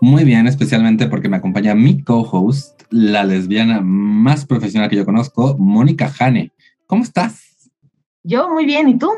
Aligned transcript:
Muy 0.00 0.24
bien, 0.24 0.46
especialmente 0.46 1.08
porque 1.08 1.28
me 1.28 1.36
acompaña 1.36 1.74
mi 1.74 2.02
co-host, 2.02 2.82
la 2.90 3.24
lesbiana 3.24 3.80
más 3.82 4.46
profesional 4.46 4.88
que 4.88 4.96
yo 4.96 5.04
conozco, 5.04 5.56
Mónica 5.58 6.08
Jane. 6.08 6.52
¿Cómo 6.86 7.02
estás? 7.02 7.70
Yo 8.22 8.48
muy 8.48 8.64
bien, 8.64 8.88
¿y 8.88 8.98
tú? 8.98 9.10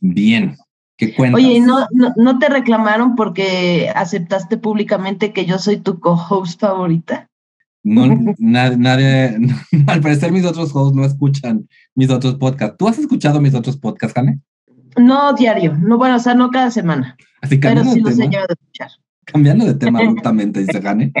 Bien. 0.00 0.56
¿Qué 0.98 1.14
cuentas? 1.14 1.42
Oye, 1.42 1.60
¿no, 1.60 1.86
no, 2.16 2.38
te 2.38 2.48
reclamaron 2.48 3.16
porque 3.16 3.90
aceptaste 3.94 4.56
públicamente 4.56 5.32
que 5.32 5.46
yo 5.46 5.58
soy 5.58 5.78
tu 5.78 5.98
co-host 6.00 6.60
favorita? 6.60 7.28
No, 7.82 8.06
nadie, 8.38 9.38
al 9.86 10.00
parecer 10.00 10.32
mis 10.32 10.44
otros 10.44 10.74
hosts 10.74 10.96
no 10.96 11.04
escuchan 11.04 11.68
mis 11.94 12.10
otros 12.10 12.34
podcasts. 12.34 12.76
¿Tú 12.78 12.88
has 12.88 12.98
escuchado 12.98 13.40
mis 13.40 13.54
otros 13.54 13.76
podcasts, 13.76 14.14
Jane? 14.14 14.40
No 14.96 15.34
diario, 15.34 15.74
no, 15.74 15.98
bueno, 15.98 16.16
o 16.16 16.18
sea, 16.18 16.34
no 16.34 16.50
cada 16.50 16.70
semana. 16.70 17.16
Así 17.42 17.58
pero 17.58 17.84
sí 17.84 18.00
los 18.00 18.18
he 18.18 18.28
llegado 18.28 18.48
a 18.50 18.54
escuchar. 18.54 18.90
Cambiando 19.26 19.66
de 19.66 19.74
tema 19.74 19.98
abruptamente, 20.00 20.60
dice 20.60 20.80
Jane. 20.80 21.12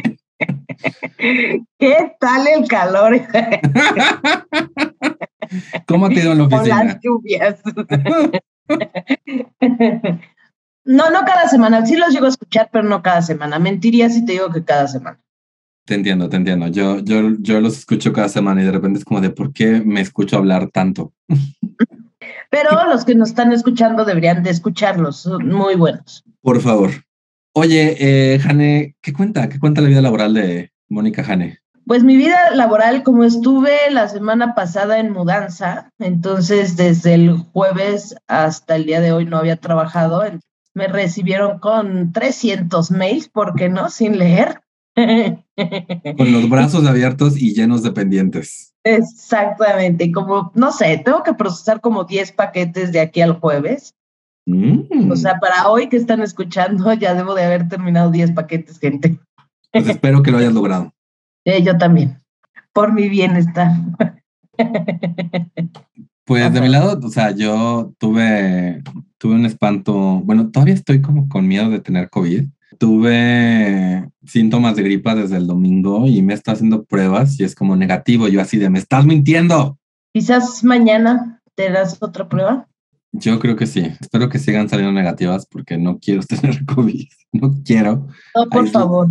¿Qué 1.78 2.16
tal 2.18 2.46
el 2.46 2.66
calor? 2.66 3.20
¿Cómo 5.86 6.08
te 6.08 6.20
ha 6.20 6.24
ido 6.24 6.32
en 6.32 6.38
la 6.38 6.44
oficina? 6.44 6.78
Con 6.78 6.86
las 6.86 7.00
lluvias. 7.02 7.60
No, 10.88 11.10
no 11.10 11.24
cada 11.24 11.48
semana. 11.48 11.84
Sí 11.84 11.96
los 11.96 12.14
llego 12.14 12.26
a 12.26 12.28
escuchar, 12.28 12.68
pero 12.72 12.84
no 12.84 13.02
cada 13.02 13.20
semana. 13.20 13.58
Mentiría 13.58 14.08
si 14.08 14.24
te 14.24 14.34
digo 14.34 14.52
que 14.52 14.64
cada 14.64 14.86
semana. 14.86 15.20
Te 15.84 15.96
entiendo, 15.96 16.28
te 16.28 16.36
entiendo. 16.36 16.68
Yo, 16.68 17.00
yo, 17.00 17.32
yo 17.40 17.60
los 17.60 17.78
escucho 17.78 18.12
cada 18.12 18.28
semana 18.28 18.62
y 18.62 18.66
de 18.66 18.70
repente 18.70 19.00
es 19.00 19.04
como 19.04 19.20
de 19.20 19.30
por 19.30 19.52
qué 19.52 19.82
me 19.84 20.00
escucho 20.00 20.36
hablar 20.36 20.70
tanto. 20.70 21.12
Pero 22.50 22.88
los 22.88 23.04
que 23.04 23.16
nos 23.16 23.30
están 23.30 23.52
escuchando 23.52 24.04
deberían 24.04 24.44
de 24.44 24.50
escucharlos, 24.50 25.16
son 25.16 25.48
muy 25.48 25.74
buenos. 25.74 26.22
Por 26.40 26.60
favor. 26.60 26.92
Oye, 27.58 27.96
eh, 27.98 28.38
Jane, 28.38 28.96
¿qué 29.00 29.14
cuenta? 29.14 29.48
¿Qué 29.48 29.58
cuenta 29.58 29.80
la 29.80 29.88
vida 29.88 30.02
laboral 30.02 30.34
de 30.34 30.72
Mónica 30.90 31.24
Jane? 31.24 31.60
Pues 31.86 32.04
mi 32.04 32.14
vida 32.18 32.50
laboral, 32.54 33.02
como 33.02 33.24
estuve 33.24 33.78
la 33.90 34.08
semana 34.08 34.54
pasada 34.54 34.98
en 34.98 35.10
mudanza, 35.10 35.88
entonces 35.98 36.76
desde 36.76 37.14
el 37.14 37.32
jueves 37.54 38.14
hasta 38.28 38.76
el 38.76 38.84
día 38.84 39.00
de 39.00 39.12
hoy 39.12 39.24
no 39.24 39.38
había 39.38 39.56
trabajado, 39.56 40.22
me 40.74 40.86
recibieron 40.88 41.58
con 41.58 42.12
300 42.12 42.90
mails, 42.90 43.30
¿por 43.30 43.54
qué 43.54 43.70
no? 43.70 43.88
Sin 43.88 44.18
leer. 44.18 44.60
Con 44.94 46.32
los 46.32 46.50
brazos 46.50 46.86
abiertos 46.86 47.38
y 47.38 47.54
llenos 47.54 47.82
de 47.82 47.92
pendientes. 47.92 48.74
Exactamente, 48.84 50.12
como, 50.12 50.52
no 50.54 50.72
sé, 50.72 51.00
tengo 51.04 51.22
que 51.22 51.34
procesar 51.34 51.80
como 51.80 52.04
10 52.04 52.32
paquetes 52.32 52.92
de 52.92 53.00
aquí 53.00 53.22
al 53.22 53.40
jueves. 53.40 53.95
Mm. 54.46 55.10
O 55.10 55.16
sea, 55.16 55.38
para 55.40 55.68
hoy 55.68 55.88
que 55.88 55.96
están 55.96 56.22
escuchando, 56.22 56.92
ya 56.94 57.14
debo 57.14 57.34
de 57.34 57.44
haber 57.44 57.68
terminado 57.68 58.10
10 58.10 58.32
paquetes, 58.32 58.78
gente. 58.78 59.18
Pues 59.72 59.88
espero 59.88 60.22
que 60.22 60.30
lo 60.30 60.38
hayas 60.38 60.54
logrado. 60.54 60.92
Eh, 61.48 61.62
yo 61.62 61.78
también, 61.78 62.20
por 62.72 62.92
mi 62.92 63.08
bienestar. 63.08 63.70
Pues 66.26 66.52
de 66.52 66.60
mi 66.60 66.68
lado, 66.68 66.98
o 67.00 67.08
sea, 67.08 67.30
yo 67.30 67.94
tuve, 67.98 68.82
tuve 69.16 69.36
un 69.36 69.46
espanto, 69.46 69.94
bueno, 70.24 70.50
todavía 70.50 70.74
estoy 70.74 71.00
como 71.00 71.28
con 71.28 71.46
miedo 71.46 71.70
de 71.70 71.78
tener 71.78 72.10
COVID. 72.10 72.48
Tuve 72.78 74.10
síntomas 74.24 74.74
de 74.74 74.82
gripa 74.82 75.14
desde 75.14 75.36
el 75.36 75.46
domingo 75.46 76.08
y 76.08 76.22
me 76.22 76.34
está 76.34 76.50
haciendo 76.50 76.84
pruebas 76.84 77.38
y 77.38 77.44
es 77.44 77.54
como 77.54 77.76
negativo. 77.76 78.26
Yo 78.26 78.40
así 78.40 78.58
de, 78.58 78.70
me 78.70 78.80
estás 78.80 79.06
mintiendo. 79.06 79.78
Quizás 80.12 80.64
mañana 80.64 81.40
te 81.54 81.70
das 81.70 81.98
otra 82.00 82.28
prueba. 82.28 82.66
Yo 83.18 83.38
creo 83.38 83.56
que 83.56 83.66
sí. 83.66 83.80
Espero 83.98 84.28
que 84.28 84.38
sigan 84.38 84.68
saliendo 84.68 84.92
negativas 84.92 85.46
porque 85.46 85.78
no 85.78 85.98
quiero 85.98 86.22
tener 86.28 86.64
COVID. 86.66 87.08
No 87.32 87.54
quiero. 87.64 88.08
No, 88.34 88.46
por 88.50 88.68
favor. 88.68 89.08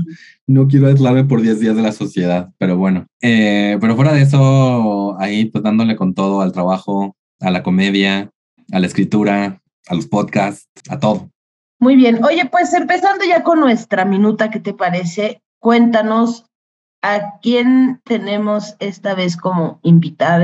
No 0.47 0.67
quiero 0.67 0.88
aislarme 0.88 1.23
por 1.23 1.41
10 1.41 1.59
días 1.59 1.75
de 1.75 1.81
la 1.81 1.91
sociedad, 1.91 2.51
pero 2.57 2.77
bueno. 2.77 3.07
Eh, 3.21 3.77
pero 3.81 3.95
fuera 3.95 4.13
de 4.13 4.21
eso, 4.21 5.19
ahí 5.19 5.45
pues 5.45 5.63
dándole 5.63 5.95
con 5.95 6.13
todo 6.13 6.41
al 6.41 6.51
trabajo, 6.51 7.16
a 7.39 7.49
la 7.49 7.63
comedia, 7.63 8.29
a 8.71 8.79
la 8.79 8.88
escritura, 8.88 9.61
a 9.88 9.95
los 9.95 10.05
podcasts, 10.05 10.69
a 10.89 10.99
todo. 10.99 11.31
Muy 11.79 11.95
bien. 11.95 12.23
Oye, 12.23 12.45
pues 12.45 12.73
empezando 12.73 13.25
ya 13.25 13.43
con 13.43 13.59
nuestra 13.59 14.05
minuta, 14.05 14.51
¿qué 14.51 14.59
te 14.59 14.73
parece? 14.73 15.41
Cuéntanos 15.59 16.45
a 17.01 17.39
quién 17.41 18.01
tenemos 18.05 18.75
esta 18.79 19.16
vez 19.16 19.35
como 19.35 19.79
invitada 19.83 20.39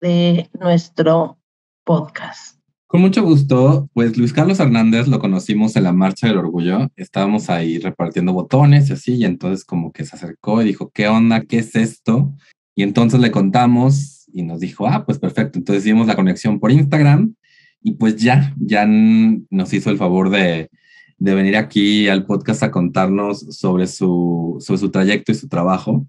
de 0.00 0.50
nuestro 0.58 1.38
podcast. 1.84 2.55
Con 2.88 3.00
mucho 3.00 3.24
gusto, 3.24 3.90
pues 3.94 4.16
Luis 4.16 4.32
Carlos 4.32 4.60
Hernández 4.60 5.08
lo 5.08 5.18
conocimos 5.18 5.74
en 5.74 5.82
la 5.82 5.92
Marcha 5.92 6.28
del 6.28 6.38
Orgullo. 6.38 6.88
Estábamos 6.94 7.50
ahí 7.50 7.78
repartiendo 7.80 8.32
botones 8.32 8.88
y 8.88 8.92
así, 8.92 9.14
y 9.14 9.24
entonces 9.24 9.64
como 9.64 9.92
que 9.92 10.04
se 10.04 10.14
acercó 10.14 10.62
y 10.62 10.66
dijo, 10.66 10.92
¿qué 10.94 11.08
onda? 11.08 11.42
¿Qué 11.42 11.58
es 11.58 11.74
esto? 11.74 12.32
Y 12.76 12.84
entonces 12.84 13.18
le 13.18 13.32
contamos 13.32 14.28
y 14.32 14.44
nos 14.44 14.60
dijo, 14.60 14.86
ah, 14.86 15.04
pues 15.04 15.18
perfecto. 15.18 15.58
Entonces 15.58 15.84
hicimos 15.84 16.06
la 16.06 16.14
conexión 16.14 16.60
por 16.60 16.70
Instagram 16.70 17.34
y 17.82 17.94
pues 17.94 18.16
ya, 18.16 18.54
ya 18.56 18.86
nos 18.86 19.72
hizo 19.72 19.90
el 19.90 19.98
favor 19.98 20.30
de, 20.30 20.70
de 21.18 21.34
venir 21.34 21.56
aquí 21.56 22.08
al 22.08 22.24
podcast 22.24 22.62
a 22.62 22.70
contarnos 22.70 23.40
sobre 23.56 23.88
su, 23.88 24.58
sobre 24.60 24.78
su 24.78 24.90
trayecto 24.90 25.32
y 25.32 25.34
su 25.34 25.48
trabajo. 25.48 26.06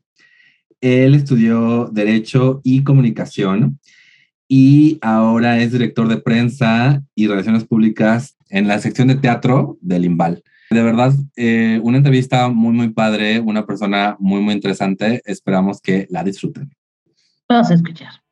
Él 0.80 1.16
estudió 1.16 1.90
Derecho 1.92 2.62
y 2.64 2.84
Comunicación 2.84 3.80
y 4.48 4.98
ahora 5.02 5.60
es 5.60 5.72
director 5.72 6.08
de 6.08 6.18
prensa 6.18 7.04
y 7.16 7.28
relaciones 7.28 7.66
públicas 7.66 8.38
en 8.50 8.68
la 8.68 8.80
sección 8.80 9.08
de 9.10 9.16
teatro 9.16 9.78
del 9.82 10.06
Imbal. 10.06 10.44
De 10.70 10.84
verdad, 10.84 11.14
eh, 11.36 11.80
una 11.84 11.98
entrevista 11.98 12.50
muy, 12.50 12.74
muy 12.74 12.90
padre, 12.90 13.40
una 13.40 13.66
persona 13.66 14.18
muy, 14.20 14.42
muy 14.42 14.54
interesante. 14.54 15.22
Esperamos 15.26 15.82
que 15.82 16.08
la 16.10 16.24
disfruten. 16.24 16.70
Vamos 17.48 17.72
a 17.72 17.76
escuchar. 17.76 18.27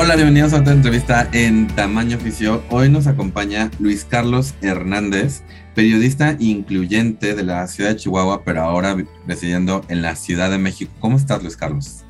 Hola, 0.00 0.14
bienvenidos 0.14 0.52
a 0.52 0.60
otra 0.60 0.74
entrevista 0.74 1.28
en 1.32 1.66
Tamaño 1.66 2.18
Oficio. 2.18 2.62
Hoy 2.70 2.88
nos 2.88 3.08
acompaña 3.08 3.68
Luis 3.80 4.04
Carlos 4.04 4.54
Hernández, 4.62 5.42
periodista 5.74 6.36
incluyente 6.38 7.34
de 7.34 7.42
la 7.42 7.66
ciudad 7.66 7.90
de 7.90 7.96
Chihuahua, 7.96 8.44
pero 8.44 8.62
ahora 8.62 8.96
residiendo 9.26 9.84
en 9.88 10.00
la 10.00 10.14
Ciudad 10.14 10.52
de 10.52 10.58
México. 10.58 10.92
¿Cómo 11.00 11.16
estás, 11.16 11.42
Luis 11.42 11.56
Carlos? 11.56 12.04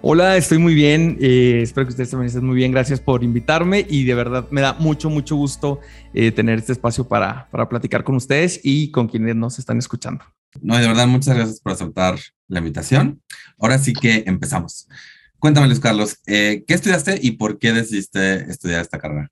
Hola, 0.00 0.36
estoy 0.36 0.58
muy 0.58 0.74
bien. 0.74 1.18
Eh, 1.20 1.58
espero 1.60 1.88
que 1.88 1.90
ustedes 1.90 2.10
también 2.10 2.28
estén 2.28 2.46
muy 2.46 2.54
bien. 2.54 2.70
Gracias 2.70 3.00
por 3.00 3.24
invitarme 3.24 3.84
y 3.90 4.04
de 4.04 4.14
verdad 4.14 4.46
me 4.52 4.60
da 4.60 4.74
mucho, 4.74 5.10
mucho 5.10 5.34
gusto 5.34 5.80
eh, 6.14 6.30
tener 6.30 6.60
este 6.60 6.70
espacio 6.70 7.08
para, 7.08 7.48
para 7.50 7.68
platicar 7.68 8.04
con 8.04 8.14
ustedes 8.14 8.60
y 8.62 8.92
con 8.92 9.08
quienes 9.08 9.34
nos 9.34 9.58
están 9.58 9.78
escuchando. 9.78 10.24
No, 10.62 10.78
de 10.78 10.86
verdad, 10.86 11.08
muchas 11.08 11.34
gracias 11.34 11.58
por 11.58 11.72
aceptar 11.72 12.16
la 12.46 12.60
invitación. 12.60 13.20
Ahora 13.58 13.76
sí 13.78 13.92
que 13.92 14.22
empezamos. 14.24 14.86
Cuéntame, 15.38 15.68
Luis 15.68 15.80
Carlos, 15.80 16.18
eh, 16.26 16.64
¿qué 16.66 16.74
estudiaste 16.74 17.18
y 17.22 17.32
por 17.32 17.58
qué 17.58 17.72
decidiste 17.72 18.50
estudiar 18.50 18.82
esta 18.82 18.98
carrera? 18.98 19.30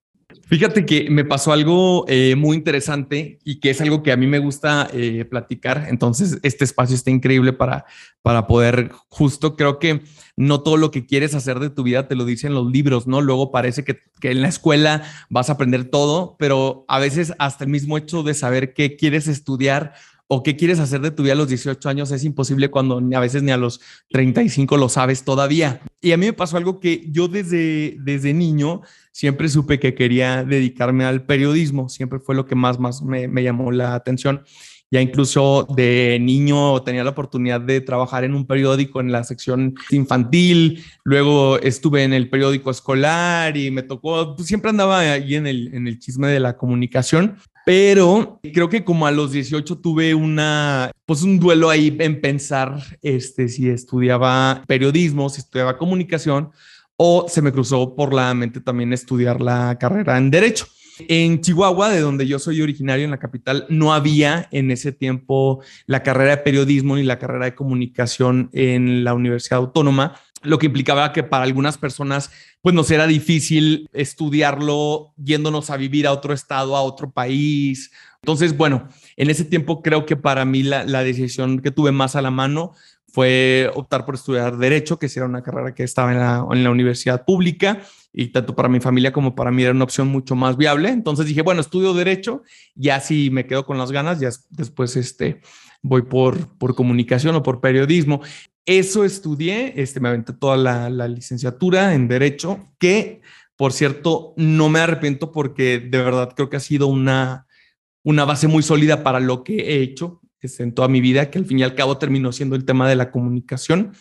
Fíjate 0.49 0.87
que 0.87 1.11
me 1.11 1.25
pasó 1.25 1.53
algo 1.53 2.05
eh, 2.07 2.37
muy 2.37 2.57
interesante 2.57 3.41
y 3.43 3.59
que 3.59 3.71
es 3.71 3.81
algo 3.81 4.05
que 4.05 4.13
a 4.13 4.17
mí 4.17 4.29
me 4.29 4.39
gusta 4.39 4.89
eh, 4.93 5.25
platicar. 5.25 5.87
Entonces, 5.89 6.39
este 6.45 6.65
espacio 6.65 6.95
está 6.95 7.11
increíble 7.11 7.53
para, 7.53 7.85
para 8.23 8.47
poder, 8.47 8.93
justo 9.09 9.57
creo 9.57 9.81
que 9.81 10.03
no 10.37 10.61
todo 10.61 10.77
lo 10.77 10.93
que 10.93 11.05
quieres 11.05 11.35
hacer 11.35 11.59
de 11.59 11.71
tu 11.71 11.83
vida 11.83 12.07
te 12.07 12.15
lo 12.15 12.25
dicen 12.25 12.55
los 12.55 12.71
libros, 12.71 13.09
¿no? 13.09 13.21
Luego 13.23 13.51
parece 13.51 13.83
que, 13.83 13.99
que 14.21 14.31
en 14.31 14.43
la 14.43 14.49
escuela 14.49 15.03
vas 15.31 15.51
a 15.51 15.55
aprender 15.55 15.87
todo, 15.87 16.37
pero 16.39 16.85
a 16.87 17.01
veces 17.01 17.33
hasta 17.41 17.65
el 17.65 17.71
mismo 17.71 17.99
hecho 17.99 18.23
de 18.23 18.35
saber 18.35 18.73
qué 18.73 18.95
quieres 18.95 19.27
estudiar 19.27 19.95
o 20.29 20.43
qué 20.43 20.57
quieres 20.57 20.81
hacer 20.81 21.01
de 21.01 21.11
tu 21.11 21.23
vida 21.23 21.35
a 21.35 21.37
los 21.37 21.49
18 21.49 21.89
años 21.89 22.11
es 22.11 22.25
imposible 22.25 22.69
cuando 22.69 23.01
a 23.15 23.21
veces 23.21 23.43
ni 23.43 23.53
a 23.53 23.57
los 23.57 23.81
35 24.11 24.77
lo 24.77 24.89
sabes 24.89 25.25
todavía. 25.25 25.81
Y 26.01 26.13
a 26.13 26.17
mí 26.17 26.27
me 26.27 26.33
pasó 26.33 26.57
algo 26.57 26.81
que 26.81 27.07
yo 27.11 27.29
desde, 27.29 27.97
desde 28.01 28.35
niño 28.35 28.83
siempre 29.13 29.49
supe 29.49 29.79
que 29.79 29.95
quería 29.95 30.45
dedicarme 30.45 31.05
al 31.05 31.25
periodismo, 31.25 31.89
siempre 31.89 32.19
fue 32.19 32.35
lo 32.35 32.47
que 32.47 32.55
más, 32.55 32.81
más 32.81 33.03
me, 33.03 33.29
me 33.29 33.43
llamó 33.43 33.71
la 33.71 33.95
atención. 33.95 34.43
Ya 34.91 35.01
incluso 35.01 35.67
de 35.75 36.19
niño 36.21 36.81
tenía 36.83 37.03
la 37.03 37.11
oportunidad 37.11 37.61
de 37.61 37.81
trabajar 37.81 38.23
en 38.23 38.35
un 38.35 38.47
periódico 38.47 39.01
en 39.01 39.11
la 39.11 39.25
sección 39.25 39.75
infantil, 39.91 40.85
luego 41.03 41.59
estuve 41.59 42.05
en 42.05 42.13
el 42.13 42.31
periódico 42.31 42.71
escolar 42.71 43.57
y 43.57 43.73
me 43.73 43.83
tocó, 43.83 44.37
pues 44.37 44.47
siempre 44.47 44.71
andaba 44.71 45.01
ahí 45.01 45.35
en 45.35 45.49
el, 45.49 45.75
en 45.75 45.89
el 45.89 45.99
chisme 45.99 46.29
de 46.29 46.39
la 46.39 46.57
comunicación, 46.57 47.37
pero 47.67 48.39
creo 48.55 48.69
que 48.69 48.85
como 48.85 49.09
a 49.09 49.11
los 49.11 49.33
18 49.33 49.79
tuve 49.79 50.15
una, 50.15 50.93
pues 51.05 51.25
un 51.25 51.41
duelo 51.41 51.69
ahí 51.69 51.97
en 51.99 52.21
pensar 52.21 52.81
este, 53.03 53.49
si 53.49 53.69
estudiaba 53.69 54.63
periodismo, 54.69 55.29
si 55.29 55.41
estudiaba 55.41 55.77
comunicación 55.77 56.53
o 56.97 57.27
se 57.29 57.43
me 57.43 57.51
cruzó 57.51 57.97
por 57.97 58.15
la 58.15 58.33
mente 58.35 58.61
también 58.61 58.93
estudiar 58.93 59.41
la 59.41 59.77
carrera 59.81 60.17
en 60.17 60.31
derecho. 60.31 60.69
En 61.09 61.41
Chihuahua, 61.41 61.91
de 61.91 62.01
donde 62.03 62.29
yo 62.29 62.39
soy 62.39 62.63
originario, 62.63 63.05
en 63.05 63.11
la 63.11 63.19
capital, 63.19 63.67
no 63.69 63.93
había 63.93 64.49
en 64.53 64.71
ese 64.71 64.93
tiempo 64.93 65.61
la 65.87 66.05
carrera 66.05 66.37
de 66.37 66.43
periodismo 66.45 66.95
ni 66.95 67.03
la 67.03 67.19
carrera 67.19 67.47
de 67.47 67.57
comunicación 67.57 68.49
en 68.53 69.03
la 69.03 69.13
Universidad 69.13 69.59
Autónoma, 69.59 70.15
lo 70.43 70.59
que 70.59 70.67
implicaba 70.67 71.13
que 71.13 71.23
para 71.23 71.45
algunas 71.45 71.79
personas 71.79 72.31
pues 72.63 72.75
nos 72.75 72.91
era 72.91 73.07
difícil 73.07 73.89
estudiarlo 73.93 75.15
yéndonos 75.17 75.71
a 75.71 75.77
vivir 75.77 76.07
a 76.07 76.13
otro 76.13 76.35
estado, 76.35 76.77
a 76.77 76.83
otro 76.83 77.11
país. 77.11 77.93
Entonces, 78.23 78.57
bueno, 78.57 78.89
en 79.17 79.31
ese 79.31 79.45
tiempo 79.45 79.83
creo 79.83 80.05
que 80.05 80.17
para 80.17 80.45
mí 80.45 80.63
la, 80.63 80.85
la 80.85 81.05
decisión 81.05 81.61
que 81.61 81.71
tuve 81.71 81.93
más 81.93 82.17
a 82.17 82.23
la 82.23 82.31
mano 82.31 82.73
fue 83.17 83.71
optar 83.75 84.05
por 84.05 84.17
estudiar 84.17 84.59
derecho, 84.59 84.99
que 84.99 85.09
era 85.15 85.25
una 85.25 85.43
carrera 85.43 85.75
que 85.75 85.85
estaba 85.85 86.13
en 86.13 86.19
la, 86.19 86.47
en 86.51 86.65
la 86.65 86.71
universidad 86.71 87.25
pública 87.25 87.81
y 88.13 88.29
tanto 88.29 88.55
para 88.55 88.69
mi 88.69 88.81
familia 88.81 89.13
como 89.13 89.35
para 89.35 89.51
mí 89.51 89.63
era 89.63 89.73
una 89.73 89.85
opción 89.85 90.09
mucho 90.09 90.35
más 90.37 90.57
viable. 90.57 90.89
Entonces 90.89 91.27
dije, 91.27 91.43
bueno, 91.43 91.61
estudio 91.61 91.95
derecho, 91.95 92.43
ya 92.75 93.01
si 93.01 93.31
me 93.31 93.47
quedo 93.47 93.65
con 93.65 93.79
las 93.79 93.93
ganas, 93.93 94.21
ya 94.21 94.31
después 94.51 94.97
este, 94.97 95.41
voy 95.83 96.03
por, 96.03 96.49
por 96.59 96.75
comunicación 96.75 97.37
o 97.37 97.43
por 97.43 97.61
periodismo. 97.61 98.21
Eso 98.67 99.05
estudié, 99.05 99.81
este, 99.81 100.01
me 100.01 100.09
aventé 100.09 100.33
toda 100.33 100.57
la, 100.57 101.09
licenciatura 101.09 101.95
en 101.95 102.09
derecho, 102.09 102.69
que 102.79 103.23
por 103.57 103.73
cierto, 103.73 104.35
no 104.37 104.69
me 104.69 104.81
arrepiento 104.81 105.33
porque 105.33 105.79
de 105.79 105.99
verdad 105.99 106.33
creo 106.37 106.51
que 106.51 106.59
ha 106.59 106.61
sido 106.61 106.89
una, 106.89 107.47
una 108.03 108.25
base 108.25 108.49
muy 108.49 108.63
sólida 108.63 109.03
para 109.03 109.19
lo 109.19 109.45
que 109.45 109.57
he 109.57 109.83
hecho 109.83 110.21
este, 110.41 110.63
en 110.63 110.75
toda 110.75 110.89
mi 110.89 111.01
vida, 111.01 111.31
que 111.31 111.39
al 111.39 111.47
fin 111.47 111.59
y 111.59 111.63
al 111.63 111.75
cabo 111.75 111.97
terminó 111.97 112.33
siendo 112.33 112.55
el 112.55 112.67
tema 112.67 112.89
de 112.89 112.97
la 112.97 113.11
comunicación. 113.11 113.93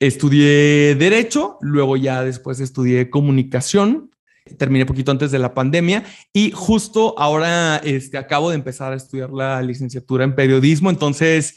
Estudié 0.00 0.96
derecho, 0.96 1.58
luego 1.60 1.96
ya 1.96 2.24
después 2.24 2.58
estudié 2.58 3.08
comunicación, 3.08 4.10
terminé 4.58 4.84
poquito 4.84 5.12
antes 5.12 5.30
de 5.30 5.38
la 5.38 5.54
pandemia 5.54 6.04
y 6.32 6.50
justo 6.50 7.14
ahora 7.18 7.76
este, 7.78 8.18
acabo 8.18 8.50
de 8.50 8.56
empezar 8.56 8.92
a 8.92 8.96
estudiar 8.96 9.30
la 9.30 9.62
licenciatura 9.62 10.24
en 10.24 10.34
periodismo, 10.34 10.90
entonces 10.90 11.56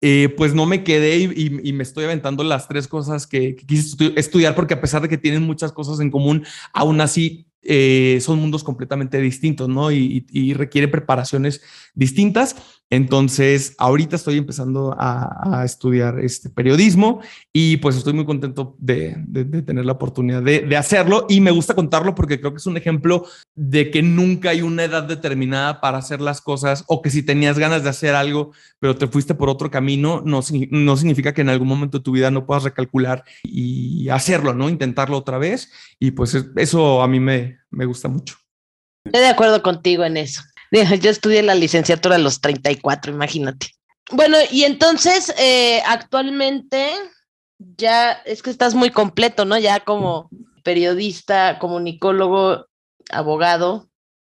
eh, 0.00 0.32
pues 0.36 0.54
no 0.54 0.64
me 0.64 0.84
quedé 0.84 1.18
y, 1.18 1.72
me 1.72 1.82
estoy 1.82 2.04
aventando 2.04 2.44
las 2.44 2.68
tres 2.68 2.86
cosas 2.86 3.26
que, 3.26 3.56
quise 3.56 4.12
estudiar 4.16 4.54
porque 4.54 4.74
a 4.74 4.80
pesar 4.80 5.02
de 5.02 5.08
que 5.08 5.18
tienen 5.18 5.42
muchas 5.42 5.72
cosas 5.72 5.98
en 6.00 6.10
común, 6.10 6.44
aún 6.72 7.00
así 7.00 7.46
eh, 7.62 8.18
son 8.20 8.38
mundos 8.38 8.62
completamente 8.62 9.20
distintos, 9.20 9.68
¿no? 9.68 9.90
Y, 9.90 10.24
y, 10.30 10.54
requiere 10.54 10.86
preparaciones 10.86 11.60
distintas. 11.94 12.56
Entonces, 12.90 13.74
ahorita 13.78 14.16
estoy 14.16 14.38
empezando 14.38 14.96
a, 14.98 15.62
estudiar 15.64 16.20
este 16.20 16.48
periodismo 16.48 17.20
y 17.52 17.78
pues 17.78 17.96
estoy 17.96 18.14
muy 18.14 18.24
contento 18.24 18.76
de, 18.78 19.16
tener 19.66 19.84
la 19.84 19.92
oportunidad 19.92 20.42
de, 20.42 20.76
hacerlo 20.76 21.26
y 21.28 21.40
me 21.40 21.50
gusta 21.50 21.74
contarlo 21.74 22.14
porque 22.14 22.40
creo 22.40 22.52
que 22.52 22.58
es 22.58 22.66
un 22.66 22.76
ejemplo 22.76 23.26
de 23.54 23.90
que 23.90 24.02
nunca 24.02 24.50
hay 24.50 24.62
una 24.62 24.84
edad 24.84 25.02
determinada 25.02 25.80
para 25.80 25.98
hacer 25.98 26.20
las 26.20 26.40
cosas 26.40 26.84
o 26.86 27.02
que 27.02 27.10
si 27.10 27.22
tenías 27.22 27.58
ganas 27.58 27.82
de 27.82 27.90
hacer 27.90 28.14
algo, 28.14 28.52
pero 28.78 28.96
te 28.96 29.06
fuiste 29.06 29.34
por 29.34 29.50
otro 29.50 29.70
camino, 29.70 30.22
no, 30.24 30.40
no 30.70 30.96
significa 30.96 31.34
que 31.34 31.42
en 31.42 31.50
algún 31.50 31.68
momento 31.68 31.98
de 31.98 32.04
tu 32.04 32.12
vida 32.12 32.30
no 32.30 32.46
puedas 32.46 32.62
recalcular 32.62 33.24
y 33.42 34.08
hacerlo, 34.08 34.54
¿no? 34.54 34.68
Intentarlo 34.68 35.18
otra 35.18 35.38
vez 35.38 35.70
y 35.98 36.12
pues 36.12 36.36
eso 36.56 37.02
a 37.02 37.08
mí 37.08 37.20
me, 37.20 37.58
me 37.70 37.84
gusta 37.84 38.08
mucho. 38.08 38.36
Estoy 39.04 39.22
de 39.22 39.28
acuerdo 39.28 39.62
contigo 39.62 40.04
en 40.04 40.16
eso. 40.16 40.42
Yo 41.00 41.10
estudié 41.10 41.42
la 41.42 41.54
licenciatura 41.54 42.16
a 42.16 42.18
los 42.18 42.40
34, 42.40 43.12
imagínate. 43.12 43.68
Bueno, 44.10 44.38
y 44.50 44.64
entonces, 44.64 45.34
eh, 45.38 45.82
actualmente 45.86 46.90
ya 47.58 48.12
es 48.24 48.42
que 48.42 48.50
estás 48.50 48.74
muy 48.74 48.90
completo, 48.90 49.44
¿no? 49.44 49.58
Ya 49.58 49.80
como 49.80 50.30
periodista, 50.62 51.58
comunicólogo, 51.58 52.66
abogado. 53.10 53.88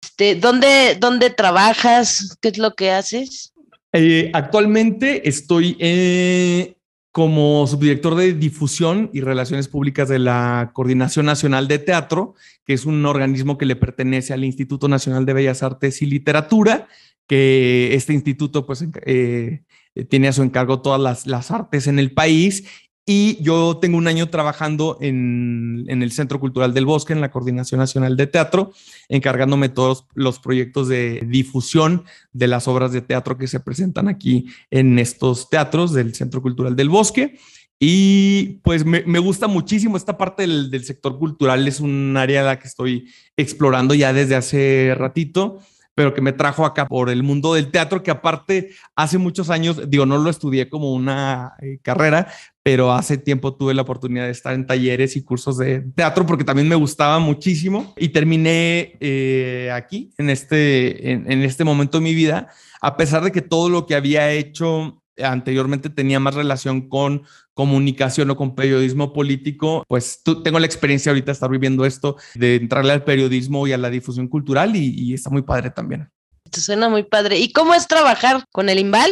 Este, 0.04 0.36
¿dónde, 0.36 0.98
¿Dónde 1.00 1.30
trabajas? 1.30 2.38
¿Qué 2.42 2.50
es 2.50 2.58
lo 2.58 2.76
que 2.76 2.92
haces? 2.92 3.54
Eh, 3.94 4.32
actualmente 4.34 5.28
estoy 5.28 5.78
eh, 5.80 6.76
como 7.14 7.68
subdirector 7.68 8.16
de 8.16 8.34
difusión 8.34 9.12
y 9.14 9.22
relaciones 9.22 9.68
públicas 9.68 10.10
de 10.10 10.18
la 10.18 10.72
Coordinación 10.74 11.28
Nacional 11.28 11.68
de 11.68 11.78
Teatro, 11.78 12.34
que 12.66 12.74
es 12.74 12.88
un 12.88 13.06
organismo 13.06 13.60
que 13.60 13.68
le 13.68 13.76
pertenece 13.76 14.34
al 14.34 14.44
Instituto 14.44 14.88
Nacional 14.88 15.24
de 15.24 15.34
Bellas 15.34 15.62
Artes 15.62 16.02
y 16.02 16.08
Literatura, 16.08 16.88
que 17.28 17.94
este 17.94 18.14
instituto 18.14 18.66
pues 18.66 18.84
eh, 19.06 19.62
tiene 20.10 20.28
a 20.28 20.34
su 20.34 20.42
encargo 20.42 20.82
todas 20.82 21.00
las, 21.00 21.28
las 21.28 21.52
artes 21.52 21.86
en 21.86 22.00
el 22.00 22.14
país 22.14 22.66
y 23.06 23.42
yo 23.44 23.80
tengo 23.82 23.98
un 23.98 24.08
año 24.08 24.30
trabajando 24.30 24.98
en, 25.02 25.86
el 25.88 26.12
Centro 26.12 26.40
Cultural 26.40 26.74
del 26.74 26.86
Bosque, 26.86 27.12
en 27.12 27.20
la 27.20 27.32
Coordinación 27.32 27.80
Nacional 27.80 28.16
de 28.16 28.28
Teatro, 28.28 28.72
encargándome 29.10 29.68
todos 29.68 30.06
los 30.14 30.40
proyectos 30.40 30.88
de 30.88 31.22
difusión 31.28 32.06
de 32.32 32.48
las 32.48 32.68
obras 32.68 32.94
de 32.94 33.02
teatro 33.02 33.38
que 33.38 33.48
se 33.48 33.60
presentan 33.60 34.08
aquí 34.08 34.48
en 34.72 35.00
estos 35.00 35.50
teatros 35.50 35.92
del 35.92 36.16
Centro 36.16 36.42
Cultural 36.42 36.76
del 36.76 36.90
Bosque. 36.90 37.38
Y 37.78 38.62
pues 38.64 38.86
me, 38.86 39.20
gusta 39.20 39.48
muchísimo 39.48 39.98
esta 39.98 40.18
parte 40.18 40.44
del, 40.44 40.72
del, 40.72 40.86
sector 40.86 41.20
cultural, 41.20 41.68
es 41.68 41.82
un 41.82 42.16
área 42.16 42.42
la 42.44 42.58
que 42.58 42.68
estoy 42.70 43.10
explorando 43.36 43.94
ya 43.94 44.14
desde 44.14 44.36
hace 44.36 44.96
ratito 44.98 45.60
pero 45.96 46.14
que 46.14 46.22
me 46.22 46.34
trajo 46.34 46.66
acá 46.66 46.88
por 46.88 47.10
el 47.10 47.24
mundo 47.24 47.54
del 47.54 47.72
teatro, 47.72 48.04
que 48.04 48.12
aparte 48.12 48.72
hace 48.96 49.18
muchos 49.18 49.50
años, 49.50 49.90
digo, 49.90 50.06
no 50.06 50.18
lo 50.18 50.30
estudié 50.30 50.70
como 50.70 50.94
una 50.94 51.54
eh, 51.62 51.80
carrera, 51.82 52.28
pero 52.64 52.94
hace 52.94 53.18
tiempo 53.18 53.56
tuve 53.56 53.74
la 53.74 53.82
oportunidad 53.82 54.26
de 54.26 54.32
estar 54.32 54.54
en 54.54 54.66
talleres 54.66 55.16
y 55.16 55.24
cursos 55.24 55.58
de 55.58 55.82
teatro 55.96 56.26
porque 56.26 56.44
también 56.44 56.68
me 56.68 56.76
gustaba 56.76 57.20
muchísimo 57.20 57.94
y 57.98 58.10
terminé 58.10 58.98
eh, 59.00 59.70
aquí, 59.74 60.12
en 60.18 60.30
este, 60.30 61.12
en 61.12 61.42
este 61.44 61.64
momento 61.64 62.00
de 62.00 62.04
mi 62.04 62.16
vida, 62.16 62.50
a 62.82 62.98
pesar 62.98 63.24
de 63.24 63.32
que 63.32 63.42
todo 63.42 63.70
lo 63.70 63.86
que 63.86 63.96
había 63.96 64.32
hecho 64.32 65.03
anteriormente 65.22 65.90
tenía 65.90 66.20
más 66.20 66.36
relación 66.36 66.90
con 66.90 67.24
comunicación 67.54 68.30
o 68.32 68.36
con 68.36 68.56
periodismo 68.56 69.14
político, 69.14 69.84
pues 69.88 70.22
tengo 70.44 70.60
la 70.60 70.66
experiencia 70.66 71.12
ahorita 71.12 71.28
de 71.28 71.32
estar 71.34 71.50
viviendo 71.50 71.86
esto, 71.86 72.18
de 72.36 72.56
entrarle 72.56 72.94
al 72.94 73.04
periodismo 73.04 73.68
y 73.68 73.74
a 73.74 73.78
la 73.78 73.90
difusión 73.90 74.28
cultural 74.28 74.76
y, 74.76 75.14
está 75.14 75.30
muy 75.30 75.44
padre 75.44 75.70
también. 75.70 76.10
Te 76.50 76.60
suena 76.60 76.90
muy 76.90 77.04
padre. 77.04 77.40
¿Y 77.40 77.52
cómo 77.52 77.74
es 77.74 77.88
trabajar 77.88 78.46
con 78.52 78.70
el 78.70 78.80
IMBAL 78.80 79.12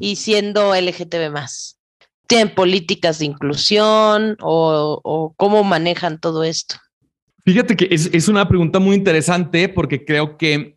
y 0.00 0.16
siendo 0.16 0.74
LGTB 0.74 1.30
más? 1.30 1.78
¿Tienen 2.26 2.54
políticas 2.54 3.18
de 3.18 3.26
inclusión 3.26 4.36
o, 4.40 5.34
cómo 5.36 5.64
manejan 5.64 6.20
todo 6.20 6.44
esto? 6.44 6.76
Fíjate 7.44 7.76
que 7.76 7.88
es, 7.90 8.08
es 8.12 8.28
una 8.28 8.48
pregunta 8.48 8.78
muy 8.78 8.96
interesante 8.96 9.68
porque 9.68 10.04
creo 10.04 10.38
que 10.38 10.73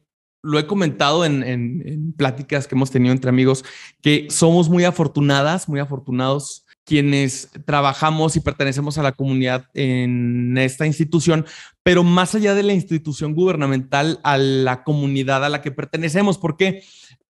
lo 0.47 0.59
he 0.59 0.65
comentado 0.65 1.25
en, 1.25 2.13
pláticas 2.15 2.67
que 2.67 2.75
hemos 2.75 2.89
tenido 2.89 3.13
entre 3.13 3.29
amigos, 3.29 3.65
que 4.01 4.27
somos 4.29 4.69
muy 4.69 4.85
afortunadas, 4.85 5.67
muy 5.67 5.81
afortunados 5.81 6.63
quienes 6.85 7.49
trabajamos 7.65 8.37
y 8.37 8.39
pertenecemos 8.39 8.97
a 8.97 9.03
la 9.03 9.11
comunidad 9.11 9.65
en 9.73 10.57
esta 10.57 10.87
institución, 10.87 11.45
pero 11.83 12.01
más 12.01 12.33
allá 12.33 12.55
de 12.55 12.63
la 12.63 12.71
institución 12.71 13.33
gubernamental, 13.33 14.21
a 14.23 14.37
la 14.37 14.85
comunidad 14.85 15.43
a 15.43 15.49
la 15.49 15.61
que 15.61 15.71
pertenecemos, 15.71 16.37
porque 16.37 16.81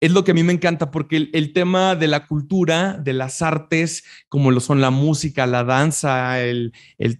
es 0.04 0.12
lo 0.12 0.26
que 0.26 0.32
a 0.32 0.34
mí 0.34 0.44
me 0.44 0.52
encanta 0.52 0.92
porque 0.92 1.30
el, 1.32 1.54
tema 1.54 1.96
de 1.96 2.08
la 2.08 2.28
cultura, 2.28 3.00
de 3.02 3.14
las 3.14 3.42
artes, 3.42 4.04
como 4.28 4.52
lo 4.52 4.60
son 4.60 4.82
la 4.82 4.92
música, 4.92 5.48
la 5.48 5.64
danza, 5.64 6.42
el, 6.42 6.74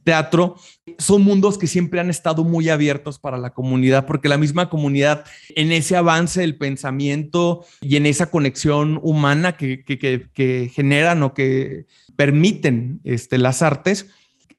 teatro, 0.04 0.58
son 0.98 1.22
mundos 1.22 1.58
que 1.58 1.68
siempre 1.68 2.02
han 2.02 2.10
estado 2.10 2.44
muy 2.44 2.68
abiertos 2.68 3.20
para 3.20 3.38
la 3.38 3.52
comunidad, 3.52 4.06
porque 4.06 4.28
la 4.28 4.38
misma 4.38 4.70
comunidad 4.70 5.24
en 5.56 5.72
ese 5.72 5.96
avance 5.96 6.42
del 6.42 6.58
pensamiento 6.58 7.64
y 7.80 7.96
en 7.96 8.06
esa 8.06 8.30
conexión 8.30 9.00
humana 9.02 9.56
que, 9.56 10.70
generan 10.74 11.24
o 11.24 11.34
que 11.34 11.86
permiten 12.18 13.00
este, 13.06 13.38
las 13.38 13.62
artes, 13.62 14.08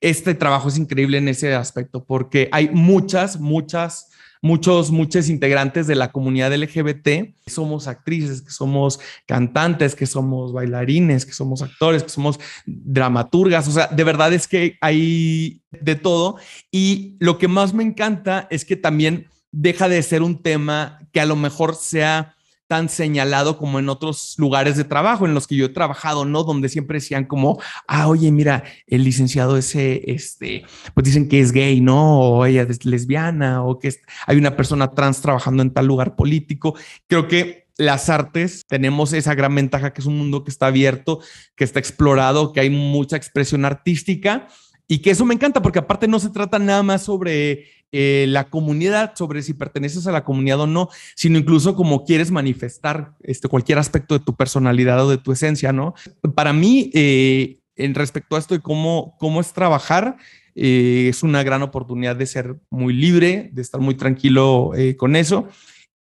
este 0.01 0.35
trabajo 0.35 0.69
es 0.69 0.79
increíble 0.79 1.19
en 1.19 1.29
ese 1.29 1.55
aspecto, 1.55 2.07
porque 2.07 2.49
hay 2.53 2.71
muchas, 2.71 3.39
muchas 3.39 4.09
muchos, 4.45 4.91
muchos 4.91 5.31
integrantes 5.31 5.87
de 5.87 5.95
la 5.95 6.13
comunidad 6.13 6.55
LGBT, 6.55 7.35
somos 7.47 7.89
actrices, 7.89 8.43
que 8.43 8.51
somos 8.51 9.01
cantantes, 9.27 9.95
que 9.95 10.05
somos 10.05 10.53
bailarines, 10.53 11.25
que 11.25 11.33
somos 11.33 11.63
actores, 11.63 12.03
que 12.03 12.11
somos 12.11 12.39
dramaturgas, 12.67 13.67
o 13.69 13.71
sea, 13.71 13.87
de 13.87 14.05
verdad 14.05 14.35
es 14.35 14.47
que 14.47 14.77
hay 14.83 15.63
de 15.71 15.95
todo. 15.95 16.37
Y 16.71 17.17
lo 17.21 17.39
que 17.39 17.49
más 17.49 17.73
me 17.73 17.85
encanta 17.85 18.47
es 18.51 18.67
que 18.67 18.77
también 18.77 19.29
deja 19.51 19.89
de 19.89 20.03
ser 20.03 20.21
un 20.21 20.43
tema 20.43 20.99
que 21.11 21.21
a 21.21 21.27
lo 21.27 21.37
mejor 21.37 21.75
sea 21.75 22.34
tan 22.67 22.89
señalado 22.89 23.59
como 23.59 23.79
en 23.79 23.89
otros 23.89 24.35
lugares 24.39 24.77
de 24.77 24.85
trabajo 24.85 25.27
en 25.27 25.35
los 25.35 25.47
que 25.47 25.57
yo 25.57 25.67
he 25.67 25.71
trabajado, 25.71 26.25
¿no? 26.25 26.45
Donde 26.45 26.69
siempre 26.69 26.99
decían 26.99 27.25
como, 27.25 27.61
ah, 27.87 28.09
oye, 28.09 28.31
mira, 28.33 28.65
el 28.87 29.05
licenciado 29.05 29.57
ese, 29.57 30.03
este, 30.11 30.65
pues 30.95 31.05
dicen 31.05 31.29
que 31.29 31.41
es 31.41 31.53
gay, 31.53 31.81
¿no? 31.81 32.21
O 32.21 32.47
ella 32.47 32.63
es 32.63 32.85
lesbiana, 32.85 33.63
o 33.65 33.79
que 33.79 33.95
hay 34.27 34.37
una 34.37 34.57
persona 34.57 34.93
trans 34.93 35.21
trabajando 35.21 35.63
en 35.63 35.73
tal 35.73 35.87
lugar 35.87 36.17
político. 36.17 36.75
Creo 37.07 37.29
que 37.29 37.65
las 37.77 38.09
artes 38.09 38.65
tenemos 38.67 39.13
esa 39.13 39.35
gran 39.35 39.55
ventaja 39.55 39.93
que 39.93 40.01
es 40.01 40.07
un 40.07 40.17
mundo 40.17 40.45
que 40.45 40.51
está 40.51 40.67
abierto, 40.67 41.21
que 41.57 41.65
está 41.65 41.79
explorado, 41.81 42.53
que 42.53 42.61
hay 42.61 42.71
mucha 42.71 43.17
expresión 43.17 43.65
artística 43.65 44.49
y 44.87 44.99
que 44.99 45.11
eso 45.11 45.25
me 45.25 45.35
encanta 45.35 45.63
porque 45.63 45.79
aparte 45.79 46.09
no 46.09 46.21
se 46.21 46.31
trata 46.31 46.59
nada 46.59 46.83
más 46.83 47.03
sobre 47.03 47.67
eh, 47.97 48.27
la 48.29 48.51
comunidad, 48.51 49.15
sobre 49.15 49.41
si 49.41 49.55
perteneces 49.55 50.09
a 50.09 50.11
la 50.11 50.25
comunidad 50.25 50.59
o 50.59 50.67
no, 50.67 50.89
sino 51.15 51.39
incluso 51.39 51.77
como 51.77 52.05
quieres 52.05 52.33
manifestar 52.33 53.13
este, 53.23 53.47
cualquier 53.47 53.79
aspecto 53.79 54.19
de 54.19 54.25
tu 54.25 54.35
personalidad 54.35 55.07
o 55.07 55.09
de 55.09 55.19
tu 55.19 55.31
esencia, 55.31 55.73
¿no? 55.73 55.95
Para 56.35 56.53
mí, 56.53 56.91
eh, 56.93 57.61
en 57.77 57.95
respecto 57.95 58.35
a 58.35 58.41
esto 58.41 58.53
de 58.53 58.61
cómo, 58.61 59.15
cómo 59.21 59.41
es 59.41 59.53
trabajar, 59.53 60.17
eh, 60.57 61.07
es 61.09 61.23
una 61.23 61.45
gran 61.45 61.63
oportunidad 61.63 62.17
de 62.17 62.27
ser 62.27 62.57
muy 62.69 62.95
libre, 62.95 63.51
de 63.53 63.63
estar 63.63 63.81
muy 63.81 63.95
tranquilo 63.95 64.73
con 64.97 65.15
eso. 65.15 65.49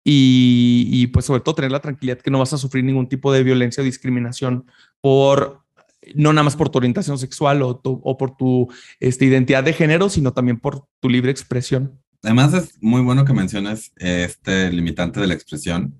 Y, 0.03 0.89
y, 0.91 1.07
pues 1.07 1.25
sobre 1.25 1.41
todo 1.41 1.55
tener 1.55 1.71
la 1.71 1.81
tranquilidad 1.81 2.19
que 2.19 2.29
no 2.29 2.37
vas 2.37 2.53
a 2.53 2.59
sufrir 2.59 2.83
ningún 2.83 3.09
tipo 3.09 3.33
de 3.33 3.41
violencia 3.41 3.81
o 3.81 3.83
discriminación 3.83 4.65
por 5.01 5.63
no 6.15 6.33
nada 6.33 6.43
más 6.43 6.55
por 6.55 6.69
tu 6.69 6.77
orientación 6.77 7.17
sexual 7.17 7.61
o, 7.61 7.81
o 7.83 8.17
por 8.17 8.35
tu 8.35 8.67
este, 8.99 9.25
identidad 9.25 9.63
de 9.63 9.73
género, 9.73 10.09
sino 10.09 10.33
también 10.33 10.59
por 10.59 10.85
tu 10.99 11.09
libre 11.09 11.31
expresión. 11.31 11.99
Además 12.23 12.53
es 12.53 12.81
muy 12.81 13.01
bueno 13.01 13.25
que 13.25 13.33
menciones 13.33 13.93
este 13.97 14.71
limitante 14.71 15.21
de 15.21 15.27
la 15.27 15.33
expresión, 15.33 15.99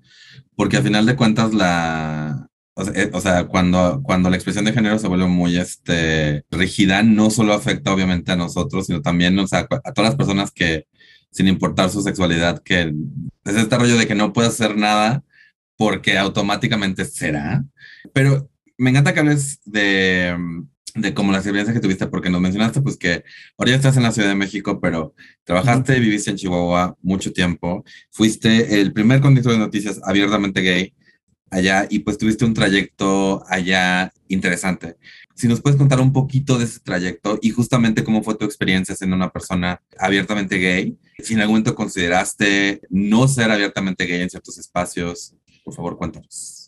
porque 0.54 0.76
al 0.76 0.82
final 0.82 1.06
de 1.06 1.16
cuentas 1.16 1.54
la, 1.54 2.50
o 2.74 3.20
sea, 3.20 3.40
eh, 3.40 3.46
cuando, 3.46 4.00
cuando 4.02 4.30
la 4.30 4.36
expresión 4.36 4.64
de 4.64 4.72
género 4.72 4.98
se 4.98 5.08
vuelve 5.08 5.26
muy 5.26 5.56
este, 5.56 6.44
rígida, 6.50 7.02
no 7.02 7.30
solo 7.30 7.52
afecta 7.52 7.92
obviamente 7.92 8.32
a 8.32 8.36
nosotros, 8.36 8.86
sino 8.86 9.02
también 9.02 9.38
a 9.38 9.66
todas 9.66 10.10
las 10.10 10.16
personas 10.16 10.50
que, 10.50 10.86
sin 11.30 11.48
importar 11.48 11.90
su 11.90 12.02
sexualidad, 12.02 12.62
que 12.62 12.92
es 13.44 13.56
este 13.56 13.78
rollo 13.78 13.96
de 13.96 14.06
que 14.06 14.14
no 14.14 14.32
puedes 14.32 14.52
hacer 14.52 14.76
nada 14.76 15.22
porque 15.76 16.18
automáticamente 16.18 17.04
será. 17.04 17.64
Pero 18.12 18.50
me 18.80 18.90
encanta 18.90 19.12
que 19.12 19.20
hables 19.20 19.60
de, 19.66 20.34
de 20.94 21.14
como 21.14 21.32
la 21.32 21.38
experiencia 21.38 21.74
que 21.74 21.80
tuviste, 21.80 22.06
porque 22.06 22.30
nos 22.30 22.40
mencionaste 22.40 22.80
pues 22.80 22.96
que 22.96 23.24
ahora 23.58 23.72
ya 23.72 23.76
estás 23.76 23.98
en 23.98 24.04
la 24.04 24.10
Ciudad 24.10 24.30
de 24.30 24.34
México, 24.34 24.80
pero 24.80 25.14
trabajaste 25.44 25.98
y 25.98 26.00
viviste 26.00 26.30
en 26.30 26.36
Chihuahua 26.36 26.96
mucho 27.02 27.30
tiempo, 27.32 27.84
fuiste 28.10 28.80
el 28.80 28.94
primer 28.94 29.20
conductor 29.20 29.52
de 29.52 29.58
noticias 29.58 30.00
abiertamente 30.02 30.62
gay 30.62 30.94
allá 31.50 31.86
y 31.90 31.98
pues 31.98 32.16
tuviste 32.16 32.46
un 32.46 32.54
trayecto 32.54 33.44
allá 33.48 34.12
interesante. 34.28 34.96
Si 35.34 35.46
nos 35.46 35.60
puedes 35.60 35.78
contar 35.78 36.00
un 36.00 36.14
poquito 36.14 36.58
de 36.58 36.64
ese 36.64 36.80
trayecto 36.80 37.38
y 37.42 37.50
justamente 37.50 38.02
cómo 38.02 38.22
fue 38.22 38.36
tu 38.36 38.46
experiencia 38.46 38.96
siendo 38.96 39.14
una 39.14 39.30
persona 39.30 39.82
abiertamente 39.98 40.56
gay, 40.56 40.98
si 41.18 41.34
en 41.34 41.40
algún 41.40 41.56
momento 41.56 41.74
consideraste 41.74 42.80
no 42.88 43.28
ser 43.28 43.50
abiertamente 43.50 44.06
gay 44.06 44.22
en 44.22 44.30
ciertos 44.30 44.56
espacios, 44.56 45.34
por 45.64 45.74
favor 45.74 45.98
cuéntanos. 45.98 46.59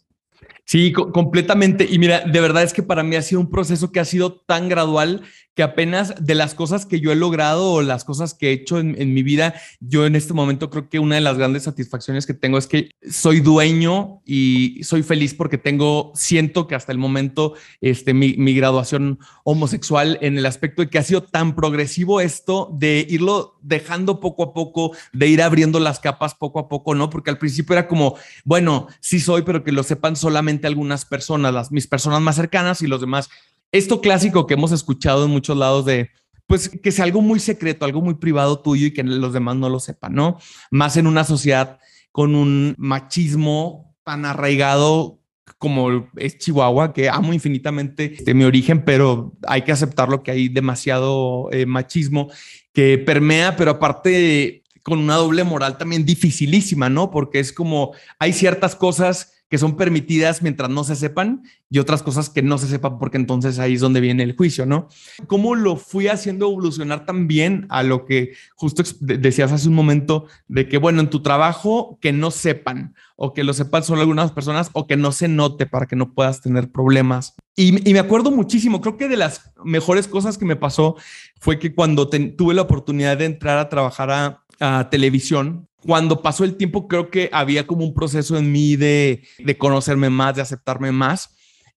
Sí, 0.72 0.90
completamente. 0.90 1.86
Y 1.86 1.98
mira, 1.98 2.20
de 2.20 2.40
verdad 2.40 2.62
es 2.62 2.72
que 2.72 2.82
para 2.82 3.02
mí 3.02 3.14
ha 3.14 3.20
sido 3.20 3.42
un 3.42 3.50
proceso 3.50 3.92
que 3.92 4.00
ha 4.00 4.06
sido 4.06 4.40
tan 4.40 4.70
gradual 4.70 5.20
que 5.54 5.62
apenas 5.62 6.14
de 6.18 6.34
las 6.34 6.54
cosas 6.54 6.86
que 6.86 7.00
yo 7.00 7.12
he 7.12 7.16
logrado 7.16 7.72
o 7.72 7.82
las 7.82 8.04
cosas 8.04 8.32
que 8.32 8.48
he 8.48 8.52
hecho 8.52 8.78
en, 8.78 9.12
mi 9.12 9.22
vida, 9.22 9.54
yo 9.80 10.06
en 10.06 10.16
este 10.16 10.32
momento 10.32 10.70
creo 10.70 10.88
que 10.88 10.98
una 10.98 11.16
de 11.16 11.20
las 11.20 11.36
grandes 11.36 11.64
satisfacciones 11.64 12.26
que 12.26 12.32
tengo 12.32 12.56
es 12.56 12.66
que 12.66 12.90
soy 13.10 13.40
dueño 13.40 14.22
y 14.24 14.80
soy 14.82 15.02
feliz 15.02 15.34
porque 15.34 15.58
tengo, 15.58 16.12
siento 16.14 16.66
que 16.66 16.74
hasta 16.74 16.92
el 16.92 16.98
momento, 16.98 17.54
este, 17.82 18.14
mi, 18.14 18.34
mi 18.38 18.54
graduación 18.54 19.18
homosexual 19.44 20.18
en 20.22 20.38
el 20.38 20.46
aspecto 20.46 20.82
de 20.82 20.88
que 20.88 20.98
ha 20.98 21.02
sido 21.02 21.22
tan 21.22 21.54
progresivo 21.54 22.20
esto 22.20 22.70
de 22.72 23.06
irlo 23.10 23.58
dejando 23.60 24.20
poco 24.20 24.42
a 24.44 24.54
poco, 24.54 24.96
de 25.12 25.28
ir 25.28 25.42
abriendo 25.42 25.80
las 25.80 26.00
capas 26.00 26.34
poco 26.34 26.60
a 26.60 26.68
poco, 26.68 26.94
¿no? 26.94 27.10
Porque 27.10 27.30
al 27.30 27.38
principio 27.38 27.74
era 27.74 27.88
como, 27.88 28.16
bueno, 28.44 28.88
sí 29.00 29.20
soy, 29.20 29.42
pero 29.42 29.62
que 29.62 29.72
lo 29.72 29.82
sepan 29.82 30.16
solamente 30.16 30.66
algunas 30.66 31.04
personas, 31.04 31.52
las, 31.52 31.72
mis 31.72 31.86
personas 31.86 32.22
más 32.22 32.36
cercanas 32.36 32.80
y 32.80 32.86
los 32.86 33.00
demás 33.00 33.28
esto 33.72 34.00
clásico 34.00 34.46
que 34.46 34.54
hemos 34.54 34.70
escuchado 34.70 35.24
en 35.24 35.30
muchos 35.30 35.56
lados 35.56 35.84
de, 35.86 36.10
pues 36.46 36.68
que 36.68 36.92
sea 36.92 37.06
algo 37.06 37.22
muy 37.22 37.40
secreto, 37.40 37.84
algo 37.84 38.02
muy 38.02 38.14
privado 38.14 38.60
tuyo 38.60 38.86
y 38.86 38.92
que 38.92 39.02
los 39.02 39.32
demás 39.32 39.56
no 39.56 39.68
lo 39.68 39.80
sepan, 39.80 40.14
¿no? 40.14 40.38
Más 40.70 40.96
en 40.96 41.06
una 41.06 41.24
sociedad 41.24 41.78
con 42.12 42.34
un 42.34 42.74
machismo 42.78 43.96
tan 44.04 44.26
arraigado 44.26 45.18
como 45.58 46.10
es 46.16 46.38
Chihuahua, 46.38 46.92
que 46.92 47.08
amo 47.08 47.32
infinitamente 47.32 48.16
de 48.24 48.34
mi 48.34 48.44
origen, 48.44 48.84
pero 48.84 49.32
hay 49.46 49.62
que 49.62 49.72
aceptarlo 49.72 50.22
que 50.22 50.32
hay 50.32 50.48
demasiado 50.48 51.48
eh, 51.52 51.66
machismo 51.66 52.30
que 52.72 52.98
permea, 52.98 53.56
pero 53.56 53.72
aparte 53.72 54.64
con 54.82 54.98
una 54.98 55.14
doble 55.14 55.44
moral 55.44 55.78
también 55.78 56.04
dificilísima, 56.04 56.88
¿no? 56.88 57.10
Porque 57.10 57.38
es 57.38 57.52
como 57.52 57.92
hay 58.18 58.32
ciertas 58.32 58.74
cosas 58.74 59.31
que 59.52 59.58
son 59.58 59.76
permitidas 59.76 60.40
mientras 60.40 60.70
no 60.70 60.82
se 60.82 60.96
sepan 60.96 61.42
y 61.68 61.78
otras 61.78 62.02
cosas 62.02 62.30
que 62.30 62.40
no 62.40 62.56
se 62.56 62.68
sepan 62.68 62.98
porque 62.98 63.18
entonces 63.18 63.58
ahí 63.58 63.74
es 63.74 63.82
donde 63.82 64.00
viene 64.00 64.22
el 64.22 64.34
juicio, 64.34 64.64
¿no? 64.64 64.88
¿Cómo 65.26 65.54
lo 65.54 65.76
fui 65.76 66.08
haciendo 66.08 66.46
evolucionar 66.46 67.04
también 67.04 67.66
a 67.68 67.82
lo 67.82 68.06
que 68.06 68.32
justo 68.54 68.82
decías 69.00 69.52
hace 69.52 69.68
un 69.68 69.74
momento 69.74 70.24
de 70.48 70.70
que, 70.70 70.78
bueno, 70.78 71.02
en 71.02 71.10
tu 71.10 71.20
trabajo 71.20 71.98
que 72.00 72.14
no 72.14 72.30
sepan 72.30 72.94
o 73.14 73.34
que 73.34 73.44
lo 73.44 73.52
sepan 73.52 73.84
solo 73.84 74.00
algunas 74.00 74.32
personas 74.32 74.70
o 74.72 74.86
que 74.86 74.96
no 74.96 75.12
se 75.12 75.28
note 75.28 75.66
para 75.66 75.84
que 75.84 75.96
no 75.96 76.14
puedas 76.14 76.40
tener 76.40 76.72
problemas? 76.72 77.34
Y, 77.54 77.72
me 77.72 77.98
acuerdo 77.98 78.30
muchísimo, 78.30 78.80
creo 78.80 78.96
que 78.96 79.08
de 79.08 79.18
las 79.18 79.52
mejores 79.62 80.08
cosas 80.08 80.38
que 80.38 80.46
me 80.46 80.56
pasó 80.56 80.96
fue 81.38 81.58
que 81.58 81.74
cuando 81.74 82.08
tuve 82.08 82.54
la 82.54 82.62
oportunidad 82.62 83.18
de 83.18 83.26
entrar 83.26 83.58
a 83.58 83.68
trabajar 83.68 84.10
a, 84.10 84.41
a 84.62 84.88
televisión, 84.88 85.68
cuando 85.84 86.22
pasó 86.22 86.44
el 86.44 86.56
tiempo, 86.56 86.86
creo 86.86 87.10
que 87.10 87.28
había 87.32 87.66
como 87.66 87.84
un 87.84 87.92
proceso 87.92 88.36
en 88.36 88.52
mí 88.52 88.76
de, 88.76 89.24
de 89.38 89.58
conocerme 89.58 90.10
más, 90.10 90.36
de 90.36 90.42
aceptarme 90.42 90.92
más. 90.92 91.34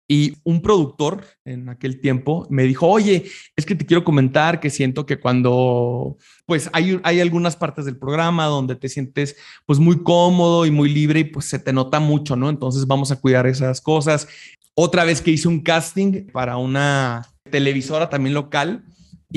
Y 0.08 0.36
un 0.44 0.62
productor 0.62 1.25
en 1.46 1.68
aquel 1.68 2.00
tiempo 2.00 2.46
me 2.51 2.62
dijo, 2.63 2.88
oye, 2.88 3.25
es 3.56 3.65
que 3.65 3.74
te 3.74 3.88
quiero 3.88 4.04
comentar 4.04 4.60
que 4.60 4.70
siento 4.70 5.08
que 5.08 5.20
cuando, 5.20 6.18
pues 6.46 6.70
hay, 6.74 7.00
hay 7.04 7.22
algunas 7.22 7.56
partes 7.56 7.86
del 7.86 7.98
programa 7.98 8.46
donde 8.46 8.75
te 8.75 8.88
sientes 8.88 9.36
pues 9.65 9.80
muy 9.80 10.04
cómodo 10.04 10.68
y 10.68 10.72
muy 10.72 10.94
libre 10.94 11.22
y 11.22 11.24
pues 11.24 11.46
se 11.46 11.58
te 11.58 11.74
nota 11.74 12.00
mucho, 12.00 12.36
¿no? 12.36 12.51
Entonces 12.51 12.86
vamos 12.86 13.12
a 13.12 13.20
cuidar 13.20 13.48
esas 13.48 13.82
cosas. 13.82 14.27
Otra 14.75 15.06
vez 15.06 15.24
que 15.24 15.32
hice 15.32 15.48
un 15.48 15.62
casting 15.62 16.27
para 16.32 16.58
una 16.58 17.27
televisora 17.50 18.08
también 18.08 18.36
local, 18.36 18.84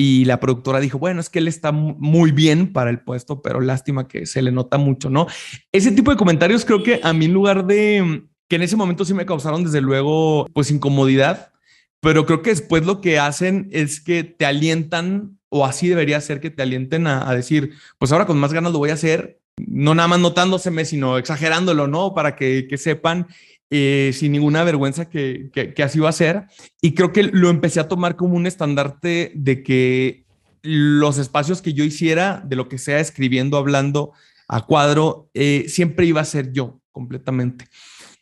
y 0.01 0.23
la 0.23 0.39
productora 0.39 0.79
dijo, 0.79 0.97
bueno, 0.97 1.19
es 1.19 1.29
que 1.29 1.39
él 1.39 1.49
está 1.49 1.73
muy 1.73 2.31
bien 2.31 2.71
para 2.71 2.89
el 2.89 3.01
puesto, 3.01 3.41
pero 3.41 3.59
lástima 3.59 4.07
que 4.07 4.25
se 4.25 4.41
le 4.41 4.49
nota 4.49 4.77
mucho, 4.77 5.09
¿no? 5.09 5.27
Ese 5.73 5.91
tipo 5.91 6.09
de 6.09 6.15
comentarios 6.15 6.63
creo 6.63 6.83
que 6.83 7.01
a 7.03 7.11
mí 7.11 7.25
en 7.25 7.33
lugar 7.33 7.65
de 7.65 8.23
que 8.47 8.55
en 8.55 8.61
ese 8.61 8.77
momento 8.77 9.03
sí 9.03 9.13
me 9.13 9.25
causaron 9.25 9.65
desde 9.65 9.81
luego 9.81 10.47
pues 10.53 10.71
incomodidad, 10.71 11.51
pero 11.99 12.25
creo 12.25 12.41
que 12.41 12.51
después 12.51 12.85
lo 12.85 13.01
que 13.01 13.19
hacen 13.19 13.67
es 13.73 13.99
que 13.99 14.23
te 14.23 14.45
alientan 14.45 15.37
o 15.49 15.65
así 15.65 15.89
debería 15.89 16.21
ser 16.21 16.39
que 16.39 16.49
te 16.49 16.63
alienten 16.63 17.05
a, 17.05 17.35
decir, 17.35 17.73
pues 17.97 18.13
ahora 18.13 18.25
con 18.25 18.39
más 18.39 18.53
ganas 18.53 18.71
lo 18.71 18.79
voy 18.79 18.91
a 18.91 18.93
hacer, 18.93 19.41
no 19.57 19.95
nada 19.95 20.07
más 20.07 20.21
notándoseme, 20.21 20.85
sino 20.85 21.17
exagerándolo, 21.17 21.87
¿no? 21.87 22.13
Para 22.13 22.37
que, 22.37 22.67
que 22.69 22.77
sepan 22.77 23.27
eh, 23.71 24.11
sin 24.13 24.31
ninguna 24.31 24.63
vergüenza 24.63 25.09
que, 25.09 25.51
así 25.83 25.99
va 25.99 26.09
a 26.09 26.13
ser. 26.13 26.47
Y 26.81 26.93
creo 26.93 27.13
que 27.13 27.23
lo 27.23 27.49
empecé 27.49 27.79
a 27.79 27.87
tomar 27.87 28.15
como 28.15 28.35
un 28.35 28.47
estandarte 28.47 29.31
de 29.35 29.63
que 29.63 30.25
los 30.61 31.17
espacios 31.17 31.61
que 31.61 31.73
yo 31.73 31.83
hiciera, 31.83 32.43
de 32.45 32.55
lo 32.55 32.67
que 32.67 32.77
sea, 32.77 32.99
escribiendo, 32.99 33.57
hablando 33.57 34.11
a 34.47 34.65
cuadro, 34.65 35.29
eh, 35.33 35.65
siempre 35.67 36.05
iba 36.05 36.21
a 36.21 36.25
ser 36.25 36.51
yo 36.51 36.81
completamente. 36.91 37.67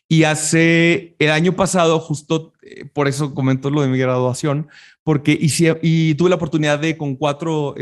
Y 0.06 0.24
hace 0.24 1.16
el 1.18 1.30
año 1.30 1.56
pasado, 1.56 1.98
justo 1.98 2.52
eh, 2.62 2.84
por 2.84 3.08
eso 3.08 3.34
comento 3.34 3.70
lo 3.70 3.82
de 3.82 3.88
mi 3.88 3.98
graduación, 3.98 4.68
porque 5.02 5.36
hice, 5.40 5.78
y 5.82 6.14
tuve 6.14 6.30
la 6.30 6.36
oportunidad 6.36 6.78
de 6.78 6.96
con 6.96 7.16
cuatro 7.16 7.74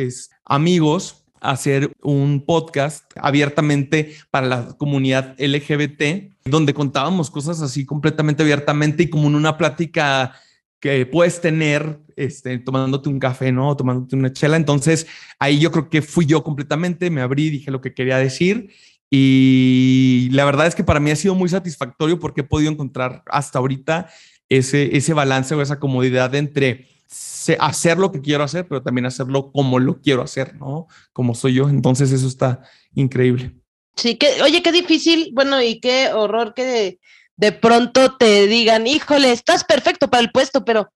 amigos 0.45 1.26
hacer 1.41 1.91
un 2.03 2.45
podcast 2.45 3.05
abiertamente 3.17 4.15
para 4.31 4.47
la 4.47 4.69
comunidad 4.79 5.35
LGBT, 5.39 6.33
donde 6.45 6.75
contábamos 6.75 7.31
cosas 7.31 7.61
así 7.63 7.85
completamente 7.85 8.43
abiertamente 8.43 9.05
y 9.05 9.11
como 9.11 9.29
en 9.29 9.35
una 9.35 9.57
plática 9.57 10.35
que 10.81 11.07
puedes 11.07 11.41
tener 11.41 12.01
este, 12.17 12.59
tomándote 12.59 13.09
un 13.09 13.19
café, 13.19 13.53
¿no? 13.53 13.77
Tomándote 13.77 14.17
una 14.17 14.33
chela. 14.33 14.57
Entonces 14.57 15.07
ahí 15.39 15.59
yo 15.59 15.71
creo 15.71 15.89
que 15.89 16.03
fui 16.03 16.27
yo 16.27 16.45
completamente, 16.45 17.11
me 17.11 17.21
abrí, 17.21 17.51
dije 17.51 17.71
lo 17.71 17.81
que 17.81 17.95
quería 17.95 18.19
decir 18.19 18.71
y 19.11 20.29
la 20.33 20.45
verdad 20.45 20.67
es 20.67 20.75
que 20.75 20.85
para 20.85 21.01
mí 21.01 21.11
ha 21.11 21.17
sido 21.17 21.35
muy 21.35 21.49
satisfactorio 21.49 22.19
porque 22.19 22.41
he 22.41 22.45
podido 22.45 22.73
encontrar 22.73 23.23
hasta 23.27 23.59
ahorita 23.59 24.09
ese, 24.49 24.97
ese 24.97 25.13
balance 25.13 25.55
o 25.55 25.63
esa 25.63 25.79
comodidad 25.79 26.35
entre 26.35 26.89
hacer 27.59 27.99
lo 27.99 28.13
que 28.13 28.21
quiero 28.21 28.45
hacer, 28.45 28.67
pero 28.67 28.83
también 28.83 29.07
hacerlo 29.07 29.53
como 29.53 29.79
lo 29.79 30.01
quiero 30.01 30.23
hacer, 30.23 30.57
¿no? 30.57 30.87
Como 31.13 31.35
soy 31.35 31.55
yo. 31.55 31.69
Entonces 31.69 32.13
eso 32.13 32.27
está 32.27 32.63
increíble. 32.95 33.55
Sí, 33.97 34.17
que, 34.17 34.43
oye, 34.43 34.63
qué 34.63 34.73
difícil, 34.73 35.31
bueno, 35.33 35.63
y 35.63 35.81
qué 35.81 36.13
horror 36.13 36.53
que 36.55 36.99
de, 37.37 37.53
pronto 37.53 38.17
te 38.17 38.47
digan, 38.47 38.87
híjole, 38.87 39.33
estás 39.33 39.65
perfecto 39.65 40.11
para 40.11 40.23
el 40.23 40.31
puesto, 40.31 40.65
pero 40.65 40.93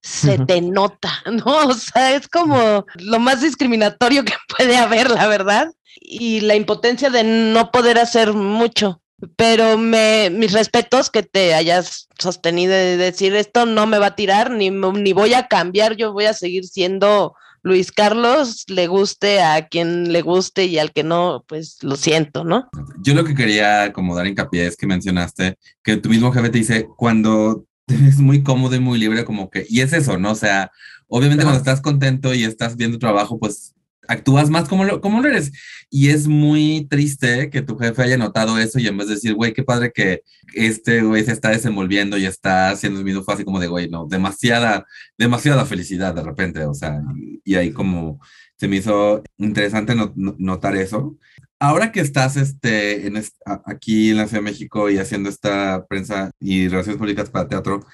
se 0.00 0.38
te 0.38 0.60
nota, 0.60 1.10
¿no? 1.26 1.66
O 1.68 1.74
sea, 1.74 2.14
es 2.14 2.28
como 2.28 2.86
lo 2.96 3.18
más 3.18 3.40
discriminatorio 3.40 4.24
que 4.24 4.34
puede 4.56 4.76
haber, 4.76 5.10
la 5.10 5.26
verdad, 5.26 5.72
y 6.00 6.40
la 6.40 6.54
impotencia 6.54 7.10
de 7.10 7.24
no 7.24 7.70
poder 7.72 7.98
hacer 7.98 8.32
mucho. 8.32 9.00
Pero 9.36 9.78
me, 9.78 10.30
mis 10.30 10.52
respetos 10.52 11.10
que 11.10 11.22
te 11.22 11.54
hayas 11.54 12.08
sostenido 12.18 12.72
de 12.72 12.96
decir 12.96 13.34
esto 13.34 13.64
no 13.64 13.86
me 13.86 13.98
va 13.98 14.08
a 14.08 14.16
tirar, 14.16 14.50
ni, 14.50 14.70
ni 14.70 15.12
voy 15.12 15.34
a 15.34 15.48
cambiar, 15.48 15.96
yo 15.96 16.12
voy 16.12 16.26
a 16.26 16.34
seguir 16.34 16.64
siendo 16.64 17.34
Luis 17.62 17.90
Carlos, 17.90 18.64
le 18.68 18.86
guste 18.86 19.40
a 19.40 19.68
quien 19.68 20.12
le 20.12 20.22
guste 20.22 20.66
y 20.66 20.78
al 20.78 20.92
que 20.92 21.02
no, 21.02 21.44
pues 21.48 21.78
lo 21.82 21.96
siento, 21.96 22.44
¿no? 22.44 22.68
Yo 23.02 23.14
lo 23.14 23.24
que 23.24 23.34
quería 23.34 23.92
como 23.92 24.14
dar 24.14 24.26
hincapié 24.26 24.66
es 24.66 24.76
que 24.76 24.86
mencionaste 24.86 25.56
que 25.82 25.96
tu 25.96 26.08
mismo 26.08 26.30
jefe 26.30 26.50
te 26.50 26.58
dice 26.58 26.86
cuando 26.96 27.64
es 27.86 28.18
muy 28.18 28.42
cómodo 28.42 28.74
y 28.74 28.80
muy 28.80 28.98
libre, 28.98 29.24
como 29.24 29.50
que, 29.50 29.66
y 29.68 29.80
es 29.80 29.92
eso, 29.92 30.18
¿no? 30.18 30.32
O 30.32 30.36
sea, 30.36 30.70
obviamente 31.08 31.44
cuando 31.44 31.58
estás 31.58 31.80
contento 31.80 32.34
y 32.34 32.44
estás 32.44 32.76
viendo 32.76 32.98
trabajo, 32.98 33.38
pues 33.38 33.75
actúas 34.08 34.50
más 34.50 34.68
como 34.68 34.84
lo, 34.84 35.00
como 35.00 35.20
lo 35.20 35.28
eres. 35.28 35.52
Y 35.90 36.08
es 36.10 36.26
muy 36.26 36.86
triste 36.88 37.50
que 37.50 37.62
tu 37.62 37.76
jefe 37.78 38.02
haya 38.02 38.16
notado 38.16 38.58
eso 38.58 38.78
y 38.78 38.86
en 38.86 38.96
vez 38.96 39.08
de 39.08 39.14
decir, 39.14 39.34
güey, 39.34 39.52
qué 39.52 39.62
padre 39.62 39.92
que 39.94 40.22
este 40.54 41.02
güey 41.02 41.24
se 41.24 41.32
está 41.32 41.50
desenvolviendo 41.50 42.18
y 42.18 42.26
está 42.26 42.70
haciendo 42.70 42.98
el 42.98 43.04
mismo 43.04 43.22
fácil 43.22 43.44
como 43.44 43.60
de, 43.60 43.68
güey, 43.68 43.88
no, 43.88 44.06
demasiada, 44.06 44.86
demasiada 45.16 45.64
felicidad 45.64 46.14
de 46.14 46.22
repente, 46.22 46.64
o 46.64 46.74
sea, 46.74 47.00
y, 47.44 47.54
ahí 47.54 47.72
como 47.72 48.20
se 48.58 48.68
me 48.68 48.76
hizo 48.76 49.22
interesante 49.38 49.94
notar 50.14 50.76
eso. 50.76 51.16
Ahora 51.58 51.92
que 51.92 52.00
estás 52.00 52.36
este, 52.36 53.06
en 53.06 53.22
aquí 53.64 54.10
en 54.10 54.18
la 54.18 54.26
Ciudad 54.26 54.42
de 54.42 54.50
México 54.50 54.90
y 54.90 54.98
haciendo 54.98 55.28
esta 55.28 55.86
prensa 55.86 56.30
y 56.40 56.68
relaciones 56.68 56.98
públicas 56.98 57.30
para 57.30 57.48
teatro, 57.48 57.86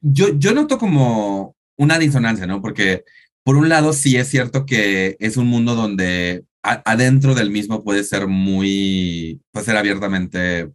yo, 0.00 0.38
yo 0.38 0.54
noto 0.54 0.78
como 0.78 1.56
una 1.76 1.98
disonancia, 1.98 2.46
¿no? 2.46 2.60
Porque 2.60 3.04
por 3.48 3.56
un 3.56 3.70
lado, 3.70 3.94
sí 3.94 4.18
es 4.18 4.28
cierto 4.28 4.66
que 4.66 5.16
es 5.20 5.38
un 5.38 5.46
mundo 5.46 5.74
donde 5.74 6.44
adentro 6.62 7.34
del 7.34 7.50
mismo 7.50 7.82
puede 7.82 8.04
ser 8.04 8.26
muy, 8.26 9.40
puede 9.52 9.64
ser 9.64 9.78
abiertamente 9.78 10.70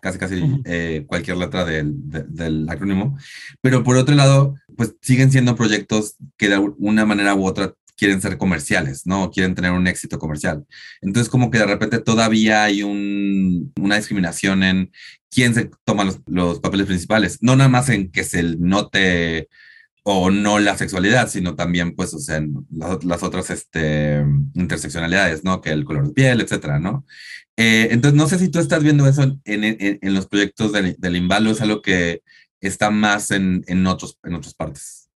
casi 0.00 0.18
casi 0.18 0.42
eh, 0.64 1.04
cualquier 1.06 1.36
letra 1.36 1.64
del, 1.64 1.92
del, 1.94 2.68
acrónimo, 2.68 3.16
pero 3.60 3.84
por 3.84 3.96
otro 3.96 4.16
lado, 4.16 4.56
pues 4.76 4.96
siguen 5.02 5.30
siendo 5.30 5.54
proyectos 5.54 6.16
que 6.36 6.48
de 6.48 6.58
una 6.58 7.06
manera 7.06 7.32
u 7.36 7.46
otra 7.46 7.74
quieren 7.96 8.20
ser 8.20 8.38
comerciales, 8.38 9.06
¿no? 9.06 9.30
Quieren 9.30 9.54
tener 9.54 9.70
un 9.70 9.86
éxito 9.86 10.18
comercial. 10.18 10.66
Entonces, 11.02 11.30
como 11.30 11.52
que 11.52 11.58
de 11.58 11.66
repente 11.66 12.00
todavía 12.00 12.64
hay 12.64 12.82
un, 12.82 13.72
una 13.80 13.98
discriminación 13.98 14.64
en 14.64 14.90
quién 15.30 15.54
se 15.54 15.70
toma 15.84 16.02
los, 16.02 16.18
los 16.26 16.58
papeles 16.58 16.88
principales, 16.88 17.38
no 17.40 17.54
nada 17.54 17.68
más 17.68 17.88
en 17.88 18.10
que 18.10 18.24
se 18.24 18.42
note 18.42 19.48
o 20.08 20.30
no 20.30 20.60
la 20.60 20.78
sexualidad, 20.78 21.28
sino 21.28 21.56
también, 21.56 21.96
pues, 21.96 22.14
o 22.14 22.20
sea, 22.20 22.40
las, 22.70 23.24
otras 23.24 23.50
este, 23.50 24.24
interseccionalidades, 24.54 25.42
¿no? 25.42 25.60
Que 25.60 25.70
el 25.70 25.84
color 25.84 26.06
de 26.06 26.12
piel, 26.12 26.40
etcétera, 26.40 26.78
¿no? 26.78 27.04
Eh, 27.56 27.88
entonces, 27.90 28.16
no 28.16 28.28
sé 28.28 28.38
si 28.38 28.48
tú 28.48 28.60
estás 28.60 28.84
viendo 28.84 29.08
eso 29.08 29.22
en, 29.24 29.40
en, 29.44 30.14
los 30.14 30.28
proyectos 30.28 30.70
del, 30.70 30.94
del 30.96 31.28
es 31.48 31.60
algo 31.60 31.82
que 31.82 32.22
está 32.60 32.92
más 32.92 33.32
en, 33.32 33.64
en, 33.66 33.84
otros, 33.88 34.16
en 34.22 34.34
otras 34.34 34.54
partes. 34.54 35.10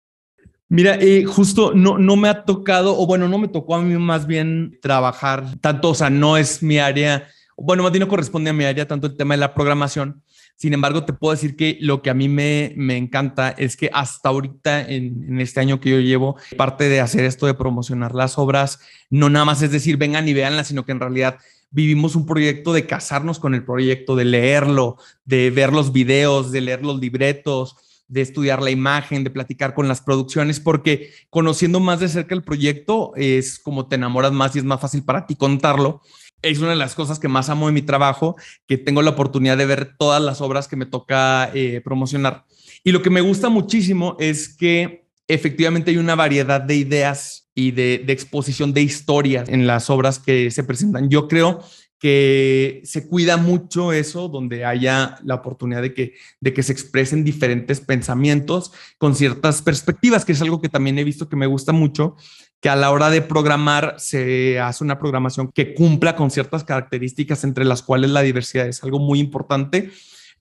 Mira, 0.69 0.95
eh, 1.01 1.25
justo 1.25 1.73
no, 1.75 1.97
no 1.97 2.15
me 2.15 2.29
ha 2.29 2.45
tocado, 2.45 2.97
o 2.97 3.05
bueno, 3.05 3.27
no 3.27 3.39
me 3.39 3.49
tocó 3.49 3.75
a 3.75 3.81
mí 3.81 3.93
más 3.97 4.25
bien 4.25 4.79
trabajar 4.81 5.59
tanto, 5.59 5.89
o 5.89 5.95
sea, 5.95 6.09
no 6.09 6.37
es 6.37 6.63
mi 6.63 6.79
área, 6.79 7.27
bueno, 7.57 7.83
más 7.83 7.91
bien 7.91 8.03
no 8.03 8.07
corresponde 8.07 8.51
a 8.51 8.53
mi 8.53 8.63
área 8.63 8.87
tanto 8.87 9.07
el 9.07 9.17
tema 9.17 9.33
de 9.33 9.41
la 9.41 9.53
programación, 9.53 10.23
sin 10.57 10.73
embargo, 10.73 11.05
te 11.05 11.13
puedo 11.13 11.35
decir 11.35 11.55
que 11.55 11.77
lo 11.81 12.01
que 12.01 12.09
a 12.09 12.15
mí 12.15 12.27
me, 12.27 12.73
me 12.75 12.97
encanta 12.97 13.51
es 13.51 13.77
que 13.77 13.91
hasta 13.93 14.29
ahorita, 14.29 14.81
en, 14.81 15.23
en, 15.29 15.39
este 15.39 15.59
año 15.59 15.79
que 15.79 15.91
yo 15.91 15.99
llevo, 15.99 16.35
parte 16.57 16.89
de 16.89 16.99
hacer 16.99 17.25
esto 17.25 17.45
de 17.45 17.53
promocionar 17.53 18.15
las 18.15 18.39
obras, 18.39 18.79
no 19.11 19.29
nada 19.29 19.45
más 19.45 19.61
es 19.61 19.71
decir, 19.71 19.97
vengan 19.97 20.27
y 20.27 20.33
véanlas, 20.33 20.69
sino 20.69 20.83
que 20.83 20.93
en 20.93 20.99
realidad 20.99 21.37
vivimos 21.69 22.15
un 22.15 22.25
proyecto 22.25 22.73
de 22.73 22.87
casarnos 22.87 23.37
con 23.37 23.53
el 23.53 23.63
proyecto, 23.63 24.15
de 24.15 24.25
leerlo, 24.25 24.97
de 25.25 25.51
ver 25.51 25.71
los 25.71 25.93
videos, 25.93 26.51
de 26.51 26.61
leer 26.61 26.83
los 26.83 26.99
libretos, 26.99 27.75
de 28.07 28.21
estudiar 28.21 28.63
la 28.63 28.71
imagen, 28.71 29.23
de 29.23 29.29
platicar 29.29 29.75
con 29.75 29.87
las 29.87 30.01
producciones, 30.01 30.59
porque 30.59 31.11
conociendo 31.29 31.79
más 31.79 31.99
de 31.99 32.09
cerca 32.09 32.33
el 32.33 32.41
proyecto 32.41 33.11
es 33.15 33.59
como 33.59 33.87
te 33.87 33.95
enamoras 33.95 34.31
más 34.31 34.55
y 34.55 34.59
es 34.59 34.65
más 34.65 34.81
fácil 34.81 35.03
para 35.03 35.27
ti 35.27 35.35
contarlo 35.35 36.01
es 36.41 36.59
una 36.59 36.69
de 36.69 36.75
las 36.75 36.95
cosas 36.95 37.19
que 37.19 37.27
más 37.27 37.49
amo 37.49 37.67
de 37.67 37.73
mi 37.73 37.81
trabajo, 37.81 38.35
que 38.67 38.77
tengo 38.77 39.01
la 39.01 39.11
oportunidad 39.11 39.57
de 39.57 39.65
ver 39.65 39.95
todas 39.97 40.21
las 40.21 40.41
obras 40.41 40.67
que 40.67 40.75
me 40.75 40.85
toca 40.85 41.51
eh, 41.53 41.81
promocionar. 41.83 42.45
Y 42.83 42.91
lo 42.91 43.01
que 43.01 43.09
me 43.09 43.21
gusta 43.21 43.49
muchísimo 43.49 44.15
es 44.19 44.55
que 44.55 45.07
efectivamente 45.27 45.91
hay 45.91 45.97
una 45.97 46.15
variedad 46.15 46.61
de 46.61 46.75
ideas 46.75 47.49
y 47.53 47.71
de, 47.71 48.05
exposición 48.07 48.73
de 48.73 48.81
historias 48.81 49.49
en 49.49 49.67
las 49.67 49.89
obras 49.89 50.19
que 50.19 50.51
se 50.51 50.63
presentan. 50.63 51.09
Yo 51.09 51.27
creo 51.27 51.63
que 51.99 52.81
se 52.83 53.07
cuida 53.07 53.37
mucho 53.37 53.91
eso, 53.91 54.27
donde 54.27 54.63
haya 54.63 55.15
la 55.23 55.35
oportunidad 55.35 55.81
de 55.81 55.95
que, 55.95 56.13
de 56.39 56.53
que 56.53 56.61
se 56.61 56.71
expresen 56.71 57.23
diferentes 57.23 57.81
pensamientos 57.81 58.71
con 58.99 59.15
ciertas 59.15 59.63
perspectivas, 59.63 60.23
que 60.23 60.33
es 60.33 60.41
algo 60.43 60.61
que 60.61 60.69
también 60.69 60.99
he 60.99 61.03
visto 61.03 61.27
que 61.27 61.35
me 61.35 61.47
gusta 61.47 61.71
mucho, 61.71 62.15
que 62.59 62.69
a 62.69 62.75
la 62.75 62.91
hora 62.91 63.09
de 63.09 63.21
programar 63.21 63.95
se 63.97 64.59
hace 64.59 64.83
una 64.83 64.99
programación 64.99 65.51
que 65.53 65.73
cumpla 65.73 66.15
con 66.15 66.31
ciertas 66.31 66.63
características, 66.63 67.43
entre 67.43 67.65
las 67.65 67.83
cuales 67.83 68.09
la 68.09 68.21
diversidad 68.21 68.67
es 68.67 68.83
algo 68.83 68.99
muy 68.99 69.19
importante, 69.19 69.91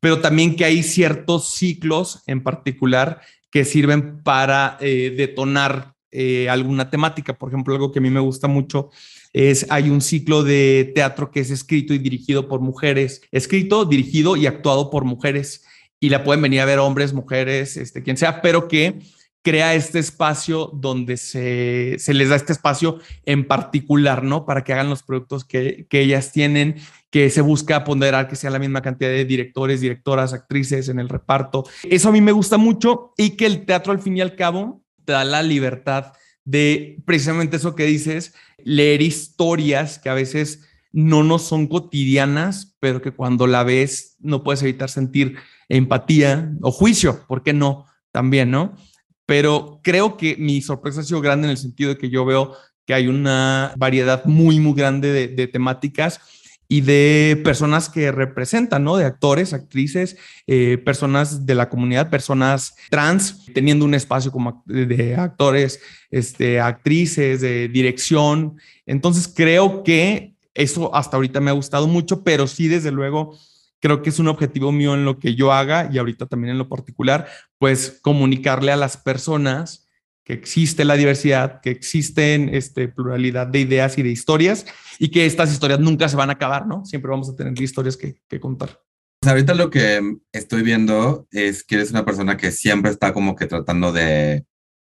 pero 0.01 0.21
también 0.21 0.57
que 0.57 0.65
hay 0.65 0.83
ciertos 0.83 1.51
ciclos 1.51 2.23
en 2.27 2.43
particular 2.43 3.21
que 3.51 3.65
sirven 3.65 4.23
para 4.23 4.77
eh, 4.81 5.15
detonar 5.17 5.95
eh, 6.11 6.49
alguna 6.49 6.89
temática. 6.89 7.35
Por 7.35 7.51
ejemplo, 7.51 7.75
algo 7.75 7.93
que 7.93 7.99
a 7.99 8.03
mí 8.03 8.11
me 8.11 8.21
gusta 8.21 8.49
mucho 8.49 8.91
es, 9.33 9.67
hay 9.69 9.91
un 9.91 10.01
ciclo 10.01 10.43
de 10.43 10.93
teatro 10.95 11.31
que 11.31 11.41
es 11.41 11.51
escrito 11.51 11.93
y 11.93 11.99
dirigido 11.99 12.49
por 12.49 12.61
mujeres, 12.61 13.21
escrito, 13.33 13.85
dirigido 13.85 14.37
y 14.37 14.47
actuado 14.47 14.89
por 14.89 15.05
mujeres. 15.05 15.65
Y 16.01 16.09
la 16.09 16.25
pueden 16.25 16.43
venir 16.43 16.61
a 16.61 16.65
ver 16.65 16.79
hombres, 16.79 17.13
mujeres, 17.13 17.77
este, 17.77 18.03
quien 18.03 18.17
sea, 18.17 18.41
pero 18.41 18.69
que 18.69 18.99
crea 19.47 19.77
este 19.77 20.01
espacio 20.01 20.73
donde 20.75 21.17
se, 21.17 21.99
les 22.13 22.29
da 22.31 22.35
este 22.35 22.53
espacio 22.53 22.99
en 23.25 23.47
particular, 23.47 24.25
¿no? 24.25 24.45
Para 24.45 24.65
que 24.65 24.73
hagan 24.73 24.91
los 24.91 25.05
productos 25.05 25.45
que, 25.45 25.87
ellas 25.89 26.33
tienen, 26.33 26.75
que 27.11 27.31
se 27.31 27.43
busca 27.43 27.85
ponderar 27.85 28.27
que 28.27 28.35
sea 28.35 28.51
la 28.51 28.59
misma 28.59 28.83
cantidad 28.83 29.09
de 29.09 29.25
directores, 29.25 29.81
directoras, 29.81 30.33
actrices 30.33 30.89
en 30.89 30.99
el 30.99 31.09
reparto. 31.09 31.65
Eso 31.85 32.09
a 32.09 32.13
mí 32.13 32.21
me 32.21 32.33
gusta 32.33 32.57
mucho 32.57 33.15
y 33.17 33.37
que 33.37 33.47
el 33.47 33.67
teatro 33.67 33.93
al 33.93 34.01
fin 34.01 34.17
y 34.17 34.21
al 34.21 34.35
cabo 34.35 34.83
te 35.05 35.13
da 35.13 35.25
la 35.25 35.45
libertad 35.45 36.15
de 36.45 37.01
precisamente 37.07 37.59
eso 37.59 37.77
que 37.77 37.85
dices, 37.85 38.35
leer 38.65 39.01
historias 39.01 40.01
que 40.01 40.09
a 40.09 40.15
veces 40.15 40.67
no 40.91 41.23
nos 41.23 41.43
son 41.43 41.69
cotidianas, 41.69 42.77
pero 42.81 43.01
que 43.01 43.13
cuando 43.13 43.47
la 43.47 43.63
ves 43.63 44.17
no 44.19 44.43
puedes 44.43 44.63
evitar 44.63 44.91
sentir 44.91 45.37
empatía 45.69 46.51
o 46.63 46.73
juicio, 46.73 47.25
¿por 47.29 47.45
qué 47.45 47.53
no? 47.53 47.87
También, 48.11 48.51
¿no? 48.51 48.75
Pero 49.27 49.81
creo 49.83 50.17
que 50.17 50.37
mi 50.39 50.62
sorpresa 50.62 51.01
ha 51.01 51.05
sido 51.05 51.21
grande 51.21 51.49
en 51.49 51.51
el 51.51 51.59
sentido 51.59 51.91
de 51.91 51.99
que 51.99 52.09
yo 52.09 52.25
veo 52.25 52.57
que 52.87 52.95
hay 52.95 53.09
una 53.09 53.75
variedad 53.77 54.25
muy, 54.25 54.61
muy 54.61 54.75
grande 54.75 55.29
de, 55.29 55.47
temáticas 55.49 56.21
y 56.69 56.81
de 56.81 57.41
personas 57.45 57.89
que 57.89 58.11
representan, 58.12 58.85
¿no? 58.85 58.97
De 58.97 59.05
actores, 59.05 59.53
actrices, 59.53 60.17
eh, 60.47 60.79
personas 60.79 61.47
de 61.47 61.55
la 61.55 61.69
comunidad, 61.69 62.11
personas 62.11 62.75
trans, 62.89 63.45
teniendo 63.53 63.85
un 63.85 63.95
espacio 63.95 64.31
como 64.33 64.62
de 64.67 65.17
actores, 65.17 65.81
este, 66.11 66.61
actrices, 66.61 67.41
de 67.41 67.69
dirección. 67.69 68.57
Entonces 68.85 69.33
creo 69.35 69.83
que 69.83 70.35
eso 70.55 70.95
hasta 70.95 71.17
ahorita 71.17 71.41
me 71.41 71.51
ha 71.51 71.55
gustado 71.55 71.87
mucho, 71.87 72.23
pero 72.23 72.47
sí, 72.47 72.69
desde 72.69 72.91
luego, 72.91 73.37
creo 73.81 74.03
que 74.03 74.11
es 74.11 74.19
un 74.19 74.29
objetivo 74.29 74.73
mío 74.73 74.95
en 74.95 75.05
lo 75.05 75.19
que 75.19 75.35
yo 75.35 75.53
haga 75.53 75.89
y 75.93 75.99
ahorita 75.99 76.27
también 76.27 76.53
en 76.53 76.59
lo 76.59 76.69
particular, 76.69 77.29
pues 77.59 77.99
comunicarle 78.03 78.73
a 78.73 78.77
las 78.77 78.97
personas 78.97 79.89
que 80.25 80.33
existe 80.33 80.85
la 80.85 80.97
diversidad, 80.97 81.61
que 81.61 81.71
existen 81.71 82.53
este, 82.53 82.89
pluralidad 82.89 83.47
de 83.47 83.61
ideas 83.61 83.97
y 83.97 84.03
de 84.03 84.11
historias 84.11 84.67
y 84.99 85.11
que 85.11 85.25
estas 85.25 85.53
historias 85.53 85.79
nunca 85.79 86.09
se 86.09 86.17
van 86.17 86.31
a 86.31 86.33
acabar, 86.33 86.67
¿no? 86.67 86.85
Siempre 86.85 87.11
vamos 87.11 87.31
a 87.31 87.37
tener 87.37 87.61
historias 87.62 87.97
que, 87.97 88.21
que 88.29 88.41
contar. 88.41 88.81
Pues 89.21 89.31
ahorita 89.31 89.55
lo 89.55 89.71
que 89.71 90.17
estoy 90.33 90.62
viendo 90.62 91.29
es 91.31 91.62
que 91.62 91.77
eres 91.77 91.93
una 91.93 92.05
persona 92.05 92.37
que 92.37 92.51
siempre 92.51 92.91
está 92.91 93.12
como 93.12 93.37
que 93.37 93.47
tratando 93.47 93.93
de 93.93 94.45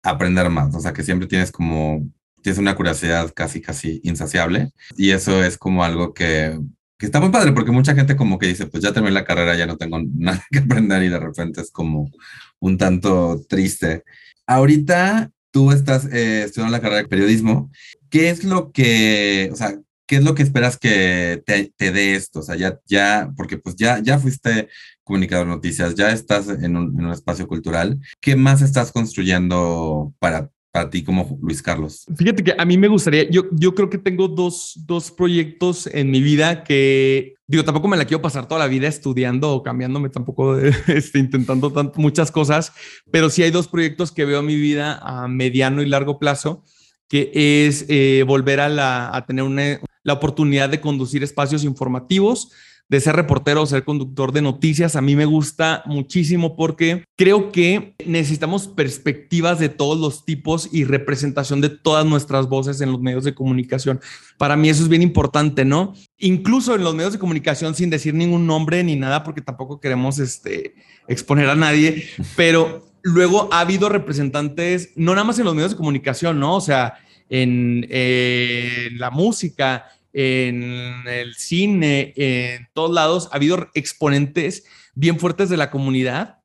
aprender 0.03 0.49
más, 0.49 0.73
o 0.75 0.79
sea, 0.79 0.93
que 0.93 1.03
siempre 1.03 1.27
tienes 1.27 1.51
como, 1.51 2.07
tienes 2.41 2.57
una 2.57 2.75
curiosidad 2.75 3.31
casi, 3.35 3.61
casi 3.61 4.01
insaciable 4.03 4.71
y 4.97 5.11
eso 5.11 5.43
es 5.43 5.57
como 5.57 5.83
algo 5.83 6.13
que 6.13 6.59
que 6.99 7.05
está 7.05 7.21
muy 7.21 7.29
padre 7.29 7.53
porque 7.53 7.71
mucha 7.71 7.95
gente 7.95 8.17
como 8.17 8.37
que 8.37 8.47
dice, 8.47 8.67
pues 8.67 8.83
ya 8.83 8.91
terminé 8.91 9.13
la 9.13 9.23
carrera, 9.23 9.55
ya 9.55 9.65
no 9.65 9.77
tengo 9.77 9.99
nada 10.15 10.45
que 10.51 10.59
aprender 10.59 11.01
y 11.01 11.09
de 11.09 11.19
repente 11.19 11.61
es 11.61 11.71
como 11.71 12.11
un 12.59 12.77
tanto 12.77 13.41
triste. 13.47 14.03
Ahorita 14.45 15.31
tú 15.51 15.71
estás 15.71 16.05
eh, 16.11 16.43
estudiando 16.43 16.75
la 16.75 16.81
carrera 16.81 17.03
de 17.03 17.07
periodismo. 17.07 17.71
¿Qué 18.09 18.29
es 18.29 18.43
lo 18.43 18.73
que, 18.73 19.49
o 19.53 19.55
sea, 19.55 19.79
¿qué 20.05 20.17
es 20.17 20.23
lo 20.23 20.35
que 20.35 20.43
esperas 20.43 20.77
que 20.77 21.41
te, 21.45 21.71
te 21.77 21.91
dé 21.93 22.15
esto? 22.15 22.41
O 22.41 22.43
sea, 22.43 22.57
ya, 22.57 22.77
ya, 22.85 23.31
porque 23.37 23.57
pues 23.57 23.77
ya, 23.77 23.99
ya 23.99 24.19
fuiste 24.19 24.67
comunicador 25.05 25.47
de 25.47 25.53
noticias, 25.53 25.95
ya 25.95 26.11
estás 26.11 26.49
en 26.49 26.75
un, 26.75 26.99
en 26.99 27.05
un 27.05 27.13
espacio 27.13 27.47
cultural. 27.47 27.97
¿Qué 28.19 28.35
más 28.35 28.61
estás 28.61 28.91
construyendo 28.91 30.13
para, 30.19 30.51
para 30.71 30.89
ti 30.89 31.03
como 31.03 31.37
Luis 31.41 31.61
Carlos? 31.61 32.05
Fíjate 32.15 32.43
que 32.43 32.55
a 32.57 32.65
mí 32.65 32.77
me 32.77 32.87
gustaría, 32.87 33.29
yo, 33.29 33.43
yo 33.51 33.73
creo 33.73 33.89
que 33.89 33.97
tengo 33.97 34.27
dos, 34.27 34.73
dos 34.85 35.11
proyectos 35.11 35.87
en 35.87 36.11
mi 36.11 36.21
vida 36.21 36.63
que, 36.63 37.35
digo, 37.47 37.63
tampoco 37.63 37.87
me 37.87 37.97
la 37.97 38.05
quiero 38.05 38.21
pasar 38.21 38.47
toda 38.47 38.59
la 38.59 38.67
vida 38.67 38.87
estudiando 38.87 39.51
o 39.51 39.63
cambiándome, 39.63 40.09
tampoco 40.09 40.57
este, 40.87 41.19
intentando 41.19 41.71
tanto, 41.71 41.99
muchas 41.99 42.31
cosas, 42.31 42.71
pero 43.11 43.29
sí 43.29 43.43
hay 43.43 43.51
dos 43.51 43.67
proyectos 43.67 44.11
que 44.11 44.25
veo 44.25 44.41
en 44.41 44.45
mi 44.45 44.55
vida 44.55 44.99
a 45.01 45.27
mediano 45.27 45.81
y 45.81 45.87
largo 45.87 46.19
plazo, 46.19 46.63
que 47.07 47.31
es 47.33 47.85
eh, 47.89 48.23
volver 48.27 48.59
a, 48.59 48.69
la, 48.69 49.15
a 49.15 49.25
tener 49.25 49.43
una, 49.43 49.79
la 50.03 50.13
oportunidad 50.13 50.69
de 50.69 50.81
conducir 50.81 51.23
espacios 51.23 51.63
informativos, 51.63 52.51
de 52.89 52.99
ser 52.99 53.15
reportero 53.15 53.61
o 53.61 53.65
ser 53.67 53.83
conductor 53.83 54.31
de 54.31 54.41
noticias. 54.41 54.95
A 54.95 55.01
mí 55.01 55.15
me 55.15 55.25
gusta 55.25 55.83
muchísimo 55.85 56.55
porque 56.55 57.05
creo 57.15 57.51
que 57.51 57.93
necesitamos 58.05 58.67
perspectivas 58.67 59.59
de 59.59 59.69
todos 59.69 59.99
los 59.99 60.25
tipos 60.25 60.69
y 60.71 60.83
representación 60.83 61.61
de 61.61 61.69
todas 61.69 62.05
nuestras 62.05 62.49
voces 62.49 62.81
en 62.81 62.91
los 62.91 62.99
medios 62.99 63.23
de 63.23 63.35
comunicación. 63.35 64.01
Para 64.37 64.57
mí 64.57 64.69
eso 64.69 64.83
es 64.83 64.89
bien 64.89 65.03
importante, 65.03 65.65
¿no? 65.65 65.93
Incluso 66.17 66.75
en 66.75 66.83
los 66.83 66.95
medios 66.95 67.13
de 67.13 67.19
comunicación 67.19 67.75
sin 67.75 67.91
decir 67.91 68.15
ningún 68.15 68.47
nombre 68.47 68.83
ni 68.83 68.95
nada 68.95 69.23
porque 69.23 69.41
tampoco 69.41 69.79
queremos 69.79 70.17
este, 70.17 70.73
exponer 71.07 71.47
a 71.49 71.55
nadie, 71.55 72.05
pero 72.35 72.89
luego 73.03 73.49
ha 73.51 73.61
habido 73.61 73.87
representantes, 73.89 74.91
no 74.95 75.13
nada 75.13 75.25
más 75.25 75.37
en 75.37 75.45
los 75.45 75.53
medios 75.53 75.71
de 75.71 75.77
comunicación, 75.77 76.39
¿no? 76.39 76.55
O 76.55 76.61
sea, 76.61 76.95
en 77.29 77.85
eh, 77.89 78.89
la 78.93 79.11
música, 79.11 79.85
en 80.13 81.07
el 81.07 81.35
cine, 81.35 82.13
en 82.15 82.67
todos 82.73 82.91
lados, 82.91 83.29
ha 83.31 83.35
habido 83.35 83.69
exponentes 83.73 84.65
bien 84.95 85.19
fuertes 85.19 85.49
de 85.49 85.57
la 85.57 85.71
comunidad, 85.71 86.39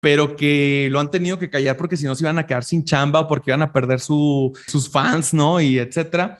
pero 0.00 0.36
que 0.36 0.88
lo 0.90 1.00
han 1.00 1.10
tenido 1.10 1.38
que 1.38 1.48
callar 1.48 1.76
porque 1.76 1.96
si 1.96 2.04
no 2.04 2.14
se 2.14 2.24
iban 2.24 2.38
a 2.38 2.46
quedar 2.46 2.64
sin 2.64 2.84
chamba 2.84 3.20
o 3.20 3.28
porque 3.28 3.50
iban 3.50 3.62
a 3.62 3.72
perder 3.72 4.00
sus 4.00 4.90
fans, 4.90 5.32
¿no? 5.32 5.60
Y 5.60 5.78
etcétera. 5.78 6.38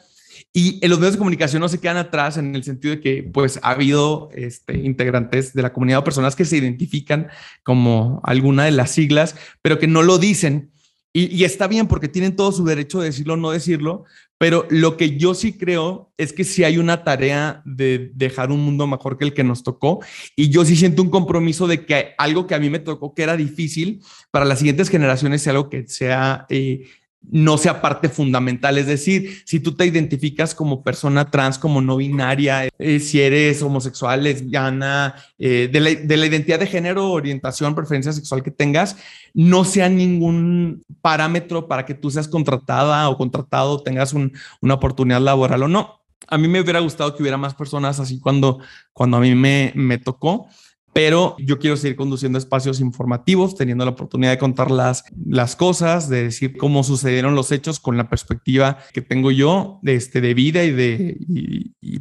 Y 0.53 0.79
en 0.85 0.91
los 0.91 0.99
medios 0.99 1.15
de 1.15 1.19
comunicación 1.19 1.61
no 1.61 1.69
se 1.69 1.81
quedan 1.81 1.97
atrás 1.97 2.37
en 2.37 2.55
el 2.55 2.63
sentido 2.63 2.95
de 2.95 3.01
que 3.01 3.23
pues 3.23 3.59
ha 3.63 3.71
habido 3.71 4.29
este, 4.35 4.77
integrantes 4.79 5.53
de 5.53 5.63
la 5.63 5.73
comunidad 5.73 6.01
o 6.01 6.05
personas 6.05 6.37
que 6.37 6.45
se 6.45 6.57
identifican 6.57 7.29
como 7.63 8.21
alguna 8.23 8.65
de 8.65 8.71
las 8.71 8.91
siglas, 8.91 9.35
pero 9.63 9.79
que 9.79 9.87
no 9.87 10.03
lo 10.03 10.19
dicen. 10.19 10.71
Y, 11.13 11.35
y, 11.35 11.45
está 11.45 11.69
bien 11.69 11.87
porque 11.87 12.09
tienen 12.09 12.37
todo 12.37 12.53
su 12.53 12.65
derecho 12.65 13.01
de 13.01 13.07
decirlo 13.07 13.35
o 13.35 13.37
no 13.37 13.53
decirlo, 13.53 14.05
pero 14.45 14.67
lo 14.69 14.99
que 14.99 15.17
yo 15.17 15.33
sí 15.33 15.55
creo 15.55 16.13
es 16.19 16.35
que 16.35 16.45
sí 16.45 16.65
hay 16.65 16.77
una 16.77 17.03
tarea 17.03 17.63
de 17.65 18.11
dejar 18.15 18.53
un 18.53 18.61
mundo 18.61 18.87
mejor 18.87 19.17
que 19.17 19.25
el 19.25 19.33
que 19.33 19.43
nos 19.43 19.63
tocó. 19.63 20.01
Y 20.37 20.51
yo 20.51 20.67
sí 20.67 20.77
siento 20.77 21.01
un 21.01 21.09
compromiso 21.09 21.67
de 21.67 21.87
que 21.87 22.13
algo 22.19 22.47
que 22.47 22.55
a 22.55 22.59
mí 22.59 22.69
me 22.69 22.79
tocó 22.79 23.15
que 23.15 23.23
era 23.23 23.39
difícil 23.39 24.03
para 24.31 24.45
las 24.45 24.59
siguientes 24.59 24.91
generaciones 24.91 25.41
sea 25.41 25.53
algo 25.53 25.71
que 25.71 25.89
sea 25.89 26.45
eh, 26.51 26.85
no 27.31 27.59
sea 27.59 27.81
parte 27.81 28.09
fundamental. 28.09 28.79
Es 28.79 28.87
decir, 28.87 29.43
si 29.45 29.61
tú 29.61 29.75
te 29.75 29.87
identificas 29.87 30.55
como 30.55 30.83
persona 30.83 31.31
trans, 31.31 31.59
como 31.59 31.81
no 31.81 31.97
binaria, 31.97 32.69
eh, 32.79 33.01
si 33.01 33.21
eres 33.21 33.63
homosexual, 33.63 34.23
lesbiana, 34.23 35.15
eh, 35.39 35.69
de, 35.73 35.81
la, 35.81 35.91
de, 35.95 36.17
la, 36.17 36.27
identidad 36.27 36.61
de 36.61 36.67
género, 36.67 37.11
orientación, 37.11 37.75
preferencia 37.75 38.13
sexual 38.13 38.43
que 38.43 38.51
tengas, 38.51 38.97
no 39.33 39.65
sea 39.65 39.89
ningún 39.89 40.85
parámetro 41.01 41.67
para 41.69 41.87
que 41.87 41.95
tú 41.95 42.11
seas 42.11 42.29
contratada 42.29 43.09
o 43.09 43.17
contratado, 43.17 43.83
tengas 43.83 44.13
un, 44.13 44.33
una 44.61 44.75
oportunidad 44.75 45.21
laboral 45.21 45.63
o 45.65 45.69
no. 45.69 46.01
A 46.27 46.39
mí 46.39 46.49
me 46.49 46.61
hubiera 46.61 46.81
gustado 46.81 47.15
que 47.15 47.23
hubiera 47.23 47.37
más 47.37 47.55
personas 47.55 48.01
así 48.01 48.19
cuando, 48.19 48.61
cuando 48.93 49.19
a 49.19 49.21
mí 49.21 49.35
me, 49.35 49.73
me 49.75 49.99
tocó 49.99 50.49
pero 50.95 51.35
yo 51.41 51.59
quiero 51.59 51.77
seguir 51.77 51.97
conduciendo 51.97 52.39
espacios 52.39 52.81
informativos, 52.81 53.57
teniendo 53.57 53.85
la 53.85 53.91
oportunidad 53.91 54.31
de 54.31 54.39
contar 54.39 54.71
las, 54.71 55.05
las 55.27 55.57
cosas, 55.57 56.09
de 56.09 56.23
decir 56.23 56.57
cómo 56.57 56.85
sucedieron 56.85 57.35
los 57.35 57.51
hechos 57.51 57.81
con 57.81 57.97
la 57.97 58.09
perspectiva 58.09 58.79
que 58.93 59.03
tengo 59.03 59.33
yo 59.33 59.81
de, 59.83 59.97
este, 59.97 60.21
de 60.21 60.35
vida 60.35 60.63
y 60.63 60.71
de, 60.71 61.19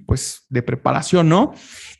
pues 0.06 0.46
de 0.50 0.62
preparación, 0.62 1.28
¿no? 1.28 1.54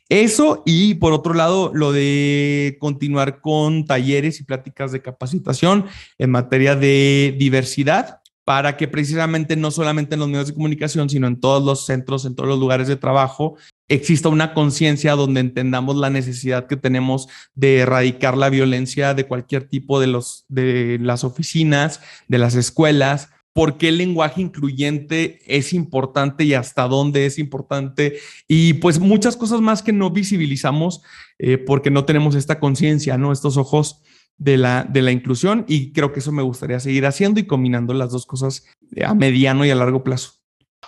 Eso 0.08 0.62
y 0.64 0.94
por 0.94 1.12
otro 1.12 1.34
lado, 1.34 1.72
lo 1.74 1.90
de 1.90 2.76
continuar 2.78 3.40
con 3.40 3.86
talleres 3.86 4.38
y 4.38 4.44
pláticas 4.44 4.92
de 4.92 5.02
capacitación 5.02 5.86
en 6.18 6.30
materia 6.30 6.76
de 6.76 7.34
diversidad 7.36 8.20
para 8.44 8.76
que 8.76 8.86
precisamente 8.86 9.56
no 9.56 9.70
solamente 9.70 10.14
en 10.14 10.20
los 10.20 10.28
medios 10.28 10.48
de 10.48 10.54
comunicación, 10.54 11.08
sino 11.08 11.26
en 11.26 11.40
todos 11.40 11.64
los 11.64 11.86
centros, 11.86 12.24
en 12.24 12.36
todos 12.36 12.48
los 12.48 12.58
lugares 12.58 12.86
de 12.86 12.96
trabajo, 12.96 13.56
exista 13.88 14.28
una 14.28 14.54
conciencia 14.54 15.12
donde 15.12 15.40
entendamos 15.40 15.96
la 15.96 16.10
necesidad 16.10 16.66
que 16.66 16.76
tenemos 16.76 17.28
de 17.54 17.78
erradicar 17.78 18.36
la 18.36 18.48
violencia 18.48 19.14
de 19.14 19.26
cualquier 19.26 19.68
tipo 19.68 20.00
de, 20.00 20.06
los, 20.06 20.44
de 20.48 20.98
las 21.00 21.24
oficinas, 21.24 22.00
de 22.28 22.38
las 22.38 22.54
escuelas, 22.54 23.30
por 23.52 23.78
qué 23.78 23.88
el 23.88 23.98
lenguaje 23.98 24.42
incluyente 24.42 25.38
es 25.46 25.72
importante 25.72 26.44
y 26.44 26.54
hasta 26.54 26.88
dónde 26.88 27.24
es 27.24 27.38
importante 27.38 28.18
y 28.48 28.74
pues 28.74 28.98
muchas 28.98 29.36
cosas 29.36 29.60
más 29.60 29.82
que 29.82 29.92
no 29.92 30.10
visibilizamos 30.10 31.02
eh, 31.38 31.56
porque 31.56 31.90
no 31.90 32.04
tenemos 32.04 32.34
esta 32.34 32.58
conciencia, 32.58 33.16
¿no? 33.16 33.32
Estos 33.32 33.56
ojos 33.56 34.02
de 34.38 34.56
la, 34.56 34.82
de 34.82 35.02
la 35.02 35.12
inclusión 35.12 35.64
y 35.68 35.92
creo 35.92 36.12
que 36.12 36.18
eso 36.18 36.32
me 36.32 36.42
gustaría 36.42 36.80
seguir 36.80 37.06
haciendo 37.06 37.38
y 37.38 37.46
combinando 37.46 37.94
las 37.94 38.10
dos 38.10 38.26
cosas 38.26 38.66
a 39.04 39.14
mediano 39.14 39.64
y 39.64 39.70
a 39.70 39.76
largo 39.76 40.02
plazo. 40.02 40.43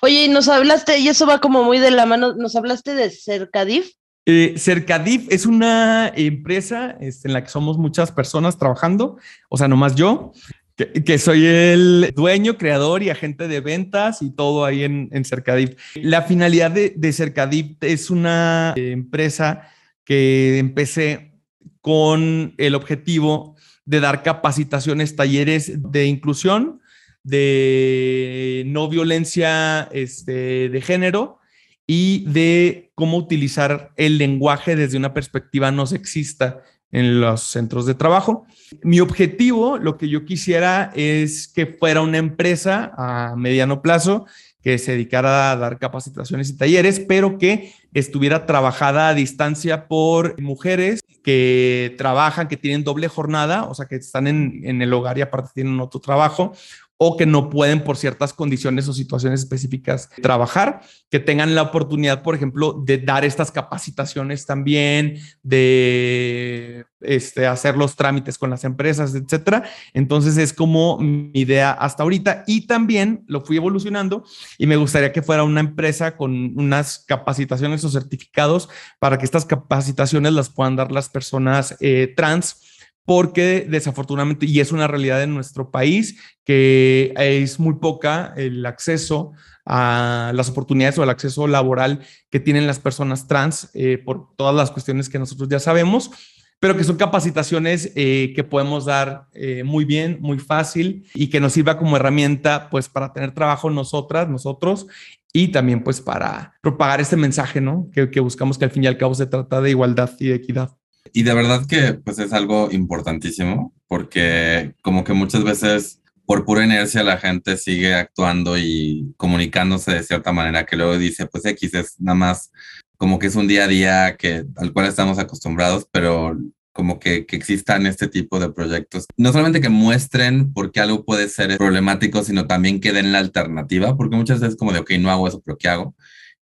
Oye, 0.06 0.28
nos 0.28 0.46
hablaste, 0.46 1.00
y 1.00 1.08
eso 1.08 1.26
va 1.26 1.40
como 1.40 1.64
muy 1.64 1.80
de 1.80 1.90
la 1.90 2.06
mano, 2.06 2.32
nos 2.32 2.54
hablaste 2.54 2.94
de 2.94 3.10
Cercadif. 3.10 3.90
Eh, 4.24 4.54
Cercadif 4.56 5.26
es 5.30 5.46
una 5.46 6.12
empresa 6.14 6.96
en 7.00 7.32
la 7.32 7.42
que 7.42 7.50
somos 7.50 7.76
muchas 7.76 8.12
personas 8.12 8.56
trabajando, 8.56 9.18
o 9.48 9.56
sea, 9.56 9.66
no 9.66 9.76
más 9.76 9.96
yo, 9.96 10.30
que, 10.76 11.18
soy 11.18 11.44
el 11.44 12.12
dueño, 12.14 12.56
creador 12.56 13.02
y 13.02 13.10
agente 13.10 13.48
de 13.48 13.60
ventas 13.60 14.22
y 14.22 14.30
todo 14.30 14.64
ahí 14.64 14.84
en, 14.84 15.08
en 15.10 15.24
Cercadif. 15.24 15.70
La 15.96 16.22
finalidad 16.22 16.70
de, 16.70 16.94
de 16.96 17.12
Cercadif 17.12 17.76
es 17.80 18.08
una 18.08 18.74
empresa 18.76 19.62
que 20.04 20.60
empecé 20.60 21.32
con 21.80 22.54
el 22.58 22.76
objetivo 22.76 23.56
de 23.84 23.98
dar 23.98 24.22
capacitaciones, 24.22 25.16
talleres 25.16 25.72
de 25.90 26.06
inclusión, 26.06 26.80
de 27.26 28.62
no 28.66 28.88
violencia 28.88 29.88
este, 29.90 30.68
de 30.68 30.80
género 30.80 31.40
y 31.84 32.24
de 32.26 32.92
cómo 32.94 33.16
utilizar 33.16 33.90
el 33.96 34.16
lenguaje 34.16 34.76
desde 34.76 34.96
una 34.96 35.12
perspectiva 35.12 35.72
no 35.72 35.86
sexista 35.86 36.62
en 36.92 37.20
los 37.20 37.42
centros 37.42 37.84
de 37.84 37.94
trabajo. 37.94 38.46
Mi 38.82 39.00
objetivo, 39.00 39.76
lo 39.76 39.98
que 39.98 40.08
yo 40.08 40.24
quisiera 40.24 40.92
es 40.94 41.48
que 41.48 41.66
fuera 41.66 42.00
una 42.00 42.18
empresa 42.18 42.92
a 42.96 43.34
mediano 43.36 43.82
plazo 43.82 44.26
que 44.62 44.78
se 44.78 44.92
dedicara 44.92 45.50
a 45.50 45.56
dar 45.56 45.78
capacitaciones 45.78 46.50
y 46.50 46.56
talleres, 46.56 47.00
pero 47.00 47.38
que 47.38 47.72
estuviera 47.92 48.46
trabajada 48.46 49.08
a 49.08 49.14
distancia 49.14 49.88
por 49.88 50.40
mujeres 50.40 51.00
que 51.24 51.94
trabajan, 51.98 52.46
que 52.46 52.56
tienen 52.56 52.84
doble 52.84 53.08
jornada, 53.08 53.64
o 53.64 53.74
sea, 53.74 53.86
que 53.86 53.96
están 53.96 54.28
en, 54.28 54.60
en 54.64 54.80
el 54.80 54.92
hogar 54.92 55.18
y 55.18 55.22
aparte 55.22 55.50
tienen 55.54 55.80
otro 55.80 56.00
trabajo, 56.00 56.52
o 56.98 57.16
que 57.16 57.26
no 57.26 57.50
pueden 57.50 57.84
por 57.84 57.96
ciertas 57.96 58.32
condiciones 58.32 58.88
o 58.88 58.92
situaciones 58.92 59.40
específicas 59.40 60.08
trabajar, 60.22 60.80
que 61.10 61.20
tengan 61.20 61.54
la 61.54 61.62
oportunidad, 61.62 62.22
por 62.22 62.34
ejemplo, 62.34 62.82
de 62.84 62.98
dar 62.98 63.24
estas 63.24 63.50
capacitaciones 63.50 64.46
también, 64.46 65.18
de 65.42 66.86
este, 67.00 67.46
hacer 67.46 67.76
los 67.76 67.96
trámites 67.96 68.38
con 68.38 68.48
las 68.48 68.64
empresas, 68.64 69.14
etcétera. 69.14 69.64
Entonces 69.92 70.38
es 70.38 70.54
como 70.54 70.98
mi 70.98 71.30
idea 71.34 71.70
hasta 71.72 72.02
ahorita 72.02 72.44
y 72.46 72.66
también 72.66 73.24
lo 73.26 73.42
fui 73.42 73.58
evolucionando 73.58 74.24
y 74.56 74.66
me 74.66 74.76
gustaría 74.76 75.12
que 75.12 75.22
fuera 75.22 75.44
una 75.44 75.60
empresa 75.60 76.16
con 76.16 76.58
unas 76.58 77.04
capacitaciones 77.06 77.84
o 77.84 77.90
certificados 77.90 78.70
para 78.98 79.18
que 79.18 79.26
estas 79.26 79.44
capacitaciones 79.44 80.32
las 80.32 80.48
puedan 80.48 80.76
dar 80.76 80.90
las 80.92 81.10
personas 81.10 81.76
eh, 81.80 82.14
trans 82.16 82.62
porque 83.06 83.66
desafortunadamente, 83.70 84.44
y 84.46 84.60
es 84.60 84.72
una 84.72 84.88
realidad 84.88 85.22
en 85.22 85.32
nuestro 85.32 85.70
país, 85.70 86.20
que 86.44 87.14
es 87.16 87.58
muy 87.58 87.74
poca 87.74 88.34
el 88.36 88.66
acceso 88.66 89.32
a 89.64 90.32
las 90.34 90.48
oportunidades 90.48 90.98
o 90.98 91.04
el 91.04 91.10
acceso 91.10 91.46
laboral 91.46 92.00
que 92.30 92.40
tienen 92.40 92.66
las 92.66 92.80
personas 92.80 93.26
trans 93.28 93.70
eh, 93.74 93.98
por 94.04 94.34
todas 94.36 94.54
las 94.54 94.72
cuestiones 94.72 95.08
que 95.08 95.20
nosotros 95.20 95.48
ya 95.48 95.60
sabemos, 95.60 96.10
pero 96.58 96.76
que 96.76 96.84
son 96.84 96.96
capacitaciones 96.96 97.92
eh, 97.94 98.32
que 98.34 98.42
podemos 98.42 98.86
dar 98.86 99.28
eh, 99.34 99.62
muy 99.62 99.84
bien, 99.84 100.18
muy 100.20 100.40
fácil 100.40 101.06
y 101.14 101.28
que 101.28 101.38
nos 101.38 101.52
sirva 101.52 101.78
como 101.78 101.96
herramienta 101.96 102.68
pues 102.70 102.88
para 102.88 103.12
tener 103.12 103.32
trabajo 103.32 103.70
nosotras, 103.70 104.28
nosotros 104.28 104.88
y 105.32 105.48
también 105.48 105.84
pues 105.84 106.00
para 106.00 106.54
propagar 106.60 107.00
este 107.00 107.16
mensaje, 107.16 107.60
¿no? 107.60 107.88
Que, 107.92 108.10
que 108.10 108.20
buscamos 108.20 108.58
que 108.58 108.64
al 108.64 108.70
fin 108.72 108.82
y 108.82 108.86
al 108.88 108.98
cabo 108.98 109.14
se 109.14 109.26
trata 109.26 109.60
de 109.60 109.70
igualdad 109.70 110.10
y 110.18 110.28
de 110.28 110.34
equidad. 110.34 110.76
Y 111.16 111.22
de 111.22 111.32
verdad 111.32 111.64
que 111.66 111.94
pues 111.94 112.18
es 112.18 112.34
algo 112.34 112.70
importantísimo 112.70 113.72
porque 113.88 114.74
como 114.82 115.02
que 115.02 115.14
muchas 115.14 115.44
veces 115.44 116.02
por 116.26 116.44
pura 116.44 116.62
inercia 116.62 117.02
la 117.02 117.16
gente 117.16 117.56
sigue 117.56 117.94
actuando 117.94 118.58
y 118.58 119.14
comunicándose 119.16 119.92
de 119.92 120.02
cierta 120.02 120.32
manera 120.32 120.66
que 120.66 120.76
luego 120.76 120.98
dice, 120.98 121.24
pues 121.24 121.46
X 121.46 121.72
es 121.72 121.98
nada 121.98 122.16
más 122.16 122.50
como 122.98 123.18
que 123.18 123.28
es 123.28 123.34
un 123.34 123.48
día 123.48 123.64
a 123.64 123.66
día 123.66 124.16
que, 124.18 124.44
al 124.56 124.74
cual 124.74 124.88
estamos 124.88 125.18
acostumbrados, 125.18 125.88
pero 125.90 126.36
como 126.74 126.98
que, 126.98 127.24
que, 127.24 127.36
existan 127.36 127.86
este 127.86 128.08
tipo 128.08 128.38
de 128.38 128.50
proyectos. 128.50 129.06
No 129.16 129.32
solamente 129.32 129.62
que 129.62 129.70
muestren 129.70 130.52
por 130.52 130.70
qué 130.70 130.80
algo 130.80 131.06
puede 131.06 131.30
ser 131.30 131.56
problemático, 131.56 132.24
sino 132.24 132.46
también 132.46 132.78
que 132.78 132.92
den 132.92 133.12
la 133.12 133.20
alternativa, 133.20 133.96
porque 133.96 134.16
muchas 134.16 134.40
veces 134.40 134.56
como 134.56 134.74
de, 134.74 134.80
ok, 134.80 134.90
no 135.00 135.10
hago 135.10 135.28
eso, 135.28 135.40
pero 135.42 135.56
¿qué 135.56 135.68
hago? 135.70 135.94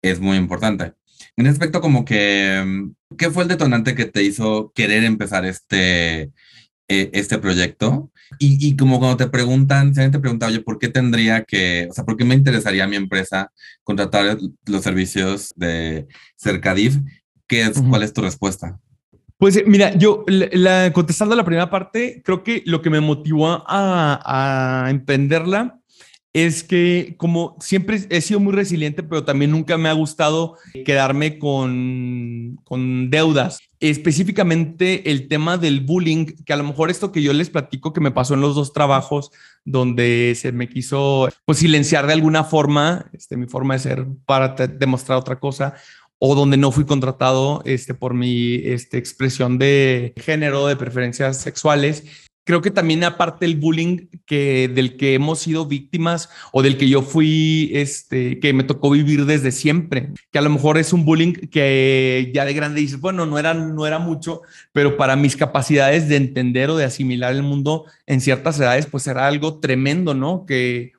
Es 0.01 0.19
muy 0.19 0.37
importante. 0.37 0.93
En 1.37 1.47
aspecto 1.47 1.81
como 1.81 2.05
que, 2.05 2.87
¿qué 3.17 3.29
fue 3.29 3.43
el 3.43 3.49
detonante 3.49 3.93
que 3.93 4.05
te 4.05 4.23
hizo 4.23 4.71
querer 4.73 5.03
empezar 5.03 5.45
este, 5.45 6.31
eh, 6.87 7.09
este 7.13 7.39
proyecto? 7.39 8.09
Y, 8.39 8.65
y, 8.65 8.75
como 8.77 8.99
cuando 8.99 9.17
te 9.17 9.27
preguntan, 9.27 9.93
si 9.93 9.99
alguien 9.99 10.13
te 10.13 10.19
pregunta, 10.19 10.47
oye, 10.47 10.61
¿por 10.61 10.79
qué 10.79 10.87
tendría 10.87 11.43
que, 11.43 11.87
o 11.89 11.93
sea, 11.93 12.05
por 12.05 12.15
qué 12.15 12.23
me 12.23 12.35
interesaría 12.35 12.85
a 12.85 12.87
mi 12.87 12.95
empresa 12.95 13.51
contratar 13.83 14.37
los 14.65 14.81
servicios 14.81 15.53
de 15.57 16.07
Cercadiv? 16.37 17.03
¿Qué 17.47 17.61
es, 17.61 17.77
uh 17.77 17.81
-huh. 17.81 17.89
¿Cuál 17.89 18.03
es 18.03 18.13
tu 18.13 18.21
respuesta? 18.21 18.79
Pues 19.37 19.61
mira, 19.67 19.93
yo 19.93 20.23
la, 20.27 20.93
contestando 20.93 21.35
la 21.35 21.43
primera 21.43 21.69
parte, 21.69 22.21
creo 22.23 22.43
que 22.43 22.63
lo 22.65 22.81
que 22.81 22.89
me 22.89 23.01
motivó 23.01 23.63
a, 23.67 24.85
a 24.85 24.89
emprenderla 24.89 25.81
es 26.35 26.65
que 26.65 27.15
como 27.15 27.55
siempre 27.61 27.97
he 28.09 28.19
sido 28.19 28.41
muy 28.41 28.51
resiliente, 28.51 29.03
pero 29.03 29.23
también 29.23 29.51
nunca 29.51 29.77
me 29.77 29.87
ha 29.87 29.93
gustado 29.93 30.57
quedarme 30.83 31.39
con, 31.39 32.59
con, 32.65 33.09
deudas. 33.09 33.59
Específicamente 33.79 35.09
el 35.11 35.29
tema 35.29 35.57
del 35.57 35.79
bullying, 35.79 36.25
que 36.45 36.51
a 36.51 36.57
lo 36.57 36.65
mejor 36.65 36.91
esto 36.91 37.13
que 37.13 37.21
yo 37.21 37.31
les 37.31 37.49
platico 37.49 37.93
que 37.93 38.01
me 38.01 38.11
pasó 38.11 38.33
en 38.33 38.41
los 38.41 38.53
dos 38.53 38.73
trabajos 38.73 39.31
donde 39.63 40.33
se 40.35 40.51
me 40.51 40.67
quiso 40.67 41.29
pues, 41.45 41.59
silenciar 41.59 42.05
de 42.05 42.11
alguna 42.11 42.43
forma, 42.43 43.09
este, 43.13 43.37
mi 43.37 43.47
forma 43.47 43.75
de 43.75 43.79
ser 43.79 44.05
para 44.25 44.55
demostrar 44.67 45.17
otra 45.17 45.39
cosa, 45.39 45.75
o 46.19 46.35
donde 46.35 46.57
no 46.57 46.73
fui 46.73 46.83
contratado 46.83 47.61
este, 47.63 47.93
por 47.93 48.13
mi 48.13 48.55
este, 48.55 48.97
expresión 48.97 49.57
de 49.57 50.13
género, 50.17 50.67
de 50.67 50.75
preferencias 50.75 51.37
sexuales. 51.37 52.03
Creo 52.45 52.61
que 52.61 52.71
también 52.71 53.03
aparte 53.03 53.45
el 53.45 53.57
bullying 53.57 54.07
que, 54.25 54.71
del 54.73 54.95
que 54.95 55.15
hemos 55.15 55.39
sido 55.39 55.65
víctimas 55.65 56.29
o 56.53 56.61
del 56.61 56.77
que 56.77 56.87
yo 56.87 57.01
fui, 57.01 57.71
este, 57.73 58.39
que 58.39 58.53
me 58.53 58.63
tocó 58.63 58.91
vivir 58.91 59.25
desde 59.25 59.51
siempre, 59.51 60.13
que 60.31 60.37
a 60.39 60.43
lo 60.43 60.51
mejor 60.51 60.77
es 60.77 60.93
un 60.93 61.05
bullying 61.05 61.33
que 61.33 62.31
ya 62.33 62.45
de 62.45 62.53
grande 62.53 62.81
dices, 62.81 63.01
bueno, 63.01 63.25
no 63.25 63.37
era, 63.39 63.53
no 63.53 63.87
era 63.87 63.99
mucho, 63.99 64.41
pero 64.71 64.95
para 64.95 65.15
mis 65.15 65.35
capacidades 65.35 66.07
de 66.07 66.15
entender 66.15 66.69
o 66.69 66.77
de 66.77 66.85
asimilar 66.85 67.33
el 67.33 67.43
mundo 67.43 67.85
en 68.05 68.21
ciertas 68.21 68.59
edades, 68.59 68.85
pues 68.85 69.07
era 69.07 69.27
algo 69.27 69.59
tremendo, 69.59 70.13
¿no? 70.13 70.45
Que, 70.45 70.93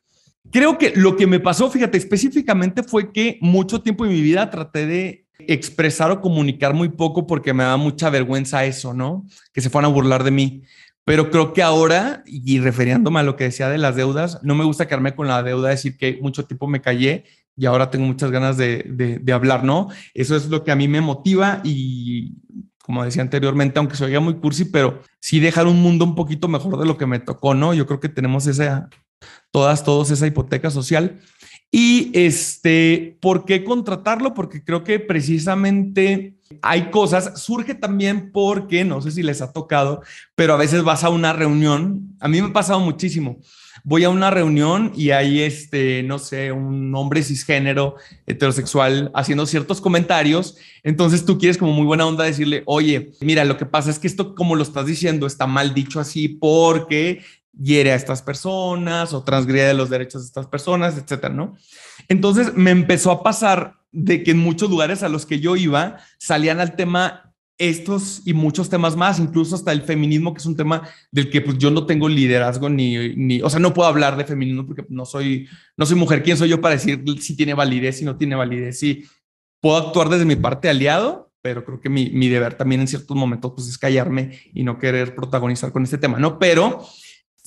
Creo 0.53 0.79
que 0.79 0.93
lo 0.95 1.17
que 1.17 1.27
me 1.27 1.41
pasó, 1.41 1.71
fíjate, 1.71 1.99
específicamente 1.99 2.83
fue 2.83 3.13
que 3.13 3.39
mucho 3.41 3.83
tiempo 3.83 4.05
en 4.05 4.13
mi 4.13 4.21
vida 4.21 4.49
traté 4.51 4.87
de 4.87 5.27
expresar 5.39 6.11
o 6.11 6.21
comunicar 6.21 6.75
muy 6.75 6.89
poco 6.89 7.27
porque 7.27 7.53
me 7.53 7.65
da 7.65 7.77
mucha 7.77 8.11
vergüenza 8.11 8.65
eso, 8.65 8.95
¿no? 8.95 9.27
Que 9.53 9.61
se 9.61 9.71
fueran 9.71 9.91
a 9.91 9.95
burlar 9.95 10.25
de 10.25 10.31
mí. 10.31 10.63
Pero 11.07 11.31
creo 11.31 11.53
que 11.53 11.63
ahora, 11.63 12.25
y 12.27 12.59
refiriéndome 12.59 13.21
a 13.21 13.23
lo 13.23 13.37
que 13.37 13.45
decía 13.45 13.69
de 13.69 13.79
las 13.79 13.95
deudas, 13.95 14.41
no 14.43 14.57
me 14.57 14.65
gusta 14.65 14.89
quedarme 14.89 15.15
con 15.15 15.29
la 15.29 15.45
deuda, 15.45 15.69
decir 15.69 15.97
que 15.97 16.19
mucho 16.21 16.45
tiempo 16.47 16.67
me 16.67 16.83
callé 16.83 17.25
y 17.57 17.65
ahora 17.67 17.91
tengo 17.91 18.07
muchas 18.07 18.33
ganas 18.33 18.57
de, 18.57 18.83
de, 19.23 19.33
hablar, 19.33 19.63
¿no? 19.63 19.89
Eso 20.15 20.35
es 20.35 20.49
lo 20.49 20.65
que 20.65 20.73
a 20.73 20.77
mí 20.77 20.89
me 20.89 21.01
motiva 21.01 21.61
y 21.63 22.35
como 22.83 23.05
decía 23.05 23.23
anteriormente, 23.23 23.79
aunque 23.79 24.03
oiga 24.03 24.19
muy 24.19 24.35
cursi, 24.35 24.65
pero 24.65 25.01
sí 25.21 25.39
dejar 25.39 25.69
un 25.69 25.81
mundo 25.81 26.05
un 26.05 26.17
poquito 26.17 26.49
mejor 26.49 26.77
de 26.77 26.87
lo 26.87 26.97
que 26.99 27.07
me 27.07 27.21
tocó, 27.21 27.55
¿no? 27.55 27.73
Yo 27.73 27.87
creo 27.87 28.01
que 28.01 28.09
tenemos 28.09 28.49
esa, 28.49 28.89
todas, 29.53 29.85
todos 29.85 30.11
esa 30.11 30.27
hipoteca 30.27 30.71
social. 30.71 31.21
Y 31.71 32.11
este, 32.15 33.19
¿por 33.21 33.45
qué 33.45 33.65
contratarlo? 33.65 34.35
Porque 34.35 34.63
creo 34.63 34.85
que 34.85 35.01
precisamente 35.01 36.37
hay 36.63 36.91
cosas, 36.91 37.43
surge 37.43 37.75
también 37.75 38.31
porque, 38.33 38.85
no 38.85 39.01
sé 39.03 39.11
si 39.11 39.23
les 39.23 39.43
ha 39.43 39.53
tocado, 39.53 40.03
pero 40.35 40.55
a 40.55 40.57
veces 40.57 40.83
vas 40.83 41.05
a 41.05 41.11
una 41.11 41.33
reunión, 41.33 42.17
a 42.21 42.29
mí 42.29 42.41
me 42.41 42.49
ha 42.49 42.53
pasado 42.53 42.79
muchísimo, 42.81 43.41
voy 43.83 44.05
a 44.05 44.11
una 44.11 44.31
reunión 44.31 44.93
y 44.97 45.11
hay 45.11 45.41
este, 45.41 46.03
no 46.03 46.19
sé, 46.19 46.53
un 46.53 46.95
hombre 46.95 47.23
cisgénero 47.23 47.97
heterosexual 48.27 49.11
haciendo 49.15 49.47
ciertos 49.47 49.81
comentarios, 49.81 50.57
entonces 50.83 51.25
tú 51.25 51.39
quieres 51.39 51.59
como 51.59 51.73
muy 51.73 51.87
buena 51.87 52.07
onda 52.07 52.25
decirle, 52.25 52.63
oye, 52.67 53.13
mira, 53.21 53.45
lo 53.45 53.57
que 53.57 53.67
pasa 53.67 53.91
es 53.91 53.99
que 53.99 54.07
esto, 54.07 54.35
como 54.35 54.55
lo 54.55 54.63
estás 54.63 54.87
diciendo, 54.87 55.27
está 55.27 55.47
mal 55.47 55.75
dicho 55.75 55.99
así 55.99 56.29
porque 56.29 57.23
hiere 57.59 57.93
a 57.93 57.95
estas 57.95 58.23
personas 58.23 59.13
o 59.13 59.23
transgrede 59.23 59.75
los 59.75 59.91
derechos 59.91 60.23
de 60.23 60.27
estas 60.27 60.47
personas, 60.47 60.97
etcétera, 60.97 61.33
¿no? 61.33 61.57
Entonces 62.09 62.55
me 62.55 62.71
empezó 62.71 63.11
a 63.11 63.23
pasar 63.23 63.77
de 63.93 64.23
que 64.23 64.33
en 64.33 64.39
muchos 64.39 64.69
lugares 64.69 65.03
a 65.03 65.09
los 65.09 65.27
que 65.27 65.41
yo 65.41 65.57
iba 65.57 65.99
salían 66.19 66.61
al 66.61 66.77
tema 66.77 67.35
estos 67.59 68.21
y 68.27 68.35
muchos 68.35 68.69
temas 68.69 68.97
más, 68.97 69.19
incluso 69.19 69.55
hasta 69.55 69.73
el 69.73 69.83
feminismo, 69.83 70.35
que 70.35 70.41
es 70.41 70.47
un 70.47 70.57
tema 70.57 70.83
del 71.11 71.31
que 71.31 71.41
pues 71.41 71.57
yo 71.57 71.71
no 71.71 71.87
tengo 71.87 72.09
liderazgo 72.09 72.69
ni, 72.69 73.15
ni, 73.17 73.41
o 73.41 73.49
sea, 73.49 73.61
no 73.61 73.73
puedo 73.73 73.89
hablar 73.89 74.17
de 74.17 74.25
feminismo 74.25 74.67
porque 74.67 74.85
no 74.91 75.07
soy, 75.07 75.49
no 75.77 75.87
soy 75.87 75.97
mujer. 75.97 76.23
¿Quién 76.23 76.37
soy 76.37 76.51
yo 76.51 76.61
para 76.61 76.75
decir 76.75 77.03
si 77.21 77.35
tiene 77.35 77.55
validez, 77.55 77.99
si 77.99 78.05
no 78.05 78.17
tiene 78.17 78.37
validez? 78.37 78.79
Sí, 78.79 79.07
puedo 79.61 79.77
actuar 79.79 80.11
desde 80.11 80.27
mi 80.27 80.37
parte 80.37 80.69
aliado, 80.69 81.33
pero 81.41 81.65
creo 81.65 81.81
que 81.81 81.89
mi, 81.89 82.11
mi 82.11 82.29
deber 82.29 82.55
también 82.55 82.83
en 82.83 82.89
ciertos 82.89 83.17
momentos 83.17 83.53
pues 83.55 83.69
es 83.69 83.79
callarme 83.79 84.39
y 84.53 84.63
no 84.63 84.79
querer 84.79 85.15
protagonizar 85.15 85.73
con 85.73 85.83
este 85.85 85.97
tema, 85.97 86.19
¿no? 86.19 86.39
Pero 86.39 86.87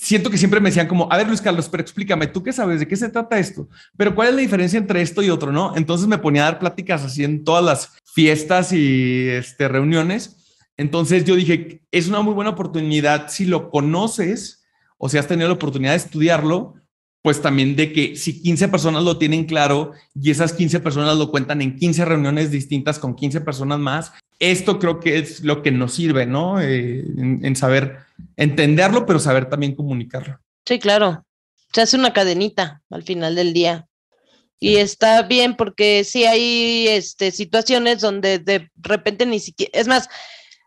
siento 0.00 0.30
que 0.30 0.38
siempre 0.38 0.60
me 0.60 0.70
decían 0.70 0.88
como, 0.88 1.12
a 1.12 1.16
ver 1.18 1.28
Luis 1.28 1.42
Carlos, 1.42 1.68
pero 1.68 1.82
explícame, 1.82 2.26
¿tú 2.26 2.42
qué 2.42 2.52
sabes? 2.52 2.80
¿De 2.80 2.88
qué 2.88 2.96
se 2.96 3.10
trata 3.10 3.38
esto? 3.38 3.68
Pero 3.96 4.14
¿cuál 4.14 4.28
es 4.28 4.34
la 4.34 4.40
diferencia 4.40 4.78
entre 4.78 5.02
esto 5.02 5.22
y 5.22 5.28
otro, 5.28 5.52
no? 5.52 5.76
Entonces 5.76 6.08
me 6.08 6.18
ponía 6.18 6.42
a 6.42 6.52
dar 6.52 6.58
pláticas 6.58 7.04
así 7.04 7.22
en 7.22 7.44
todas 7.44 7.62
las 7.62 7.92
fiestas 8.04 8.72
y 8.72 9.28
este, 9.28 9.68
reuniones. 9.68 10.64
Entonces 10.78 11.24
yo 11.24 11.36
dije, 11.36 11.82
es 11.90 12.08
una 12.08 12.22
muy 12.22 12.32
buena 12.32 12.50
oportunidad 12.50 13.28
si 13.28 13.44
lo 13.44 13.70
conoces 13.70 14.64
o 14.96 15.08
si 15.10 15.18
has 15.18 15.26
tenido 15.26 15.48
la 15.48 15.54
oportunidad 15.54 15.92
de 15.92 15.98
estudiarlo, 15.98 16.74
pues 17.22 17.42
también 17.42 17.76
de 17.76 17.92
que 17.92 18.16
si 18.16 18.40
15 18.40 18.68
personas 18.68 19.04
lo 19.04 19.18
tienen 19.18 19.44
claro 19.44 19.92
y 20.14 20.30
esas 20.30 20.54
15 20.54 20.80
personas 20.80 21.18
lo 21.18 21.30
cuentan 21.30 21.60
en 21.60 21.76
15 21.76 22.06
reuniones 22.06 22.50
distintas 22.50 22.98
con 22.98 23.14
15 23.14 23.42
personas 23.42 23.78
más, 23.78 24.12
esto 24.40 24.78
creo 24.78 24.98
que 24.98 25.18
es 25.18 25.40
lo 25.40 25.62
que 25.62 25.70
nos 25.70 25.94
sirve, 25.94 26.26
¿no? 26.26 26.60
Eh, 26.60 27.04
en, 27.16 27.44
en, 27.44 27.54
saber 27.54 27.98
entenderlo, 28.36 29.06
pero 29.06 29.18
saber 29.18 29.48
también 29.48 29.76
comunicarlo. 29.76 30.40
Sí, 30.66 30.78
claro. 30.78 31.24
Se 31.72 31.82
hace 31.82 31.96
una 31.96 32.12
cadenita 32.12 32.82
al 32.90 33.04
final 33.04 33.36
del 33.36 33.52
día. 33.52 33.86
Y 34.58 34.76
está 34.76 35.22
bien 35.22 35.56
porque 35.56 36.04
sí 36.04 36.24
hay 36.24 36.86
este, 36.88 37.30
situaciones 37.30 38.00
donde 38.00 38.38
de 38.38 38.70
repente 38.76 39.24
ni 39.24 39.40
siquiera, 39.40 39.70
es 39.72 39.88
más, 39.88 40.08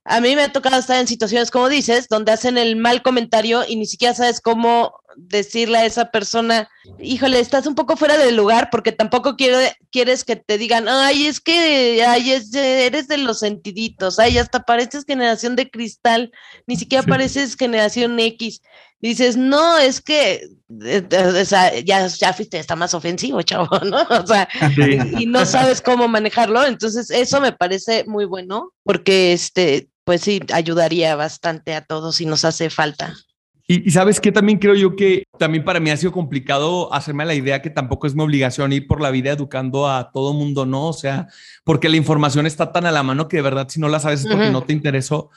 a 0.03 0.19
mí 0.19 0.35
me 0.35 0.41
ha 0.41 0.51
tocado 0.51 0.77
estar 0.77 0.99
en 0.99 1.07
situaciones, 1.07 1.51
como 1.51 1.69
dices, 1.69 2.07
donde 2.09 2.31
hacen 2.31 2.57
el 2.57 2.75
mal 2.75 3.03
comentario 3.03 3.63
y 3.67 3.75
ni 3.75 3.85
siquiera 3.85 4.15
sabes 4.15 4.41
cómo 4.41 4.99
decirle 5.15 5.77
a 5.77 5.85
esa 5.85 6.11
persona, 6.11 6.69
híjole, 6.99 7.39
estás 7.39 7.67
un 7.67 7.75
poco 7.75 7.95
fuera 7.97 8.17
del 8.17 8.35
lugar 8.35 8.69
porque 8.71 8.91
tampoco 8.91 9.35
quiero, 9.35 9.57
quieres 9.91 10.23
que 10.23 10.35
te 10.35 10.57
digan, 10.57 10.87
ay, 10.87 11.25
es 11.27 11.39
que 11.39 12.03
ay, 12.07 12.31
es 12.31 12.51
de, 12.51 12.85
eres 12.85 13.07
de 13.07 13.17
los 13.17 13.39
sentiditos, 13.39 14.19
ay, 14.19 14.37
hasta 14.37 14.63
pareces 14.63 15.05
generación 15.05 15.55
de 15.55 15.69
cristal, 15.69 16.31
ni 16.67 16.75
siquiera 16.75 17.03
sí. 17.03 17.09
pareces 17.09 17.55
generación 17.55 18.19
X. 18.19 18.61
Y 19.01 19.09
dices, 19.09 19.35
no, 19.35 19.77
es 19.77 19.99
que 19.99 20.47
eh, 20.81 21.07
o 21.41 21.45
sea, 21.45 21.77
ya, 21.79 22.07
ya 22.07 22.33
fuiste, 22.33 22.57
está 22.57 22.75
más 22.75 22.93
ofensivo, 22.93 23.41
chavo, 23.41 23.67
¿no? 23.85 24.01
O 24.09 24.25
sea, 24.25 24.47
sí. 24.75 24.97
y 25.19 25.25
no 25.25 25.45
sabes 25.45 25.81
cómo 25.81 26.07
manejarlo. 26.07 26.65
Entonces, 26.65 27.09
eso 27.09 27.41
me 27.41 27.51
parece 27.51 28.05
muy 28.05 28.25
bueno 28.25 28.71
porque, 28.83 29.33
este, 29.33 29.89
pues 30.03 30.21
sí, 30.21 30.41
ayudaría 30.53 31.15
bastante 31.15 31.75
a 31.75 31.85
todos 31.85 32.21
y 32.21 32.25
nos 32.25 32.45
hace 32.45 32.69
falta. 32.69 33.13
Y, 33.67 33.87
y, 33.87 33.91
sabes 33.91 34.19
que 34.19 34.33
también 34.33 34.59
creo 34.59 34.75
yo 34.75 34.95
que 34.95 35.23
también 35.39 35.63
para 35.63 35.79
mí 35.79 35.89
ha 35.89 35.95
sido 35.95 36.11
complicado 36.11 36.93
hacerme 36.93 37.23
la 37.23 37.33
idea 37.33 37.61
que 37.61 37.69
tampoco 37.69 38.07
es 38.07 38.13
mi 38.13 38.21
obligación 38.21 38.73
ir 38.73 38.87
por 38.87 38.99
la 38.99 39.09
vida 39.09 39.31
educando 39.31 39.87
a 39.87 40.11
todo 40.11 40.33
mundo, 40.33 40.65
¿no? 40.65 40.87
O 40.87 40.93
sea, 40.93 41.27
porque 41.63 41.87
la 41.87 41.95
información 41.95 42.45
está 42.45 42.73
tan 42.73 42.85
a 42.85 42.91
la 42.91 43.03
mano 43.03 43.29
que 43.29 43.37
de 43.37 43.43
verdad 43.43 43.69
si 43.69 43.79
no 43.79 43.87
la 43.87 44.01
sabes 44.01 44.21
es 44.21 44.27
porque 44.27 44.47
uh 44.47 44.49
-huh. 44.49 44.51
no 44.51 44.63
te 44.63 44.73
interesó. 44.73 45.29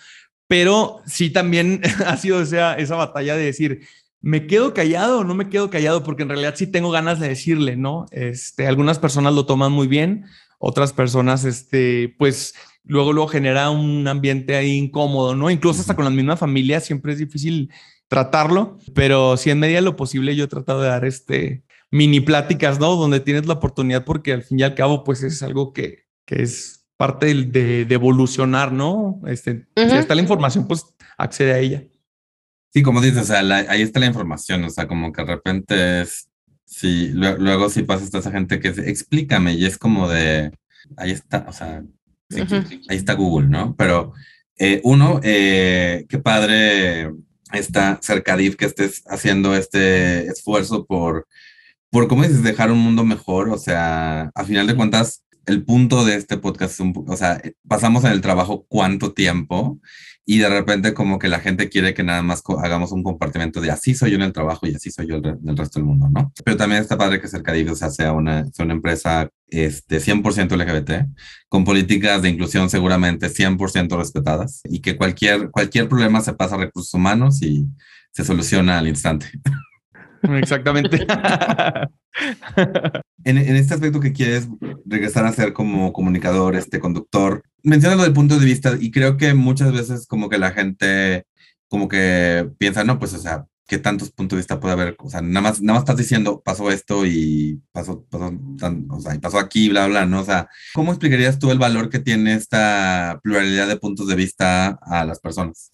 Pero 0.49 1.03
sí 1.07 1.31
también 1.31 1.81
ha 2.07 2.17
sido 2.17 2.41
esa, 2.43 2.75
esa 2.75 2.97
batalla 2.97 3.37
de 3.37 3.45
decir, 3.45 3.87
¿me 4.21 4.47
quedo 4.47 4.75
callado 4.75 5.21
o 5.21 5.25
no 5.25 5.35
me 5.35 5.49
quedo 5.49 5.71
callado? 5.71 6.03
Porque 6.03 6.25
en 6.25 6.31
realidad 6.31 6.55
sí 6.57 6.67
tengo 6.67 6.91
ganas 6.91 7.21
de 7.21 7.29
decirle, 7.29 7.77
¿no? 7.77 8.07
Este, 8.11 8.67
algunas 8.67 8.99
personas 8.99 9.35
lo 9.35 9.47
toman 9.47 9.73
muy 9.73 9.87
bien, 9.87 10.25
otras 10.59 10.93
personas, 10.93 11.45
este, 11.45 12.15
pues 12.19 12.55
luego, 12.85 13.13
luego 13.13 13.29
genera 13.29 13.71
un 13.71 14.07
ambiente 14.09 14.57
ahí 14.57 14.73
incómodo, 14.77 15.35
¿no? 15.35 15.51
Incluso 15.51 15.81
hasta 15.81 15.95
con 15.95 16.05
las 16.05 16.15
mismas 16.15 16.41
familias 16.41 16.85
siempre 16.85 17.13
es 17.13 17.19
difícil 17.19 17.71
tratarlo, 18.09 18.79
pero 18.95 19.37
si 19.37 19.51
en 19.51 19.59
medida 19.59 19.77
de 19.77 19.83
lo 19.83 19.97
posible 19.97 20.37
yo 20.37 20.45
he 20.45 20.49
tratado 20.49 20.81
de 20.81 20.89
dar 20.89 21.05
este 21.05 21.65
mini 21.91 22.21
pláticas, 22.21 22.79
¿no? 22.79 22.97
Donde 22.97 23.21
tienes 23.21 23.47
la 23.47 23.55
oportunidad 23.55 24.05
porque 24.05 24.33
al 24.33 24.43
fin 24.43 24.61
y 24.61 24.63
al 24.63 24.75
cabo 24.75 25.05
pues 25.05 25.23
es 25.23 25.43
algo 25.43 25.73
que, 25.73 26.05
que 26.25 26.43
es 26.43 26.87
parte 26.97 27.35
de, 27.35 27.85
de, 27.85 27.95
evolucionar, 27.95 28.73
¿no? 28.73 29.21
Este, 29.27 29.51
uh 29.53 29.57
-huh. 29.77 29.91
Si 29.91 29.97
está 29.97 30.15
la 30.15 30.23
información, 30.23 30.67
pues 30.67 30.85
accede 31.19 31.53
a 31.53 31.59
ella. 31.59 31.85
Sí, 32.73 32.83
como 32.83 33.01
dices, 33.01 33.23
o 33.23 33.25
sea, 33.25 33.41
ahí 33.69 33.83
está 33.83 34.01
la 34.01 34.07
información, 34.07 34.65
o 34.65 34.71
sea, 34.71 34.87
como 34.87 35.13
que 35.13 35.23
de 35.23 35.29
repente 35.29 36.03
es, 36.03 36.29
sí, 36.65 37.11
luego, 37.15 37.71
sí 37.71 37.83
pasa 37.83 38.05
esta 38.05 38.19
esa 38.19 38.31
gente 38.31 38.61
que 38.61 38.71
dice, 38.71 38.91
explícame, 38.91 39.55
y 39.55 39.65
es 39.65 39.79
como 39.79 40.09
de, 40.09 40.51
ahí 40.97 41.11
está, 41.11 41.47
o 41.49 41.53
sea, 41.53 41.83
ahí 42.89 42.97
está 42.97 43.15
Google, 43.15 43.49
¿no? 43.49 43.75
Pero 43.77 44.13
eh, 44.59 44.81
uno, 44.85 45.21
eh, 45.23 46.05
qué 46.09 46.19
padre 46.19 47.13
está 47.53 47.99
Cercadif 48.03 48.57
que 48.57 48.65
estés 48.65 49.03
haciendo 49.07 49.55
este 49.55 50.27
esfuerzo 50.27 50.87
por, 50.87 51.27
por, 51.91 52.09
¿cómo 52.09 52.23
dices?, 52.23 52.43
dejar 52.43 52.71
un 52.71 52.79
mundo 52.79 53.05
mejor, 53.05 53.49
o 53.49 53.59
sea, 53.59 54.31
a 54.35 54.45
final 54.45 54.67
de 54.67 54.77
cuentas, 54.77 55.23
el 55.47 55.65
punto 55.65 56.05
de 56.05 56.17
este 56.17 56.39
podcast 56.39 56.75
es 56.75 56.81
un, 56.81 57.05
o 57.07 57.17
sea, 57.17 57.41
pasamos 57.69 58.05
en 58.05 58.13
el 58.13 58.21
trabajo 58.21 58.67
cuánto 58.69 59.13
tiempo 59.13 59.81
y 60.29 60.39
de 60.39 60.49
repente 60.49 60.93
como 60.93 61.21
que 61.21 61.29
la 61.29 61.39
gente 61.39 61.69
quiere 61.69 61.95
que 61.95 62.03
nada 62.03 62.21
más 62.21 62.43
hagamos 62.63 62.91
un 62.91 63.05
compartimento 63.05 63.61
de 63.61 63.71
así 63.71 63.95
soy 63.95 64.11
yo 64.11 64.17
en 64.17 64.23
el 64.23 64.33
trabajo 64.33 64.67
y 64.67 64.75
así 64.75 64.91
soy 64.91 65.07
yo 65.07 65.17
en 65.17 65.49
el 65.49 65.57
resto 65.57 65.79
del 65.79 65.87
mundo, 65.87 66.09
¿no? 66.11 66.33
Pero 66.45 66.57
también 66.57 66.83
está 66.83 66.99
padre 66.99 67.21
que 67.21 67.29
Cercadillo 67.29 67.73
o 67.73 67.77
sea, 67.77 67.91
sea 67.91 68.13
una, 68.13 68.45
sea 68.53 68.65
una 68.65 68.75
empresa 68.75 69.31
este, 69.47 69.99
100% 69.99 70.57
LGBT, 70.57 71.09
con 71.49 71.65
políticas 71.65 72.23
de 72.23 72.31
inclusión 72.31 72.69
seguramente 72.69 73.29
100% 73.29 73.97
respetadas 73.97 74.63
y 74.65 74.81
que 74.81 74.97
cualquier, 74.97 75.51
cualquier 75.53 75.89
problema 75.89 76.21
se 76.21 76.35
pasa 76.35 76.57
a 76.57 76.59
recursos 76.59 76.93
humanos 76.93 77.41
y 77.43 77.69
se 78.11 78.25
soluciona 78.25 78.79
al 78.79 78.89
instante. 78.89 79.27
Exactamente. 80.23 81.07
en, 83.25 83.39
en, 83.39 83.57
este 83.57 83.75
aspecto 83.75 84.01
que 84.01 84.13
quieres 84.13 84.49
regresar 84.85 85.27
a 85.27 85.33
ser 85.33 85.53
como 85.53 85.93
comunicador, 85.93 86.57
este 86.57 86.81
conductor, 86.81 87.43
mencionas 87.63 87.99
lo 87.99 88.05
del 88.05 88.13
punto 88.13 88.39
de 88.39 88.47
vista 88.47 88.77
y 88.79 88.91
creo 88.91 89.17
que 89.17 89.35
muchas 89.35 89.73
veces 89.73 90.07
como 90.07 90.29
que 90.29 90.39
la 90.39 90.53
gente 90.53 91.27
como 91.69 91.89
que 91.89 92.49
piensa, 92.59 92.85
no, 92.85 92.99
pues 92.99 93.13
o 93.15 93.19
sea, 93.19 93.47
¿qué 93.67 93.79
tantos 93.79 94.11
puntos 94.13 94.37
de 94.37 94.41
vista 94.41 94.61
puede 94.61 94.75
haber? 94.75 94.97
O 95.01 95.11
sea, 95.11 95.21
nada 95.21 95.41
más, 95.41 95.61
nada 95.61 95.75
más 95.75 95.83
estás 95.83 95.97
diciendo, 95.97 96.43
pasó 96.45 96.71
esto 96.71 97.05
y 97.05 97.61
pasó, 97.73 98.05
pasó, 98.09 98.33
o 98.91 99.01
sea, 99.01 99.15
y 99.15 99.19
pasó 99.19 99.39
aquí, 99.39 99.69
bla, 99.69 99.87
bla, 99.87 100.07
¿no? 100.07 100.21
O 100.21 100.25
sea, 100.25 100.49
¿cómo 100.75 100.93
explicarías 100.93 101.39
tú 101.39 101.51
el 101.51 101.59
valor 101.59 101.91
que 101.91 101.99
tiene 101.99 102.35
esta 102.35 103.19
pluralidad 103.23 103.69
de 103.69 103.77
puntos 103.77 104.07
de 104.07 104.15
vista 104.15 104.79
a 104.83 105.05
las 105.05 105.21
personas? 105.21 105.73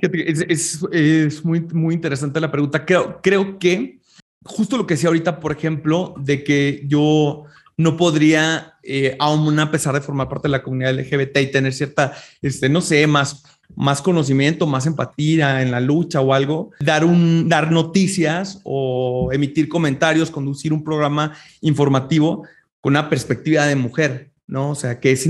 Es, 0.00 1.44
muy, 1.44 1.60
muy 1.60 1.94
interesante 1.94 2.40
la 2.40 2.50
pregunta. 2.50 2.84
Creo, 2.84 3.20
creo 3.22 3.58
que 3.58 4.00
justo 4.44 4.76
lo 4.76 4.86
que 4.86 4.94
decía 4.94 5.08
ahorita, 5.08 5.40
por 5.40 5.52
ejemplo, 5.52 6.14
de 6.18 6.44
que 6.44 6.84
yo 6.86 7.44
no 7.76 7.96
podría, 7.96 8.74
eh, 8.82 9.16
aún 9.18 9.58
a 9.58 9.70
pesar 9.70 9.94
de 9.94 10.00
formar 10.00 10.28
parte 10.28 10.48
de 10.48 10.52
la 10.52 10.62
comunidad 10.62 10.94
LGBT 10.94 11.38
y 11.38 11.50
tener 11.50 11.72
cierta, 11.72 12.14
este, 12.40 12.68
no 12.68 12.80
sé, 12.80 13.06
más, 13.06 13.44
más 13.74 14.00
conocimiento, 14.00 14.66
más 14.66 14.86
empatía 14.86 15.60
en 15.62 15.70
la 15.70 15.80
lucha 15.80 16.20
o 16.20 16.32
algo, 16.32 16.70
dar, 16.80 17.04
un, 17.04 17.48
dar 17.48 17.70
noticias 17.70 18.60
o 18.64 19.30
emitir 19.32 19.68
comentarios, 19.68 20.30
conducir 20.30 20.72
un 20.72 20.84
programa 20.84 21.36
informativo 21.60 22.46
con 22.80 22.92
una 22.92 23.10
perspectiva 23.10 23.66
de 23.66 23.76
mujer, 23.76 24.30
¿no? 24.46 24.70
O 24.70 24.74
sea, 24.74 25.00
que 25.00 25.12
es, 25.12 25.28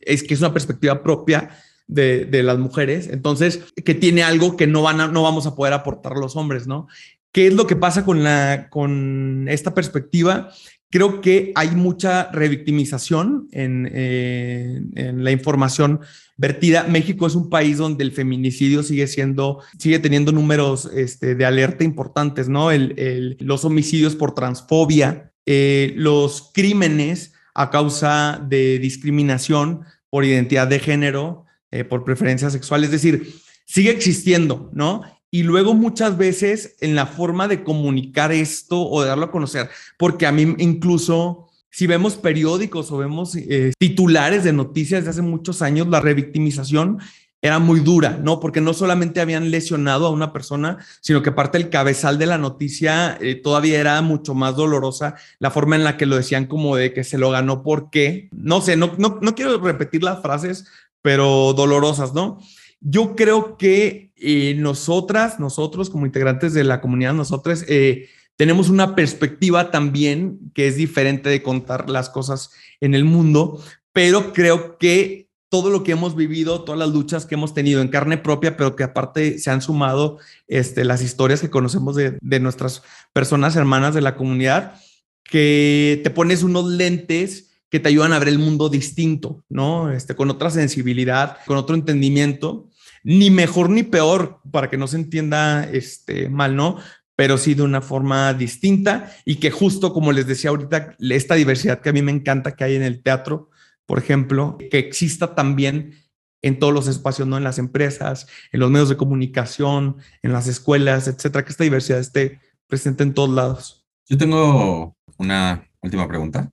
es, 0.00 0.22
que 0.22 0.34
es 0.34 0.40
una 0.40 0.52
perspectiva 0.52 1.02
propia 1.02 1.50
de, 1.86 2.42
las 2.42 2.58
mujeres, 2.58 3.08
entonces, 3.08 3.62
que 3.84 3.94
tiene 3.94 4.22
algo 4.22 4.56
que 4.56 4.66
no, 4.66 4.82
van 4.82 5.00
a, 5.00 5.08
no 5.08 5.22
vamos 5.22 5.46
a 5.46 5.54
poder 5.54 5.72
aportar 5.72 6.16
los 6.16 6.36
hombres, 6.36 6.66
¿no? 6.66 6.88
¿Qué 7.32 7.48
es 7.48 7.54
lo 7.54 7.66
que 7.66 7.76
pasa 7.76 8.04
con, 8.04 8.22
la, 8.22 8.68
con 8.70 9.46
esta 9.48 9.74
perspectiva? 9.74 10.50
Creo 10.90 11.20
que 11.20 11.52
hay 11.56 11.72
mucha 11.72 12.30
revictimización 12.30 13.48
en, 13.50 13.90
eh, 13.92 14.80
en, 14.94 15.24
la 15.24 15.32
información 15.32 16.00
vertida. 16.36 16.84
México 16.84 17.26
es 17.26 17.34
un 17.34 17.50
país 17.50 17.78
donde 17.78 18.04
el 18.04 18.12
feminicidio 18.12 18.84
sigue 18.84 19.08
siendo, 19.08 19.60
sigue 19.78 19.98
teniendo 19.98 20.30
números 20.30 20.88
este, 20.94 21.34
de 21.34 21.44
alerta 21.44 21.82
importantes, 21.82 22.48
¿no? 22.48 22.70
El, 22.70 22.94
el, 22.98 23.36
los 23.40 23.64
homicidios 23.64 24.14
por 24.14 24.34
transfobia, 24.34 25.32
eh, 25.46 25.92
los 25.96 26.52
crímenes 26.54 27.32
a 27.54 27.70
causa 27.70 28.40
de 28.48 28.78
discriminación 28.78 29.82
por 30.10 30.24
identidad 30.24 30.68
de 30.68 30.78
género, 30.78 31.44
eh, 31.74 31.84
por 31.84 32.04
preferencia 32.04 32.50
sexual, 32.50 32.84
es 32.84 32.90
decir, 32.90 33.34
sigue 33.66 33.90
existiendo, 33.90 34.70
¿no? 34.72 35.02
y 35.34 35.42
luego 35.42 35.74
muchas 35.74 36.16
veces 36.16 36.76
en 36.80 36.94
la 36.94 37.06
forma 37.06 37.48
de 37.48 37.64
comunicar 37.64 38.30
esto 38.30 38.80
o 38.80 39.02
de 39.02 39.08
darlo 39.08 39.24
a 39.24 39.30
conocer, 39.32 39.68
porque 39.98 40.26
a 40.26 40.32
mí 40.32 40.54
incluso 40.58 41.48
si 41.72 41.88
vemos 41.88 42.14
periódicos 42.14 42.92
o 42.92 42.98
vemos 42.98 43.34
eh, 43.34 43.72
titulares 43.76 44.44
de 44.44 44.52
noticias 44.52 45.02
de 45.02 45.10
hace 45.10 45.22
muchos 45.22 45.60
años, 45.60 45.88
la 45.88 45.98
revictimización 45.98 47.00
era 47.42 47.58
muy 47.58 47.80
dura, 47.80 48.16
¿no? 48.22 48.38
Porque 48.38 48.60
no 48.60 48.74
solamente 48.74 49.20
habían 49.20 49.50
lesionado 49.50 50.06
a 50.06 50.10
una 50.10 50.32
persona, 50.32 50.78
sino 51.00 51.20
que 51.20 51.32
parte 51.32 51.58
del 51.58 51.68
cabezal 51.68 52.16
de 52.16 52.26
la 52.26 52.38
noticia 52.38 53.18
eh, 53.20 53.34
todavía 53.34 53.80
era 53.80 54.00
mucho 54.02 54.34
más 54.34 54.54
dolorosa, 54.54 55.16
la 55.40 55.50
forma 55.50 55.74
en 55.74 55.82
la 55.82 55.96
que 55.96 56.06
lo 56.06 56.14
decían 56.14 56.46
como 56.46 56.76
de 56.76 56.92
que 56.94 57.02
se 57.02 57.18
lo 57.18 57.30
ganó 57.30 57.64
porque, 57.64 58.28
no 58.30 58.60
sé, 58.60 58.76
no, 58.76 58.94
no, 58.98 59.18
no 59.20 59.34
quiero 59.34 59.58
repetir 59.58 60.04
las 60.04 60.22
frases, 60.22 60.66
pero 61.04 61.52
dolorosas, 61.52 62.14
¿no? 62.14 62.40
Yo 62.80 63.14
creo 63.14 63.58
que 63.58 64.10
eh, 64.16 64.54
nosotras, 64.56 65.38
nosotros 65.38 65.90
como 65.90 66.06
integrantes 66.06 66.54
de 66.54 66.64
la 66.64 66.80
comunidad, 66.80 67.12
nosotros 67.12 67.62
eh, 67.68 68.08
tenemos 68.36 68.70
una 68.70 68.94
perspectiva 68.94 69.70
también 69.70 70.50
que 70.54 70.66
es 70.66 70.76
diferente 70.76 71.28
de 71.28 71.42
contar 71.42 71.90
las 71.90 72.08
cosas 72.08 72.52
en 72.80 72.94
el 72.94 73.04
mundo, 73.04 73.62
pero 73.92 74.32
creo 74.32 74.78
que 74.78 75.28
todo 75.50 75.68
lo 75.68 75.84
que 75.84 75.92
hemos 75.92 76.16
vivido, 76.16 76.64
todas 76.64 76.78
las 76.78 76.88
luchas 76.88 77.26
que 77.26 77.34
hemos 77.34 77.52
tenido 77.52 77.82
en 77.82 77.88
carne 77.88 78.16
propia, 78.16 78.56
pero 78.56 78.74
que 78.74 78.84
aparte 78.84 79.38
se 79.38 79.50
han 79.50 79.60
sumado 79.60 80.18
este, 80.48 80.86
las 80.86 81.02
historias 81.02 81.42
que 81.42 81.50
conocemos 81.50 81.96
de, 81.96 82.16
de 82.18 82.40
nuestras 82.40 82.82
personas 83.12 83.56
hermanas 83.56 83.94
de 83.94 84.00
la 84.00 84.16
comunidad, 84.16 84.80
que 85.22 86.00
te 86.02 86.08
pones 86.08 86.42
unos 86.42 86.64
lentes 86.64 87.53
que 87.70 87.80
te 87.80 87.88
ayudan 87.88 88.12
a 88.12 88.18
ver 88.18 88.28
el 88.28 88.38
mundo 88.38 88.68
distinto, 88.68 89.44
¿no? 89.48 89.90
Este, 89.90 90.14
con 90.14 90.30
otra 90.30 90.50
sensibilidad, 90.50 91.38
con 91.46 91.56
otro 91.56 91.74
entendimiento 91.74 92.68
ni 93.04 93.30
mejor 93.30 93.68
ni 93.68 93.82
peor, 93.82 94.40
para 94.50 94.70
que 94.70 94.78
no 94.78 94.86
se 94.88 94.96
entienda 94.96 95.64
este, 95.64 96.28
mal, 96.30 96.56
¿no? 96.56 96.78
Pero 97.14 97.38
sí 97.38 97.54
de 97.54 97.62
una 97.62 97.82
forma 97.82 98.32
distinta 98.32 99.12
y 99.24 99.36
que 99.36 99.50
justo 99.50 99.92
como 99.92 100.10
les 100.10 100.26
decía 100.26 100.50
ahorita, 100.50 100.96
esta 100.98 101.34
diversidad 101.34 101.80
que 101.80 101.90
a 101.90 101.92
mí 101.92 102.02
me 102.02 102.10
encanta 102.10 102.56
que 102.56 102.64
hay 102.64 102.74
en 102.74 102.82
el 102.82 103.02
teatro, 103.02 103.50
por 103.86 103.98
ejemplo, 103.98 104.56
que 104.70 104.78
exista 104.78 105.34
también 105.34 105.94
en 106.42 106.58
todos 106.58 106.72
los 106.72 106.88
espacios, 106.88 107.28
¿no? 107.28 107.36
En 107.36 107.44
las 107.44 107.58
empresas, 107.58 108.26
en 108.52 108.60
los 108.60 108.70
medios 108.70 108.88
de 108.88 108.96
comunicación, 108.96 109.98
en 110.22 110.32
las 110.32 110.46
escuelas, 110.46 111.06
etcétera, 111.06 111.44
que 111.44 111.52
esta 111.52 111.64
diversidad 111.64 112.00
esté 112.00 112.40
presente 112.66 113.02
en 113.02 113.14
todos 113.14 113.30
lados. 113.30 113.86
Yo 114.08 114.18
tengo 114.18 114.96
una 115.18 115.66
última 115.80 116.08
pregunta. 116.08 116.50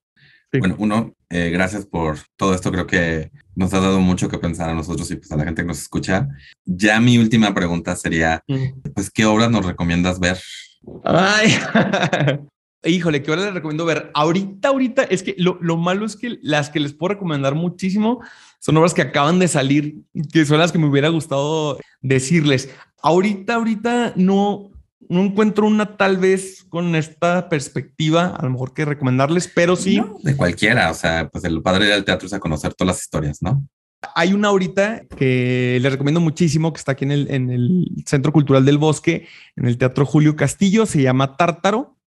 Bueno, 0.59 0.75
uno, 0.79 1.15
eh, 1.29 1.49
gracias 1.49 1.85
por 1.85 2.17
todo 2.35 2.53
esto. 2.53 2.71
Creo 2.71 2.85
que 2.85 3.31
nos 3.55 3.73
ha 3.73 3.79
dado 3.79 3.99
mucho 4.01 4.27
que 4.27 4.37
pensar 4.37 4.69
a 4.69 4.73
nosotros 4.73 5.09
y 5.11 5.15
pues 5.15 5.31
a 5.31 5.37
la 5.37 5.45
gente 5.45 5.61
que 5.61 5.67
nos 5.67 5.79
escucha. 5.79 6.27
Ya 6.65 6.99
mi 6.99 7.17
última 7.17 7.53
pregunta 7.53 7.95
sería, 7.95 8.43
mm. 8.47 8.91
pues, 8.93 9.09
¿qué 9.09 9.25
obras 9.25 9.49
nos 9.49 9.65
recomiendas 9.65 10.19
ver? 10.19 10.37
Ay, 11.05 11.55
híjole, 12.83 13.23
¿qué 13.23 13.31
obras 13.31 13.45
les 13.45 13.53
recomiendo 13.53 13.85
ver? 13.85 14.11
Ahorita, 14.13 14.69
ahorita, 14.69 15.03
es 15.03 15.23
que 15.23 15.35
lo, 15.37 15.57
lo, 15.61 15.77
malo 15.77 16.05
es 16.05 16.17
que 16.17 16.37
las 16.41 16.69
que 16.69 16.81
les 16.81 16.93
puedo 16.93 17.13
recomendar 17.13 17.55
muchísimo 17.55 18.21
son 18.59 18.77
obras 18.77 18.93
que 18.93 19.03
acaban 19.03 19.39
de 19.39 19.47
salir, 19.47 19.99
que 20.33 20.45
son 20.45 20.59
las 20.59 20.71
que 20.71 20.79
me 20.79 20.87
hubiera 20.87 21.09
gustado 21.09 21.79
decirles. 22.01 22.69
Ahorita, 23.01 23.55
ahorita 23.55 24.13
no, 24.17 24.70
no 25.11 25.21
encuentro 25.21 25.67
una 25.67 25.97
tal 25.97 26.17
vez 26.17 26.63
con 26.69 26.95
esta 26.95 27.49
perspectiva, 27.49 28.27
a 28.27 28.45
lo 28.45 28.51
mejor 28.51 28.73
que 28.73 28.85
recomendarles, 28.85 29.51
pero 29.53 29.75
sí. 29.75 30.01
de 30.23 30.37
cualquiera, 30.37 30.89
o 30.89 30.93
sea, 30.93 31.27
pues 31.29 31.43
el 31.43 31.61
padre 31.61 31.85
del 31.85 32.05
teatro 32.05 32.27
es 32.27 32.33
a 32.33 32.39
conocer 32.39 32.73
todas 32.73 32.95
las 32.95 33.03
historias, 33.03 33.41
¿no? 33.41 33.67
Hay 34.15 34.31
una 34.31 34.47
ahorita 34.47 35.01
que 35.17 35.79
les 35.81 35.91
recomiendo 35.91 36.21
muchísimo, 36.21 36.71
que 36.71 36.79
está 36.79 36.93
aquí 36.93 37.03
en 37.03 37.11
el, 37.11 37.29
en 37.29 37.49
el 37.49 37.87
Centro 38.05 38.31
Cultural 38.31 38.63
del 38.63 38.77
Bosque, 38.77 39.27
en 39.57 39.65
el 39.65 39.77
Teatro 39.77 40.05
Julio 40.05 40.37
Castillo, 40.37 40.85
se 40.85 41.01
llama 41.01 41.35
Tártaro 41.35 41.97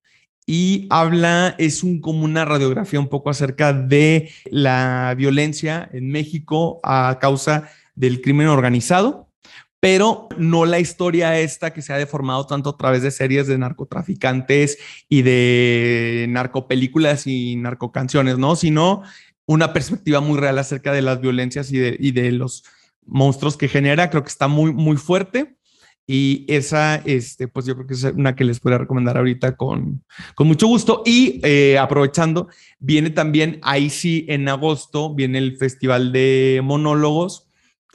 y 0.47 0.87
habla, 0.89 1.53
es 1.59 1.83
un, 1.83 2.01
como 2.01 2.25
una 2.25 2.43
radiografía 2.43 2.99
un 2.99 3.07
poco 3.07 3.29
acerca 3.29 3.71
de 3.71 4.31
la 4.45 5.13
violencia 5.15 5.87
en 5.93 6.09
México 6.09 6.79
a 6.83 7.19
causa 7.21 7.69
del 7.93 8.21
crimen 8.21 8.47
organizado 8.47 9.24
pero 9.85 10.27
no 10.39 10.65
la 10.65 10.79
historia 10.79 11.39
esta 11.39 11.71
que 11.71 11.83
se 11.83 11.93
ha 11.93 11.97
deformado 11.99 12.47
tanto 12.47 12.71
a 12.71 12.75
través 12.75 13.03
de 13.03 13.11
series 13.11 13.45
de 13.45 13.59
narcotraficantes 13.59 14.79
y 15.07 15.21
de 15.21 16.25
narcopelículas 16.27 17.27
y 17.27 17.55
narcocanciones, 17.55 18.39
¿no? 18.39 18.55
Sino 18.55 19.03
una 19.45 19.73
perspectiva 19.73 20.21
muy 20.21 20.39
real 20.39 20.57
acerca 20.57 20.91
de 20.91 21.03
las 21.03 21.21
violencias 21.21 21.71
y 21.71 21.77
de, 22.11 22.31
los 22.31 22.63
monstruos 23.05 23.57
que 23.57 23.67
genera. 23.67 24.09
Creo 24.09 24.23
que 24.23 24.29
está 24.29 24.47
muy, 24.47 24.73
muy 24.73 24.97
fuerte. 24.97 25.55
Y 26.07 26.45
esa, 26.47 26.95
este, 27.05 27.47
pues 27.47 27.67
yo 27.67 27.75
creo 27.75 27.85
que 27.85 27.93
es 27.93 28.05
una 28.05 28.35
que 28.35 28.43
les 28.43 28.59
puedo 28.59 28.79
recomendar 28.79 29.19
ahorita 29.19 29.55
con, 29.55 30.03
con 30.33 30.47
mucho 30.47 30.65
gusto. 30.65 31.03
Y 31.05 31.39
eh, 31.43 31.77
aprovechando, 31.77 32.47
viene 32.79 33.11
también, 33.11 33.59
ahí 33.61 33.91
sí, 33.91 34.25
en 34.29 34.49
agosto, 34.49 35.13
viene 35.13 35.37
el 35.37 35.57
Festival 35.57 36.11
de 36.11 36.61
Monólogos 36.63 37.44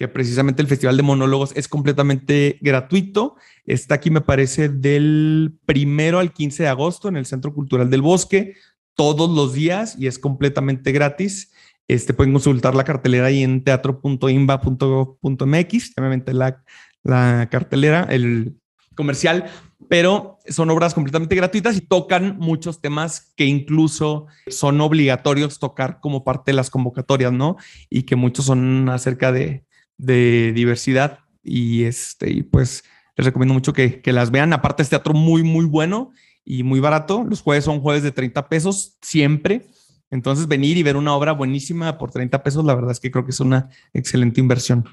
que 0.00 0.08
precisamente 0.08 0.62
el 0.62 0.68
Festival 0.68 0.96
de 0.96 1.02
Monólogos 1.02 1.52
es 1.56 1.68
completamente 1.68 2.56
gratuito. 2.62 3.36
Está 3.66 3.96
aquí, 3.96 4.10
me 4.10 4.22
parece, 4.22 4.70
del 4.70 5.58
primero 5.66 6.20
al 6.20 6.32
15 6.32 6.62
de 6.62 6.70
agosto 6.70 7.08
en 7.08 7.18
el 7.18 7.26
Centro 7.26 7.52
Cultural 7.52 7.90
del 7.90 8.00
Bosque, 8.00 8.54
todos 8.94 9.28
los 9.28 9.52
días 9.52 9.96
y 9.98 10.06
es 10.06 10.18
completamente 10.18 10.92
gratis. 10.92 11.52
Este, 11.86 12.14
pueden 12.14 12.32
consultar 12.32 12.74
la 12.74 12.84
cartelera 12.84 13.26
ahí 13.26 13.42
en 13.42 13.62
teatro.imba.mx, 13.62 15.92
obviamente 15.98 16.32
la, 16.32 16.64
la 17.02 17.48
cartelera, 17.50 18.04
el 18.04 18.56
comercial, 18.94 19.50
pero 19.90 20.38
son 20.48 20.70
obras 20.70 20.94
completamente 20.94 21.36
gratuitas 21.36 21.76
y 21.76 21.82
tocan 21.82 22.38
muchos 22.38 22.80
temas 22.80 23.34
que 23.36 23.44
incluso 23.44 24.28
son 24.46 24.80
obligatorios 24.80 25.58
tocar 25.58 26.00
como 26.00 26.24
parte 26.24 26.52
de 26.52 26.56
las 26.56 26.70
convocatorias, 26.70 27.34
¿no? 27.34 27.58
Y 27.90 28.04
que 28.04 28.16
muchos 28.16 28.46
son 28.46 28.88
acerca 28.88 29.30
de, 29.30 29.66
de 30.00 30.52
diversidad 30.54 31.20
y 31.42 31.84
este, 31.84 32.30
y 32.30 32.42
pues 32.42 32.84
les 33.16 33.24
recomiendo 33.26 33.54
mucho 33.54 33.72
que, 33.72 34.00
que 34.00 34.12
las 34.12 34.30
vean. 34.30 34.52
Aparte 34.52 34.82
es 34.82 34.88
teatro 34.88 35.12
muy, 35.14 35.42
muy 35.42 35.64
bueno 35.66 36.12
y 36.44 36.62
muy 36.62 36.80
barato. 36.80 37.24
Los 37.28 37.42
jueves 37.42 37.64
son 37.64 37.80
jueves 37.80 38.02
de 38.02 38.12
30 38.12 38.48
pesos 38.48 38.96
siempre. 39.02 39.66
Entonces, 40.10 40.48
venir 40.48 40.76
y 40.76 40.82
ver 40.82 40.96
una 40.96 41.14
obra 41.14 41.32
buenísima 41.32 41.96
por 41.98 42.10
30 42.10 42.42
pesos, 42.42 42.64
la 42.64 42.74
verdad 42.74 42.90
es 42.92 43.00
que 43.00 43.10
creo 43.10 43.24
que 43.24 43.30
es 43.30 43.40
una 43.40 43.68
excelente 43.92 44.40
inversión. 44.40 44.84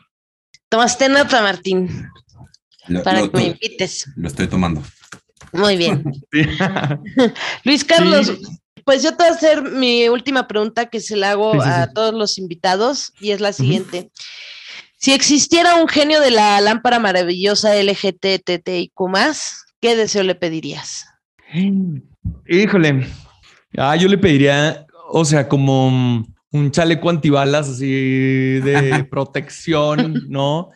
Tomaste 0.70 1.10
nota, 1.10 1.42
Martín, 1.42 2.08
Lo, 2.88 3.02
para 3.02 3.22
lo- 3.22 3.32
que 3.32 3.38
me 3.38 3.46
invites. 3.48 4.06
lo 4.16 4.28
estoy 4.28 4.48
tomando. 4.48 4.84
Muy 5.54 5.78
bien. 5.78 6.04
Luis 7.64 7.84
Carlos, 7.84 8.28
Sí. 8.28 8.42
pues 8.86 9.02
yo 9.04 9.12
te 9.12 9.24
voy 9.24 9.28
a 9.28 9.36
hacer 9.36 9.64
mi 9.64 10.08
última 10.10 10.48
pregunta 10.48 10.88
que 10.88 11.00
se 11.00 11.16
la 11.16 11.32
hago 11.32 11.54
Sí, 11.54 11.60
sí, 11.64 11.70
a 11.70 11.86
sí. 11.86 11.92
todos 11.96 12.14
los 12.14 12.38
invitados 12.38 13.14
y 13.20 13.32
es 13.32 13.40
la 13.42 13.54
siguiente. 13.54 14.12
Si 15.08 15.14
existiera 15.14 15.76
un 15.76 15.88
genio 15.88 16.20
de 16.20 16.32
la 16.32 16.60
lámpara 16.60 17.00
maravillosa 17.00 17.82
LGTTIQ+, 17.82 18.92
¿qué 19.80 19.96
deseo 19.96 20.22
le 20.24 20.36
pedirías? 20.36 21.06
Híjole. 22.46 23.08
Ah, 23.78 23.96
yo 23.96 24.10
le 24.10 24.18
pediría, 24.18 24.86
o 25.10 25.24
sea, 25.24 25.48
como 25.48 26.26
un 26.52 26.72
chaleco 26.72 27.10
antibalas 27.10 27.70
así 27.70 27.90
de 28.60 29.06
protección, 29.10 30.26
¿no? 30.28 30.72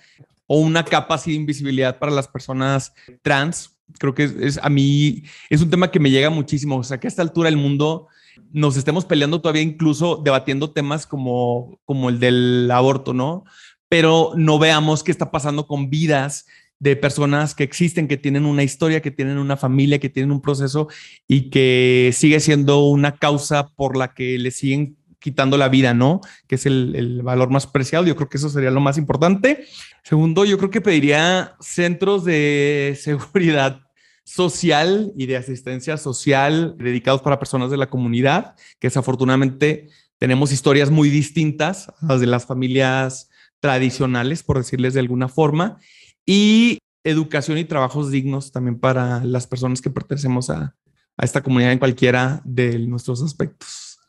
O 0.47 0.59
una 0.59 0.85
capa 0.85 1.15
así 1.15 1.31
de 1.31 1.35
invisibilidad 1.35 1.99
para 1.99 2.13
las 2.13 2.29
personas 2.29 2.93
trans. 3.21 3.75
Creo 3.99 4.15
que 4.15 4.23
es, 4.23 4.31
es- 4.39 4.59
a 4.63 4.69
mí 4.69 5.23
es 5.49 5.61
un 5.61 5.69
tema 5.69 5.91
que 5.91 5.99
me 5.99 6.09
llega 6.09 6.29
muchísimo. 6.29 6.77
O 6.77 6.83
sea, 6.85 7.01
que 7.01 7.07
a 7.07 7.09
esta 7.09 7.21
altura 7.21 7.49
del 7.49 7.57
mundo 7.57 8.07
nos 8.53 8.77
estemos 8.77 9.03
peleando 9.03 9.41
todavía, 9.41 9.61
incluso 9.61 10.21
debatiendo 10.23 10.71
temas 10.71 11.05
como, 11.05 11.79
como 11.85 12.09
el 12.09 12.19
del 12.19 12.69
aborto, 12.71 13.13
¿no? 13.13 13.43
Pero 13.91 14.31
no 14.37 14.57
veamos 14.57 15.03
qué 15.03 15.11
está 15.11 15.31
pasando 15.31 15.67
con 15.67 15.89
vidas 15.89 16.45
de 16.79 16.95
personas 16.95 17.53
que 17.53 17.65
existen, 17.65 18.07
que 18.07 18.15
tienen 18.15 18.45
una 18.45 18.63
historia, 18.63 19.01
que 19.01 19.11
tienen 19.11 19.37
una 19.37 19.57
familia, 19.57 19.99
que 19.99 20.07
tienen 20.07 20.31
un 20.31 20.41
proceso 20.41 20.87
y 21.27 21.49
que 21.49 22.11
sigue 22.13 22.39
siendo 22.39 22.85
una 22.85 23.17
causa 23.17 23.67
por 23.67 23.97
la 23.97 24.13
que 24.13 24.39
le 24.39 24.49
siguen 24.51 24.95
quitando 25.19 25.57
la 25.57 25.67
vida, 25.67 25.93
¿no? 25.93 26.21
Que 26.47 26.55
es 26.55 26.65
el, 26.65 27.21
valor 27.21 27.49
más 27.49 27.67
preciado. 27.67 28.05
Yo 28.05 28.15
creo 28.15 28.29
que 28.29 28.37
eso 28.37 28.49
sería 28.49 28.71
lo 28.71 28.79
más 28.79 28.97
importante. 28.97 29.65
Segundo, 30.05 30.45
yo 30.45 30.57
creo 30.57 30.69
que 30.69 30.79
pediría 30.79 31.55
centros 31.59 32.23
de 32.23 32.97
seguridad 32.99 33.81
social 34.23 35.11
y 35.17 35.25
de 35.25 35.35
asistencia 35.35 35.97
social 35.97 36.75
dedicados 36.77 37.21
para 37.21 37.39
personas 37.39 37.71
de 37.71 37.77
la 37.77 37.89
comunidad, 37.89 38.55
que 38.79 38.87
desafortunadamente 38.87 39.89
tenemos 40.17 40.51
historias 40.51 40.89
muy 40.89 41.09
distintas 41.09 41.89
a 41.89 42.05
las 42.13 42.21
de 42.21 42.27
las 42.27 42.45
familias 42.45 43.30
tradicionales, 43.61 44.43
por 44.43 44.57
decirles 44.57 44.93
de 44.93 44.99
alguna 44.99 45.29
forma, 45.29 45.77
y 46.25 46.79
educación 47.05 47.57
y 47.57 47.63
trabajos 47.63 48.11
dignos 48.11 48.51
también 48.51 48.79
para 48.79 49.23
las 49.23 49.47
personas 49.47 49.81
que 49.81 49.89
pertenecemos 49.89 50.49
a, 50.49 50.75
a 51.17 51.25
esta 51.25 51.41
comunidad 51.41 51.71
en 51.71 51.79
cualquiera 51.79 52.41
de 52.43 52.77
nuestros 52.79 53.21
aspectos. 53.21 53.99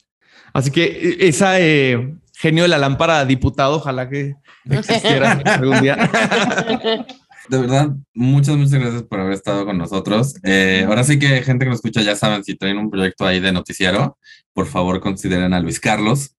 Así 0.52 0.70
que 0.70 0.84
eh, 0.84 1.16
esa 1.28 1.60
eh, 1.60 2.14
genio 2.34 2.64
de 2.64 2.68
la 2.68 2.78
lámpara 2.78 3.24
diputado, 3.24 3.76
ojalá 3.76 4.08
que 4.08 4.34
existiera 4.68 5.32
algún 5.32 5.80
día. 5.80 5.96
De 7.48 7.58
verdad, 7.58 7.90
muchas, 8.14 8.56
muchas 8.56 8.78
gracias 8.78 9.02
por 9.02 9.18
haber 9.18 9.32
estado 9.32 9.66
con 9.66 9.76
nosotros. 9.76 10.36
Eh, 10.44 10.84
ahora 10.86 11.02
sí 11.02 11.18
que 11.18 11.42
gente 11.42 11.64
que 11.64 11.70
nos 11.70 11.78
escucha 11.78 12.00
ya 12.00 12.14
saben, 12.14 12.44
si 12.44 12.54
tienen 12.54 12.78
un 12.78 12.88
proyecto 12.88 13.26
ahí 13.26 13.40
de 13.40 13.50
noticiero, 13.50 14.16
por 14.52 14.66
favor 14.66 15.00
consideren 15.00 15.52
a 15.52 15.58
Luis 15.58 15.80
Carlos. 15.80 16.36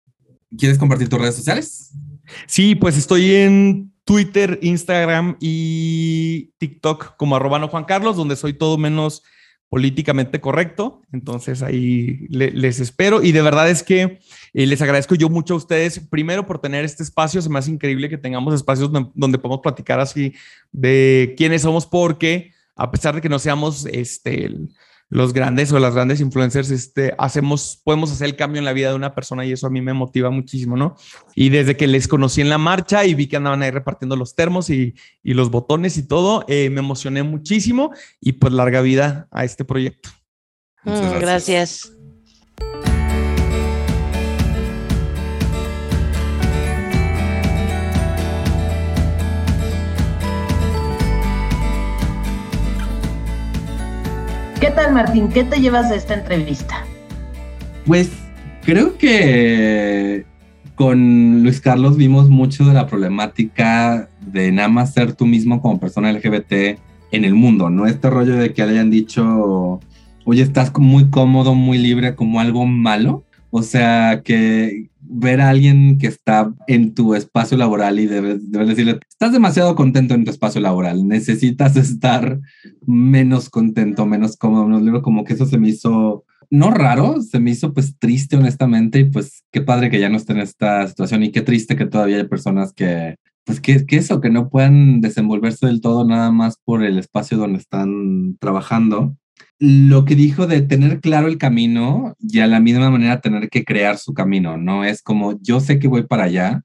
¿Quieres 0.57 0.77
compartir 0.77 1.09
tus 1.09 1.19
redes 1.19 1.35
sociales? 1.35 1.91
Sí, 2.47 2.75
pues 2.75 2.97
estoy 2.97 3.33
en 3.35 3.93
Twitter, 4.05 4.59
Instagram 4.61 5.37
y 5.39 6.51
TikTok 6.57 7.15
como 7.17 7.35
arroba 7.35 7.65
Juan 7.67 7.85
Carlos, 7.85 8.15
donde 8.17 8.35
soy 8.35 8.53
todo 8.53 8.77
menos 8.77 9.23
políticamente 9.69 10.39
correcto. 10.39 11.01
Entonces 11.11 11.63
ahí 11.63 12.27
le- 12.29 12.51
les 12.51 12.79
espero 12.79 13.23
y 13.23 13.31
de 13.31 13.41
verdad 13.41 13.69
es 13.69 13.81
que 13.81 14.19
eh, 14.53 14.65
les 14.67 14.81
agradezco 14.81 15.15
yo 15.15 15.29
mucho 15.29 15.55
a 15.55 15.57
ustedes, 15.57 15.99
primero 15.99 16.45
por 16.45 16.59
tener 16.59 16.85
este 16.85 17.01
espacio, 17.01 17.41
se 17.41 17.49
me 17.49 17.57
hace 17.59 17.71
increíble 17.71 18.07
que 18.09 18.17
tengamos 18.19 18.53
espacios 18.53 18.91
donde, 18.91 19.09
donde 19.15 19.39
podemos 19.39 19.61
platicar 19.61 19.99
así 19.99 20.33
de 20.71 21.33
quiénes 21.37 21.63
somos, 21.63 21.87
porque 21.87 22.51
a 22.75 22.91
pesar 22.91 23.15
de 23.15 23.21
que 23.21 23.29
no 23.29 23.39
seamos 23.39 23.85
este, 23.87 24.45
el- 24.45 24.69
los 25.09 25.33
grandes 25.33 25.71
o 25.71 25.79
las 25.79 25.93
grandes 25.93 26.21
influencers, 26.21 26.71
este, 26.71 27.13
hacemos, 27.17 27.79
podemos 27.83 28.11
hacer 28.11 28.25
el 28.25 28.35
cambio 28.35 28.59
en 28.59 28.65
la 28.65 28.73
vida 28.73 28.89
de 28.89 28.95
una 28.95 29.13
persona 29.13 29.45
y 29.45 29.51
eso 29.51 29.67
a 29.67 29.69
mí 29.69 29.81
me 29.81 29.93
motiva 29.93 30.29
muchísimo, 30.29 30.75
¿no? 30.75 30.95
Y 31.35 31.49
desde 31.49 31.77
que 31.77 31.87
les 31.87 32.07
conocí 32.07 32.41
en 32.41 32.49
la 32.49 32.57
marcha 32.57 33.05
y 33.05 33.13
vi 33.13 33.27
que 33.27 33.37
andaban 33.37 33.61
ahí 33.61 33.71
repartiendo 33.71 34.15
los 34.15 34.35
termos 34.35 34.69
y, 34.69 34.95
y 35.21 35.33
los 35.33 35.51
botones 35.51 35.97
y 35.97 36.07
todo, 36.07 36.45
eh, 36.47 36.69
me 36.69 36.79
emocioné 36.79 37.23
muchísimo 37.23 37.91
y 38.19 38.33
pues 38.33 38.53
larga 38.53 38.81
vida 38.81 39.27
a 39.31 39.45
este 39.45 39.65
proyecto. 39.65 40.09
Mm, 40.83 41.19
gracias. 41.19 41.91
¿Qué 41.95 42.02
tal, 54.75 54.93
Martín? 54.93 55.29
¿Qué 55.29 55.43
te 55.43 55.59
llevas 55.59 55.89
de 55.89 55.97
esta 55.97 56.13
entrevista? 56.13 56.83
Pues 57.85 58.11
creo 58.63 58.97
que 58.97 60.25
con 60.75 61.43
Luis 61.43 61.61
Carlos 61.61 61.97
vimos 61.97 62.29
mucho 62.29 62.65
de 62.65 62.73
la 62.73 62.87
problemática 62.87 64.09
de 64.19 64.51
nada 64.51 64.69
más 64.69 64.93
ser 64.93 65.13
tú 65.13 65.25
mismo 65.25 65.61
como 65.61 65.79
persona 65.79 66.11
LGBT 66.11 66.79
en 67.11 67.25
el 67.25 67.35
mundo, 67.35 67.69
¿no? 67.69 67.85
Este 67.85 68.09
rollo 68.09 68.35
de 68.35 68.53
que 68.53 68.65
le 68.65 68.71
hayan 68.71 68.89
dicho, 68.89 69.79
oye, 70.25 70.41
estás 70.41 70.71
muy 70.77 71.09
cómodo, 71.09 71.53
muy 71.53 71.77
libre, 71.77 72.15
como 72.15 72.39
algo 72.39 72.65
malo. 72.65 73.23
O 73.55 73.61
sea, 73.61 74.23
que 74.23 74.89
ver 74.99 75.39
a 75.39 75.49
alguien 75.49 75.99
que 75.99 76.07
está 76.07 76.51
en 76.65 76.95
tu 76.95 77.13
espacio 77.13 77.55
laboral 77.55 77.99
y 77.99 78.07
debes, 78.07 78.51
decirle, 78.51 78.97
estás 79.07 79.31
demasiado 79.31 79.75
contento 79.75 80.15
en 80.15 80.25
tu 80.25 80.31
espacio 80.31 80.59
laboral, 80.59 81.07
necesitas 81.07 81.75
estar 81.75 82.39
menos 82.87 83.51
contento, 83.51 84.07
menos 84.07 84.37
cómodo, 84.37 84.65
menos 84.65 85.03
como 85.03 85.23
que 85.23 85.33
eso 85.33 85.45
se 85.45 85.59
me 85.59 85.69
hizo 85.69 86.25
no 86.49 86.71
raro, 86.71 87.21
se 87.21 87.39
me 87.39 87.51
hizo 87.51 87.75
pues 87.75 87.95
triste 87.99 88.37
honestamente 88.37 88.97
y 88.97 89.05
pues 89.05 89.43
qué 89.51 89.61
padre 89.61 89.91
que 89.91 89.99
ya 89.99 90.09
no 90.09 90.17
esté 90.17 90.33
en 90.33 90.39
esta 90.39 90.87
situación 90.87 91.21
y 91.21 91.31
qué 91.31 91.43
triste 91.43 91.75
que 91.75 91.85
todavía 91.85 92.17
hay 92.17 92.27
personas 92.27 92.73
que 92.73 93.17
pues 93.45 93.61
que 93.61 93.85
eso, 93.91 94.19
que 94.19 94.31
no 94.31 94.49
puedan 94.49 94.99
desenvolverse 94.99 95.67
del 95.67 95.79
todo 95.79 96.05
nada 96.05 96.31
más 96.31 96.57
por 96.65 96.83
el 96.83 96.97
espacio 96.97 97.37
donde 97.37 97.59
están 97.59 98.35
trabajando. 98.39 99.15
Lo 99.59 100.05
que 100.05 100.15
dijo 100.15 100.47
de 100.47 100.61
tener 100.61 100.99
claro 100.99 101.27
el 101.27 101.37
camino 101.37 102.15
y 102.19 102.39
a 102.39 102.47
la 102.47 102.59
misma 102.59 102.89
manera 102.89 103.21
tener 103.21 103.49
que 103.49 103.63
crear 103.63 103.97
su 103.97 104.13
camino, 104.13 104.57
¿no? 104.57 104.83
Es 104.83 105.01
como 105.01 105.39
yo 105.41 105.59
sé 105.59 105.79
que 105.79 105.87
voy 105.87 106.03
para 106.03 106.25
allá 106.25 106.63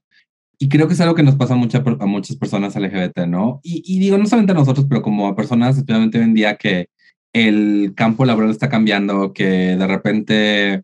y 0.61 0.67
creo 0.67 0.87
que 0.87 0.93
es 0.93 1.01
algo 1.01 1.15
que 1.15 1.23
nos 1.23 1.35
pasa 1.35 1.53
a, 1.53 1.57
a 1.57 2.05
muchas 2.05 2.35
personas 2.35 2.75
LGBT, 2.75 3.19
¿no? 3.27 3.61
Y, 3.63 3.97
digo, 3.99 4.17
no 4.17 4.25
solamente 4.25 4.51
a 4.51 4.55
nosotros, 4.55 4.85
pero 4.89 5.01
como 5.01 5.27
a 5.27 5.35
personas, 5.35 5.77
especialmente 5.77 6.17
hoy 6.17 6.25
en 6.25 6.33
día 6.33 6.57
que 6.57 6.89
el 7.31 7.93
campo 7.95 8.25
laboral 8.25 8.51
está 8.51 8.67
cambiando, 8.67 9.31
que 9.31 9.45
de 9.77 9.87
repente 9.87 10.83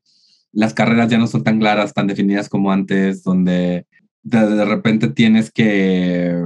las 0.54 0.74
carreras 0.74 1.10
ya 1.10 1.18
no 1.18 1.28
son 1.28 1.44
tan 1.44 1.60
claras, 1.60 1.94
tan 1.94 2.08
definidas 2.08 2.48
como 2.48 2.72
antes, 2.72 3.22
donde 3.24 3.86
de, 4.24 4.48
de 4.48 4.66
repente 4.66 5.10
tienes 5.10 5.52
que 5.52 6.42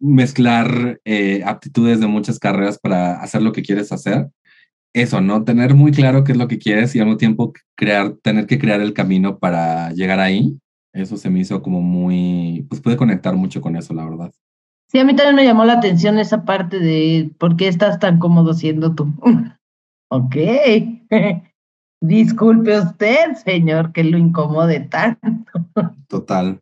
mezclar 0.00 1.00
eh, 1.04 1.42
aptitudes 1.44 2.00
de 2.00 2.06
muchas 2.06 2.38
carreras 2.38 2.78
para 2.78 3.20
hacer 3.20 3.42
lo 3.42 3.52
que 3.52 3.62
quieres 3.62 3.92
hacer. 3.92 4.28
Eso, 4.94 5.20
¿no? 5.20 5.42
Tener 5.42 5.74
muy 5.74 5.90
claro 5.90 6.22
qué 6.22 6.32
es 6.32 6.38
lo 6.38 6.46
que 6.46 6.58
quieres 6.58 6.94
y 6.94 7.00
al 7.00 7.06
mismo 7.06 7.18
tiempo 7.18 7.52
crear, 7.76 8.12
tener 8.22 8.46
que 8.46 8.60
crear 8.60 8.80
el 8.80 8.94
camino 8.94 9.38
para 9.38 9.90
llegar 9.90 10.20
ahí. 10.20 10.56
Eso 10.92 11.16
se 11.16 11.28
me 11.30 11.40
hizo 11.40 11.60
como 11.60 11.80
muy, 11.80 12.64
pues 12.68 12.80
puede 12.80 12.96
conectar 12.96 13.34
mucho 13.34 13.60
con 13.60 13.74
eso, 13.74 13.92
la 13.92 14.04
verdad. 14.04 14.32
Sí, 14.88 15.00
a 15.00 15.04
mí 15.04 15.16
también 15.16 15.34
me 15.34 15.44
llamó 15.44 15.64
la 15.64 15.72
atención 15.72 16.18
esa 16.18 16.44
parte 16.44 16.78
de 16.78 17.28
por 17.38 17.56
qué 17.56 17.66
estás 17.66 17.98
tan 17.98 18.20
cómodo 18.20 18.54
siendo 18.54 18.94
tú. 18.94 19.12
ok. 20.10 20.36
Disculpe 22.00 22.78
usted, 22.78 23.34
señor, 23.44 23.92
que 23.92 24.04
lo 24.04 24.16
incomode 24.16 24.78
tanto. 24.78 25.52
Total. 26.08 26.60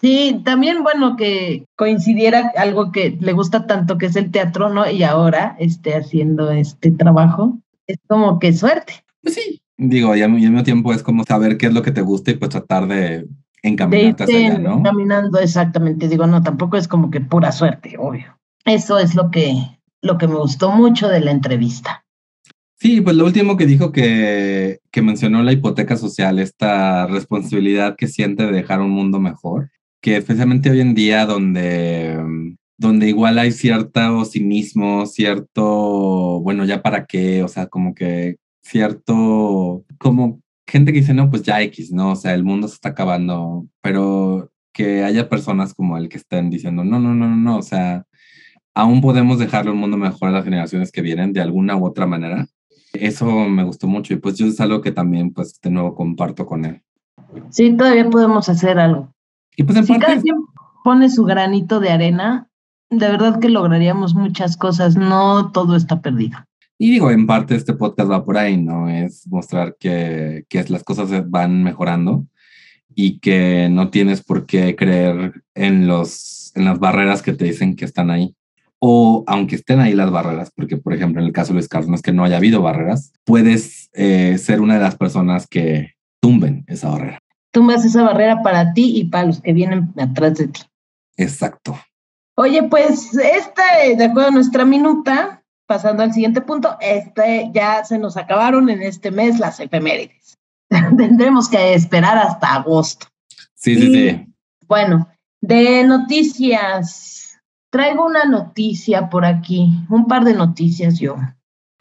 Sí, 0.00 0.42
también 0.44 0.84
bueno 0.84 1.16
que 1.16 1.66
coincidiera 1.76 2.52
algo 2.56 2.92
que 2.92 3.18
le 3.20 3.32
gusta 3.32 3.66
tanto 3.66 3.98
que 3.98 4.06
es 4.06 4.16
el 4.16 4.30
teatro, 4.30 4.68
¿no? 4.68 4.88
Y 4.88 5.02
ahora 5.02 5.56
esté 5.58 5.94
haciendo 5.96 6.52
este 6.52 6.92
trabajo, 6.92 7.58
es 7.86 7.98
como 8.06 8.38
que 8.38 8.52
suerte. 8.52 9.04
Pues 9.22 9.34
sí, 9.34 9.60
digo, 9.76 10.14
y 10.14 10.22
al 10.22 10.30
mismo 10.30 10.62
tiempo 10.62 10.92
es 10.92 11.02
como 11.02 11.24
saber 11.24 11.58
qué 11.58 11.66
es 11.66 11.74
lo 11.74 11.82
que 11.82 11.90
te 11.90 12.02
gusta 12.02 12.30
y 12.30 12.34
pues 12.34 12.50
tratar 12.50 12.86
de 12.86 13.26
encaminarte 13.62 14.24
de 14.26 14.36
hacia 14.36 14.50
allá, 14.50 14.58
¿no? 14.60 14.82
Caminando 14.84 15.40
exactamente, 15.40 16.06
digo, 16.06 16.28
no, 16.28 16.44
tampoco 16.44 16.76
es 16.76 16.86
como 16.86 17.10
que 17.10 17.20
pura 17.20 17.50
suerte, 17.50 17.96
obvio. 17.98 18.38
Eso 18.64 19.00
es 19.00 19.16
lo 19.16 19.32
que, 19.32 19.52
lo 20.00 20.16
que 20.16 20.28
me 20.28 20.36
gustó 20.36 20.70
mucho 20.70 21.08
de 21.08 21.20
la 21.20 21.32
entrevista. 21.32 22.04
Sí, 22.76 23.00
pues 23.00 23.16
lo 23.16 23.24
último 23.24 23.56
que 23.56 23.66
dijo 23.66 23.90
que, 23.90 24.78
que 24.92 25.02
mencionó 25.02 25.42
la 25.42 25.50
hipoteca 25.50 25.96
social, 25.96 26.38
esta 26.38 27.08
responsabilidad 27.08 27.96
que 27.96 28.06
siente 28.06 28.46
de 28.46 28.52
dejar 28.52 28.80
un 28.80 28.90
mundo 28.90 29.18
mejor 29.18 29.70
que 30.00 30.16
especialmente 30.16 30.70
hoy 30.70 30.80
en 30.80 30.94
día 30.94 31.26
donde, 31.26 32.18
donde 32.76 33.08
igual 33.08 33.38
hay 33.38 33.52
cierto 33.52 34.24
cinismo, 34.24 35.06
cierto, 35.06 36.40
bueno, 36.40 36.64
ya 36.64 36.82
para 36.82 37.06
qué, 37.06 37.42
o 37.42 37.48
sea, 37.48 37.66
como 37.66 37.94
que 37.94 38.36
cierto, 38.62 39.84
como 39.98 40.40
gente 40.66 40.92
que 40.92 41.00
dice, 41.00 41.14
no, 41.14 41.30
pues 41.30 41.42
ya 41.42 41.62
X, 41.62 41.92
¿no? 41.92 42.12
O 42.12 42.16
sea, 42.16 42.34
el 42.34 42.44
mundo 42.44 42.68
se 42.68 42.74
está 42.74 42.90
acabando, 42.90 43.66
pero 43.80 44.50
que 44.72 45.02
haya 45.02 45.28
personas 45.28 45.74
como 45.74 45.96
el 45.96 46.08
que 46.08 46.18
estén 46.18 46.50
diciendo, 46.50 46.84
no, 46.84 47.00
no, 47.00 47.14
no, 47.14 47.26
no, 47.28 47.36
no, 47.36 47.58
o 47.58 47.62
sea, 47.62 48.04
aún 48.74 49.00
podemos 49.00 49.38
dejarle 49.38 49.72
un 49.72 49.78
mundo 49.78 49.96
mejor 49.96 50.28
a 50.28 50.32
las 50.32 50.44
generaciones 50.44 50.92
que 50.92 51.02
vienen 51.02 51.32
de 51.32 51.40
alguna 51.40 51.76
u 51.76 51.84
otra 51.84 52.06
manera. 52.06 52.46
Eso 52.92 53.26
me 53.48 53.64
gustó 53.64 53.88
mucho 53.88 54.14
y 54.14 54.16
pues 54.16 54.36
yo 54.36 54.46
es 54.46 54.60
algo 54.60 54.80
que 54.80 54.92
también, 54.92 55.32
pues, 55.32 55.60
de 55.60 55.70
nuevo 55.70 55.94
comparto 55.94 56.46
con 56.46 56.64
él. 56.64 56.82
Sí, 57.50 57.76
todavía 57.76 58.08
podemos 58.08 58.48
hacer 58.48 58.78
algo. 58.78 59.12
Y 59.58 59.64
pues 59.64 59.76
en 59.76 59.86
si 59.86 59.92
parte, 59.92 60.06
cada 60.06 60.22
quien 60.22 60.36
pone 60.84 61.10
su 61.10 61.24
granito 61.24 61.80
de 61.80 61.90
arena, 61.90 62.48
de 62.90 63.08
verdad 63.08 63.40
que 63.40 63.48
lograríamos 63.48 64.14
muchas 64.14 64.56
cosas, 64.56 64.96
no 64.96 65.50
todo 65.50 65.74
está 65.74 66.00
perdido. 66.00 66.38
y 66.78 66.92
digo, 66.92 67.10
en 67.10 67.26
parte 67.26 67.56
este 67.56 67.72
podcast 67.72 68.08
va 68.08 68.24
por 68.24 68.38
ahí, 68.38 68.56
¿no? 68.56 68.88
Es 68.88 69.26
mostrar 69.26 69.76
que, 69.80 70.44
que 70.48 70.64
las 70.68 70.84
cosas 70.84 71.28
van 71.28 71.64
mejorando 71.64 72.24
y 72.94 73.18
que 73.18 73.68
no 73.68 73.90
tienes 73.90 74.22
por 74.22 74.46
qué 74.46 74.76
creer 74.76 75.42
en, 75.56 75.88
los, 75.88 76.52
en 76.54 76.64
las 76.64 76.78
barreras 76.78 77.20
que 77.20 77.32
te 77.32 77.46
dicen 77.46 77.74
que 77.74 77.84
están 77.84 78.10
ahí. 78.10 78.36
O 78.78 79.24
aunque 79.26 79.56
estén 79.56 79.80
ahí 79.80 79.92
las 79.92 80.12
barreras, 80.12 80.52
porque 80.54 80.76
por 80.76 80.94
ejemplo 80.94 81.20
en 81.20 81.26
el 81.26 81.32
caso 81.32 81.48
de 81.48 81.54
Luis 81.54 81.68
Carlos 81.68 81.88
no 81.88 81.96
es 81.96 82.02
que 82.02 82.12
no 82.12 82.22
haya 82.22 82.36
habido 82.36 82.62
barreras, 82.62 83.12
puedes 83.24 83.90
eh, 83.92 84.38
ser 84.38 84.60
una 84.60 84.74
de 84.74 84.80
las 84.80 84.94
personas 84.94 85.48
que 85.48 85.94
tumben 86.20 86.64
esa 86.68 86.90
barrera. 86.90 87.20
Tumbas 87.50 87.84
esa 87.84 88.02
barrera 88.02 88.42
para 88.42 88.72
ti 88.72 88.98
y 88.98 89.04
para 89.04 89.26
los 89.26 89.40
que 89.40 89.52
vienen 89.52 89.92
atrás 89.98 90.34
de 90.34 90.48
ti. 90.48 90.62
Exacto. 91.16 91.78
Oye, 92.36 92.62
pues 92.62 93.14
este, 93.14 93.96
de 93.96 94.04
acuerdo 94.04 94.28
a 94.28 94.32
nuestra 94.32 94.64
minuta, 94.64 95.42
pasando 95.66 96.02
al 96.02 96.12
siguiente 96.12 96.40
punto, 96.40 96.76
este 96.80 97.50
ya 97.52 97.84
se 97.84 97.98
nos 97.98 98.16
acabaron 98.16 98.70
en 98.70 98.82
este 98.82 99.10
mes 99.10 99.38
las 99.38 99.58
efemérides. 99.60 100.38
Tendremos 100.96 101.48
que 101.48 101.74
esperar 101.74 102.16
hasta 102.16 102.54
agosto. 102.54 103.06
Sí, 103.54 103.74
sí, 103.74 103.92
sí. 103.92 104.26
Bueno, 104.68 105.08
de 105.40 105.82
noticias, 105.84 107.40
traigo 107.70 108.06
una 108.06 108.24
noticia 108.24 109.08
por 109.08 109.24
aquí, 109.24 109.72
un 109.88 110.06
par 110.06 110.24
de 110.24 110.34
noticias 110.34 110.98
yo. 110.98 111.16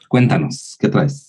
Cuéntanos, 0.07 0.76
¿qué 0.80 0.89
traes? 0.89 1.27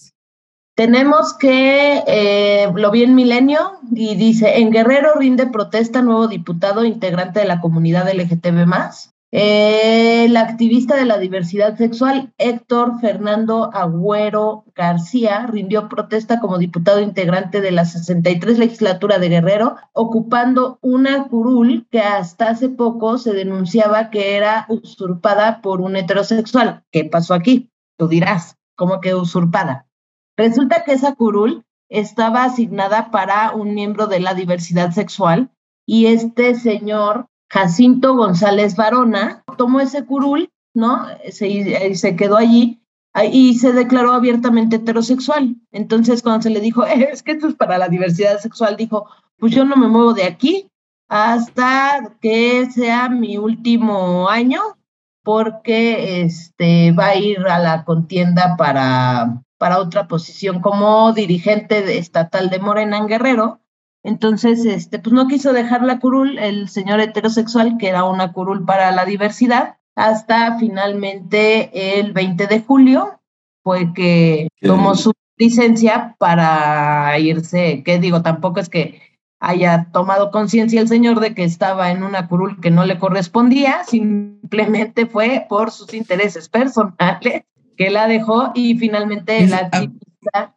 Tenemos 0.79 1.35
que, 1.35 2.05
eh, 2.07 2.71
lo 2.73 2.93
vi 2.93 3.03
en 3.03 3.17
Milenio 3.17 3.81
y 3.91 4.15
dice, 4.15 4.61
en 4.61 4.71
Guerrero 4.71 5.15
rinde 5.17 5.49
protesta 5.49 6.03
nuevo 6.03 6.29
diputado 6.29 6.85
integrante 6.85 7.41
de 7.41 7.47
la 7.47 7.61
comunidad 7.61 8.09
LGTB+. 8.09 8.65
Eh, 9.33 10.27
el 10.27 10.37
activista 10.37 10.95
de 10.95 11.05
la 11.05 11.19
diversidad 11.19 11.77
sexual, 11.77 12.33
Héctor 12.39 13.01
Fernando 13.01 13.73
Agüero 13.75 14.67
García, 14.77 15.49
rindió 15.49 15.89
protesta 15.89 16.39
como 16.39 16.59
diputado 16.59 17.01
integrante 17.01 17.61
de 17.61 17.73
la 17.73 17.85
63 17.85 18.61
legislatura 18.61 19.19
de 19.19 19.31
Guerrero, 19.31 19.75
ocupando 19.93 20.79
una 20.81 21.27
curul 21.27 21.89
que 21.91 22.03
hasta 22.03 22.51
hace 22.51 22.69
poco 22.69 23.19
se 23.19 23.33
denunciaba 23.33 24.11
que 24.11 24.37
era 24.37 24.65
usurpada 24.69 25.61
por 25.61 25.81
un 25.81 25.97
heterosexual. 25.97 26.85
¿Qué 26.93 27.05
pasó 27.05 27.35
aquí? 27.35 27.69
Tú 27.97 28.07
dirás, 28.07 28.55
¿cómo 28.77 29.01
que 29.01 29.17
usurpada? 29.17 29.88
Resulta 30.39 30.85
que 30.85 30.93
esa 30.93 31.17
curul 31.17 31.65
estaba 31.91 32.45
asignada 32.45 33.11
para 33.11 33.51
un 33.51 33.75
miembro 33.75 34.07
de 34.07 34.21
la 34.21 34.35
diversidad 34.35 34.93
sexual 34.93 35.51
y 35.85 36.07
este 36.07 36.55
señor 36.55 37.27
Jacinto 37.51 38.15
González 38.15 38.77
Varona 38.77 39.43
tomó 39.57 39.81
ese 39.81 40.05
curul, 40.05 40.49
¿no? 40.75 41.07
Se, 41.29 41.95
se 41.97 42.15
quedó 42.15 42.37
allí 42.37 42.81
y 43.33 43.59
se 43.59 43.73
declaró 43.73 44.13
abiertamente 44.13 44.77
heterosexual. 44.77 45.57
Entonces, 45.73 46.23
cuando 46.23 46.43
se 46.43 46.51
le 46.51 46.61
dijo, 46.61 46.85
es 46.87 47.25
que 47.25 47.33
esto 47.33 47.49
es 47.49 47.55
para 47.55 47.77
la 47.77 47.89
diversidad 47.89 48.39
sexual, 48.39 48.77
dijo, 48.77 49.09
pues 49.39 49.53
yo 49.53 49.65
no 49.65 49.75
me 49.75 49.89
muevo 49.89 50.15
de 50.15 50.25
aquí 50.25 50.69
hasta 51.09 52.17
que 52.21 52.71
sea 52.71 53.09
mi 53.09 53.39
último 53.39 54.29
año, 54.29 54.61
porque 55.25 56.23
este, 56.23 56.93
va 56.93 57.07
a 57.09 57.17
ir 57.17 57.41
a 57.49 57.59
la 57.59 57.85
contienda 57.85 58.55
para, 58.57 59.43
para 59.59 59.79
otra 59.79 60.09
posición 60.09 60.61
como 60.61 61.13
dirigente 61.13 61.83
de- 61.83 61.99
estatal 61.99 62.49
de 62.51 62.61
Morena 62.61 62.99
en 62.99 63.07
Guerrero. 63.09 63.61
Entonces, 64.05 64.65
este, 64.65 64.99
pues 65.01 65.13
no 65.13 65.27
quiso 65.27 65.53
dejar 65.53 65.83
la 65.83 65.99
curul 65.99 66.39
el 66.39 66.69
señor 66.69 67.01
heterosexual, 67.01 67.77
que 67.79 67.89
era 67.89 68.05
una 68.05 68.33
curul 68.33 68.65
para 68.65 68.93
la 68.93 69.05
diversidad, 69.05 69.77
hasta 69.97 70.59
finalmente 70.59 71.99
el 71.99 72.13
20 72.13 72.47
de 72.47 72.61
julio 72.61 73.21
fue 73.65 73.93
que 73.93 74.49
tomó 74.63 74.95
su 74.95 75.13
licencia 75.37 76.15
para 76.19 77.19
irse, 77.19 77.83
que 77.85 77.99
digo, 77.99 78.23
tampoco 78.23 78.61
es 78.61 78.69
que 78.69 79.03
haya 79.41 79.89
tomado 79.93 80.31
conciencia 80.31 80.81
el 80.81 80.89
señor 80.89 81.21
de 81.21 81.35
que 81.35 81.45
estaba 81.45 81.91
en 81.91 82.03
una 82.03 82.29
curul 82.29 82.61
que 82.61 82.71
no 82.71 82.85
le 82.85 82.99
correspondía, 82.99 83.85
simplemente 83.85 85.07
fue 85.07 85.47
por 85.49 85.71
sus 85.71 85.95
intereses 85.95 86.49
personales 86.49 87.43
que 87.79 87.91
la 87.91 88.07
dejó 88.09 88.51
y 88.55 88.77
finalmente 88.79 89.39
Es- 89.45 89.51
la 89.51 89.57
ah, 89.59 89.79
activista 89.79 90.55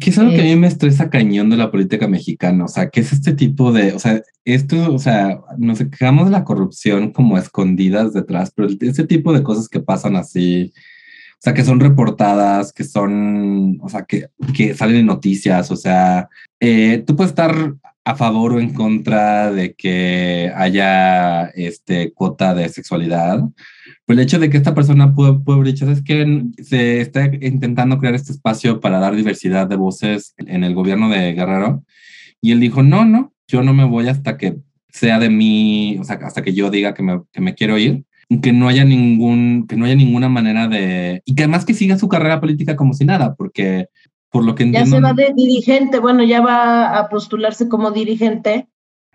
Que 0.00 0.10
es 0.10 0.18
algo 0.18 0.32
que 0.32 0.40
a 0.40 0.44
Eh, 0.44 0.54
mí 0.54 0.56
me 0.60 0.66
estresa 0.66 1.08
cañón 1.08 1.48
de 1.48 1.56
la 1.56 1.70
política 1.70 2.08
mexicana, 2.08 2.64
o 2.64 2.68
sea, 2.68 2.90
que 2.90 3.00
es 3.00 3.12
este 3.12 3.32
tipo 3.32 3.72
de, 3.72 3.92
o 3.94 3.98
sea, 3.98 4.20
esto, 4.44 4.92
o 4.92 4.98
sea, 4.98 5.40
nos 5.56 5.78
quejamos 5.78 6.26
de 6.26 6.32
la 6.32 6.44
corrupción 6.44 7.10
como 7.12 7.38
escondidas 7.38 8.12
detrás, 8.12 8.52
pero 8.54 8.68
este 8.68 9.04
tipo 9.06 9.32
de 9.32 9.42
cosas 9.42 9.66
que 9.68 9.80
pasan 9.80 10.16
así, 10.16 10.72
o 10.74 11.40
sea, 11.40 11.54
que 11.54 11.64
son 11.64 11.80
reportadas, 11.80 12.72
que 12.74 12.84
son, 12.84 13.78
o 13.80 13.88
sea, 13.88 14.02
que, 14.02 14.26
que 14.54 14.74
salen 14.74 14.96
en 14.96 15.06
noticias, 15.06 15.70
o 15.70 15.76
sea, 15.76 16.28
eh, 16.60 17.02
tú 17.06 17.16
puedes 17.16 17.30
estar 17.30 17.74
a 18.04 18.14
favor 18.14 18.54
o 18.54 18.60
en 18.60 18.74
contra 18.74 19.52
de 19.52 19.72
que 19.74 20.52
haya 20.54 21.46
este 21.54 22.12
cuota 22.12 22.54
de 22.54 22.68
sexualidad, 22.68 23.40
pero 24.08 24.20
el 24.20 24.24
hecho 24.24 24.38
de 24.38 24.48
que 24.48 24.56
esta 24.56 24.74
persona 24.74 25.14
pudo, 25.14 25.44
pudo 25.44 25.56
haber 25.56 25.66
dicho, 25.66 25.90
es 25.90 26.02
que 26.02 26.44
se 26.62 27.02
está 27.02 27.26
intentando 27.26 27.98
crear 27.98 28.14
este 28.14 28.32
espacio 28.32 28.80
para 28.80 29.00
dar 29.00 29.14
diversidad 29.14 29.66
de 29.66 29.76
voces 29.76 30.32
en 30.38 30.64
el 30.64 30.74
gobierno 30.74 31.10
de 31.10 31.34
Guerrero. 31.34 31.84
Y 32.40 32.52
él 32.52 32.60
dijo, 32.60 32.82
no, 32.82 33.04
no, 33.04 33.34
yo 33.46 33.62
no 33.62 33.74
me 33.74 33.84
voy 33.84 34.08
hasta 34.08 34.38
que 34.38 34.56
sea 34.88 35.18
de 35.18 35.28
mí, 35.28 35.98
o 36.00 36.04
sea, 36.04 36.18
hasta 36.22 36.40
que 36.40 36.54
yo 36.54 36.70
diga 36.70 36.94
que 36.94 37.02
me, 37.02 37.20
que 37.30 37.42
me 37.42 37.54
quiero 37.54 37.76
ir. 37.76 38.06
Que 38.40 38.50
no 38.50 38.68
haya 38.68 38.82
ningún, 38.82 39.66
que 39.68 39.76
no 39.76 39.84
haya 39.84 39.94
ninguna 39.94 40.30
manera 40.30 40.68
de, 40.68 41.20
y 41.26 41.34
que 41.34 41.42
además 41.42 41.66
que 41.66 41.74
siga 41.74 41.98
su 41.98 42.08
carrera 42.08 42.40
política 42.40 42.76
como 42.76 42.94
si 42.94 43.04
nada, 43.04 43.34
porque 43.34 43.88
por 44.30 44.42
lo 44.42 44.54
que 44.54 44.62
ya 44.70 44.80
entiendo. 44.80 44.96
se 44.96 45.02
va 45.02 45.12
de 45.12 45.34
dirigente, 45.36 45.98
bueno, 45.98 46.24
ya 46.24 46.40
va 46.40 46.98
a 46.98 47.10
postularse 47.10 47.68
como 47.68 47.90
dirigente 47.90 48.68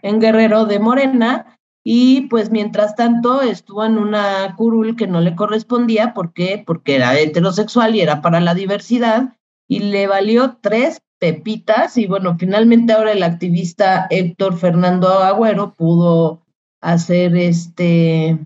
en 0.03 0.19
Guerrero 0.19 0.67
de 0.67 0.77
Morena 0.77 1.57
y 1.85 2.21
pues 2.27 2.49
mientras 2.49 2.95
tanto 2.95 3.41
estuvo 3.41 3.83
en 3.83 3.97
una 3.97 4.55
curul 4.55 4.95
que 4.95 5.07
no 5.07 5.19
le 5.21 5.35
correspondía, 5.35 6.13
¿por 6.13 6.33
qué? 6.33 6.63
Porque 6.65 6.95
era 6.95 7.17
heterosexual 7.19 7.95
y 7.95 8.01
era 8.01 8.21
para 8.21 8.39
la 8.39 8.53
diversidad 8.53 9.35
y 9.67 9.79
le 9.79 10.07
valió 10.07 10.57
tres 10.61 11.01
pepitas 11.19 11.97
y 11.97 12.05
bueno, 12.07 12.35
finalmente 12.37 12.93
ahora 12.93 13.11
el 13.11 13.23
activista 13.23 14.07
Héctor 14.09 14.57
Fernando 14.57 15.09
Agüero 15.09 15.73
pudo 15.73 16.41
hacer 16.81 17.35
este, 17.37 18.37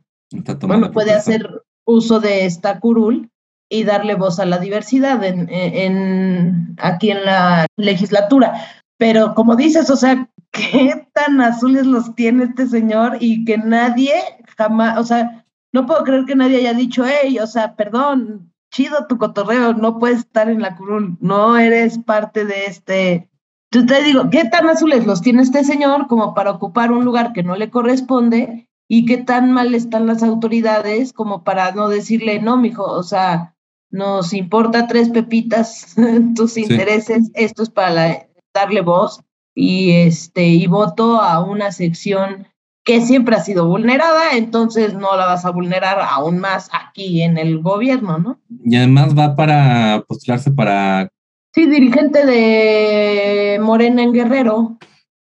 bueno, 0.67 0.91
puede 0.91 1.13
hacer 1.13 1.63
uso 1.85 2.19
de 2.19 2.45
esta 2.45 2.79
curul 2.79 3.29
y 3.69 3.83
darle 3.83 4.15
voz 4.15 4.39
a 4.39 4.45
la 4.45 4.59
diversidad 4.59 5.23
en, 5.23 5.47
en- 5.51 6.75
aquí 6.79 7.11
en 7.11 7.25
la 7.25 7.65
legislatura. 7.77 8.53
Pero 8.97 9.33
como 9.35 9.55
dices, 9.55 9.89
o 9.89 9.95
sea, 9.95 10.29
qué 10.58 11.08
tan 11.14 11.39
azules 11.41 11.86
los 11.86 12.16
tiene 12.16 12.45
este 12.45 12.68
señor 12.68 13.18
y 13.20 13.45
que 13.45 13.58
nadie 13.58 14.14
jamás, 14.58 14.97
o 14.97 15.03
sea, 15.03 15.45
no 15.72 15.86
puedo 15.86 16.03
creer 16.03 16.26
que 16.26 16.36
nadie 16.36 16.58
haya 16.58 16.74
dicho, 16.74 17.03
hey, 17.05 17.38
o 17.39 17.47
sea, 17.47 17.76
perdón, 17.76 18.51
chido 18.72 19.08
tu 19.08 19.18
cotorreo, 19.18 19.74
no 19.74 19.99
puedes 19.99 20.20
estar 20.20 20.49
en 20.49 20.62
la 20.62 20.76
curul, 20.76 21.18
no 21.22 21.58
eres 21.58 21.99
parte 21.99 22.45
de 22.45 22.66
este, 22.66 23.30
Yo 23.72 23.86
te 23.86 24.03
digo, 24.03 24.30
¿qué 24.30 24.45
tan 24.45 24.68
azules 24.70 25.05
los 25.05 25.22
tiene 25.22 25.43
este 25.43 25.64
señor 25.64 26.08
como 26.08 26.34
para 26.34 26.51
ocupar 26.51 26.91
un 26.91 27.05
lugar 27.05 27.34
que 27.34 27.43
no 27.43 27.55
le 27.55 27.70
corresponde? 27.70 28.70
¿Y 28.89 29.05
qué 29.05 29.18
tan 29.18 29.51
mal 29.51 29.76
están 29.76 30.08
las 30.08 30.24
autoridades 30.24 31.14
como 31.14 31.43
para 31.43 31.72
no 31.74 31.89
decirle, 31.89 32.41
no, 32.41 32.58
mijo, 32.58 32.84
o 32.84 33.03
sea, 33.03 33.55
nos 33.89 34.34
importa 34.34 34.88
tres 34.88 35.10
pepitas 35.10 35.95
tus 36.36 36.58
intereses, 36.58 37.30
esto 37.34 37.64
es 37.64 37.70
para 37.70 38.28
darle 38.53 38.82
voz 38.82 39.22
y 39.60 39.91
este 39.93 40.45
y 40.45 40.68
voto 40.68 41.20
a 41.20 41.43
una 41.43 41.72
sección 41.72 42.47
que 42.84 43.01
siempre 43.01 43.36
ha 43.36 43.43
sido 43.43 43.68
vulnerada, 43.68 44.34
entonces 44.38 44.93
no 44.93 45.18
la 45.18 45.26
vas 45.26 45.45
a 45.45 45.49
vulnerar 45.49 45.97
aún 45.99 46.38
más 46.38 46.70
aquí 46.72 47.24
en 47.24 47.39
el 47.39 47.60
gobierno, 47.60 48.20
¿no? 48.20 48.39
Y 48.64 48.76
además 48.76 49.18
va 49.18 49.36
para 49.36 50.05
postularse 50.08 50.51
para... 50.51 51.10
Sí, 51.55 51.66
dirigente 51.66 52.24
de 52.24 53.60
Morena 53.60 54.03
en 54.03 54.14
Guerrero. 54.14 54.78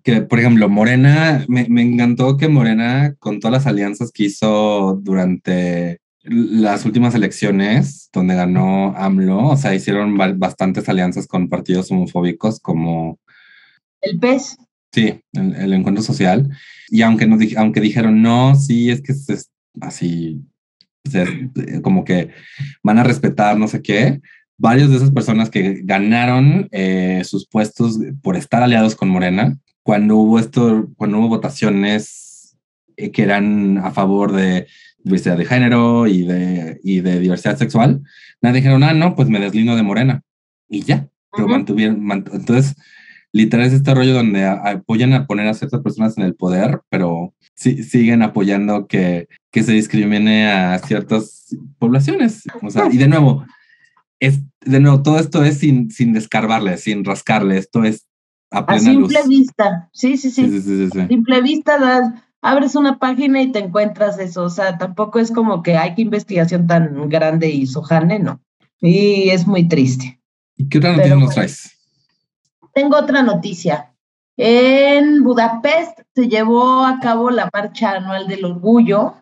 Que, 0.05 0.23
por 0.23 0.39
ejemplo, 0.39 0.69
Morena, 0.69 1.45
me, 1.49 1.67
me 1.69 1.83
encantó 1.83 2.37
que 2.37 2.47
Morena, 2.47 3.17
con 3.19 3.41
todas 3.41 3.65
las 3.65 3.67
alianzas 3.67 4.13
que 4.13 4.25
hizo 4.25 4.97
durante 5.03 5.99
las 6.23 6.85
últimas 6.85 7.17
elecciones, 7.17 8.09
donde 8.13 8.37
ganó 8.37 8.95
AMLO, 8.97 9.49
o 9.49 9.57
sea, 9.57 9.75
hicieron 9.75 10.17
bastantes 10.39 10.89
alianzas 10.89 11.27
con 11.27 11.49
partidos 11.49 11.91
homofóbicos 11.91 12.61
como... 12.61 13.19
El 14.01 14.19
PES. 14.19 14.59
Sí, 14.93 15.21
el, 15.33 15.73
encuentro 15.73 16.03
social. 16.03 16.49
Y 16.89 17.03
aunque, 17.03 17.27
nos, 17.27 17.41
aunque 17.57 17.81
dijeron, 17.81 18.23
no, 18.23 18.57
sí, 18.57 18.91
es 18.91 19.03
que 19.03 19.13
es 19.13 19.51
así, 19.81 20.43
como 21.83 22.05
que 22.05 22.31
van 22.83 22.99
a 22.99 23.05
respetar 23.05 23.57
no 23.57 23.69
sé 23.69 23.83
qué, 23.83 24.21
varias 24.59 24.91
de 24.91 24.97
esas 24.97 25.11
personas 25.11 25.49
que 25.49 25.81
ganaron 25.85 26.69
eh, 26.73 27.23
sus 27.25 27.47
puestos 27.47 27.99
por 28.23 28.37
estar 28.37 28.63
aliados 28.63 28.95
con 28.95 29.09
Morena, 29.09 29.59
cuando 29.83 30.17
hubo 30.17 30.39
esto, 30.39 30.91
cuando 30.97 31.19
hubo 31.19 31.29
votaciones 31.29 32.59
eh, 32.97 33.11
que 33.11 33.23
eran 33.23 33.79
a 33.79 33.91
favor 33.93 34.33
de 34.33 34.67
diversidad 35.03 35.39
de 35.39 35.47
género 35.47 36.07
y 36.07 36.27
de, 36.27 36.79
y 36.83 37.01
de 37.01 37.21
diversidad 37.21 37.57
sexual, 37.57 38.03
nadie 38.43 38.57
dijeron, 38.57 38.83
ah, 38.83 38.93
no, 38.93 39.15
pues 39.15 39.29
me 39.29 39.41
deslindo 39.41 39.77
de 39.77 39.83
Morena. 39.83 40.23
Y 40.69 40.83
ya, 40.83 41.09
pero 41.33 41.49
mantuvieron, 41.49 42.11
entonces 42.13 42.77
literal 43.33 43.67
es 43.67 43.73
este 43.73 43.95
rollo 43.95 44.15
donde 44.15 44.45
apoyan 44.45 45.13
a 45.13 45.27
poner 45.27 45.47
a 45.47 45.55
ciertas 45.55 45.81
personas 45.81 46.17
en 46.19 46.25
el 46.25 46.35
poder, 46.35 46.81
pero 46.89 47.35
sí, 47.55 47.83
siguen 47.83 48.23
apoyando 48.23 48.87
que, 48.87 49.29
que 49.51 49.63
se 49.63 49.73
discrimine 49.73 50.51
a 50.51 50.79
ciertas 50.79 51.57
poblaciones. 51.79 52.45
O 52.63 52.71
sea, 52.71 52.89
y 52.91 52.97
de 52.97 53.09
nuevo, 53.09 53.45
es, 54.19 54.41
de 54.61 54.81
nuevo, 54.81 55.03
todo 55.03 55.19
esto 55.19 55.45
es 55.45 55.59
sin, 55.59 55.91
sin 55.91 56.13
descarbarle, 56.13 56.77
sin 56.77 57.05
rascarle, 57.05 57.59
esto 57.59 57.85
es 57.85 58.07
a 58.51 58.67
plena 58.67 58.91
a 58.91 58.95
simple 58.95 59.21
vista, 59.29 59.89
sí, 59.93 60.17
sí, 60.17 60.31
sí. 60.31 60.51
sí, 60.51 60.61
sí, 60.61 60.89
sí 60.91 61.01
a 61.01 61.07
simple 61.07 61.41
vista 61.41 61.79
das, 61.79 62.13
abres 62.43 62.75
una 62.75 62.99
página 62.99 63.41
y 63.43 63.53
te 63.53 63.61
encuentras 63.61 64.19
eso, 64.19 64.45
o 64.45 64.51
sea, 64.51 64.77
tampoco 64.77 65.21
es 65.21 65.31
como 65.31 65.63
que 65.63 65.77
hay 65.77 65.95
que 65.95 66.03
investigación 66.03 66.67
tan 66.67 67.09
grande 67.09 67.49
y 67.51 67.67
sojane, 67.67 68.19
no. 68.19 68.41
Y 68.81 69.29
es 69.29 69.47
muy 69.47 69.69
triste. 69.69 70.21
¿Y 70.57 70.69
qué 70.69 70.79
otra 70.79 70.93
noticia 70.93 71.17
nos 71.17 71.35
traes? 71.35 71.80
Tengo 72.73 72.97
otra 72.97 73.23
noticia. 73.23 73.95
En 74.37 75.23
Budapest 75.23 76.01
se 76.15 76.29
llevó 76.29 76.85
a 76.85 76.99
cabo 77.01 77.31
la 77.31 77.51
marcha 77.53 77.93
anual 77.93 78.27
del 78.27 78.45
orgullo, 78.45 79.17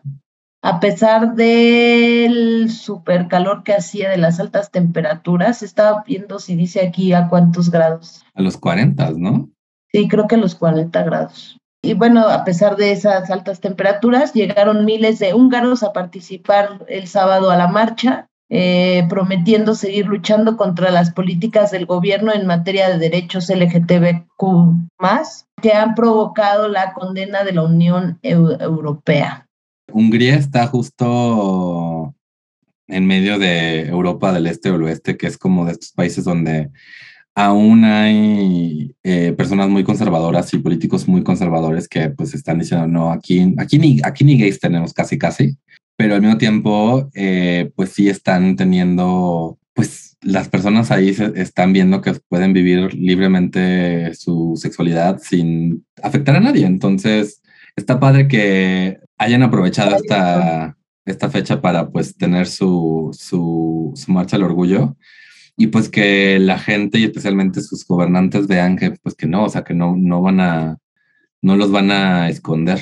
a 0.61 0.79
pesar 0.79 1.35
del 1.35 2.69
super 2.69 3.27
calor 3.27 3.63
que 3.63 3.73
hacía 3.73 4.09
de 4.09 4.17
las 4.17 4.39
altas 4.39 4.71
temperaturas. 4.71 5.61
Estaba 5.61 6.03
viendo 6.07 6.39
si 6.39 6.55
dice 6.55 6.85
aquí 6.87 7.13
a 7.13 7.27
cuántos 7.27 7.69
grados. 7.69 8.23
A 8.33 8.41
los 8.41 8.57
40, 8.57 9.11
¿no? 9.17 9.49
Sí, 9.91 10.07
creo 10.07 10.27
que 10.27 10.35
a 10.35 10.39
los 10.39 10.55
40 10.55 11.03
grados. 11.03 11.57
Y 11.81 11.93
bueno, 11.95 12.27
a 12.27 12.43
pesar 12.43 12.75
de 12.75 12.91
esas 12.91 13.29
altas 13.29 13.61
temperaturas, 13.61 14.33
llegaron 14.33 14.85
miles 14.85 15.19
de 15.19 15.33
húngaros 15.33 15.83
a 15.83 15.93
participar 15.93 16.85
el 16.87 17.07
sábado 17.07 17.51
a 17.51 17.57
la 17.57 17.67
marcha 17.67 18.28
eh, 18.49 19.05
prometiendo 19.09 19.75
seguir 19.75 20.07
luchando 20.07 20.57
contra 20.57 20.89
las 20.89 21.11
políticas 21.11 21.69
del 21.69 21.85
gobierno 21.85 22.33
en 22.33 22.47
materia 22.47 22.89
de 22.89 22.97
derechos 22.97 23.49
LGTBQ 23.49 24.89
que 25.61 25.73
han 25.73 25.93
provocado 25.93 26.67
la 26.67 26.93
condena 26.93 27.43
de 27.43 27.53
la 27.53 27.63
Unión 27.63 28.17
Europea. 28.23 29.47
Hungría 29.91 30.35
está 30.35 30.67
justo 30.67 32.15
en 32.87 33.05
medio 33.05 33.37
de 33.37 33.87
Europa 33.87 34.31
del 34.33 34.47
Este 34.47 34.71
o 34.71 34.75
el 34.75 34.83
Oeste, 34.83 35.15
que 35.15 35.27
es 35.27 35.37
como 35.37 35.65
de 35.65 35.73
estos 35.73 35.91
países 35.91 36.23
donde 36.23 36.71
aún 37.35 37.85
hay 37.85 38.95
eh, 39.03 39.33
personas 39.33 39.69
muy 39.69 39.83
conservadoras 39.83 40.53
y 40.53 40.57
políticos 40.57 41.07
muy 41.07 41.23
conservadores 41.23 41.87
que 41.87 42.09
pues 42.09 42.33
están 42.33 42.59
diciendo, 42.59 42.87
no, 42.87 43.11
aquí, 43.11 43.53
aquí, 43.57 43.77
ni, 43.77 43.99
aquí 44.03 44.23
ni 44.23 44.39
gays 44.39 44.59
tenemos 44.59 44.93
casi, 44.93 45.17
casi 45.17 45.55
pero 45.99 46.15
al 46.15 46.21
mismo 46.21 46.37
tiempo, 46.37 47.09
eh, 47.13 47.73
pues 47.75 47.89
sí 47.89 48.07
están 48.07 48.55
teniendo, 48.55 49.59
pues 49.73 50.15
las 50.21 50.47
personas 50.47 50.91
ahí 50.91 51.13
se 51.13 51.33
están 51.35 51.73
viendo 51.73 51.99
que 51.99 52.13
pueden 52.29 52.53
vivir 52.53 52.93
libremente 52.93 54.13
su 54.13 54.53
sexualidad 54.55 55.19
sin 55.21 55.85
afectar 56.01 56.37
a 56.37 56.39
nadie. 56.39 56.65
Entonces, 56.65 57.41
está 57.75 57.99
padre 57.99 58.29
que 58.29 58.97
hayan 59.17 59.43
aprovechado 59.43 59.97
esta, 59.97 60.77
esta 61.03 61.29
fecha 61.29 61.59
para 61.59 61.89
pues 61.89 62.15
tener 62.15 62.47
su, 62.47 63.09
su, 63.11 63.91
su 63.93 64.11
marcha 64.13 64.37
al 64.37 64.43
orgullo 64.43 64.95
y 65.57 65.67
pues 65.67 65.89
que 65.89 66.39
la 66.39 66.59
gente 66.59 66.97
y 66.97 67.03
especialmente 67.03 67.59
sus 67.59 67.85
gobernantes 67.85 68.47
vean 68.47 68.77
que 68.77 68.91
pues 68.91 69.15
que 69.15 69.27
no, 69.27 69.43
o 69.43 69.49
sea, 69.49 69.65
que 69.65 69.73
no, 69.73 69.97
no 69.97 70.21
van 70.21 70.39
a, 70.39 70.77
no 71.41 71.57
los 71.57 71.71
van 71.71 71.91
a 71.91 72.29
esconder. 72.29 72.79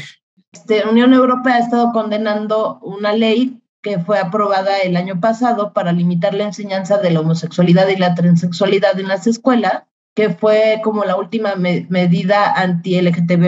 Este, 0.58 0.88
Unión 0.88 1.14
Europea 1.14 1.56
ha 1.56 1.60
estado 1.60 1.92
condenando 1.92 2.80
una 2.82 3.14
ley 3.14 3.62
que 3.84 4.00
fue 4.00 4.18
aprobada 4.18 4.80
el 4.80 4.98
año 4.98 5.20
pasado 5.20 5.72
para 5.72 5.92
limitar 5.92 6.34
la 6.34 6.46
enseñanza 6.46 6.98
de 6.98 7.12
la 7.12 7.20
homosexualidad 7.20 7.88
y 7.90 7.96
la 7.96 8.16
transexualidad 8.16 9.00
en 9.00 9.08
las 9.08 9.28
escuelas, 9.28 9.84
que 10.16 10.32
fue 10.32 10.82
como 10.84 11.06
la 11.06 11.16
última 11.16 11.54
medida 11.56 12.54
anti-LGTB 12.54 13.46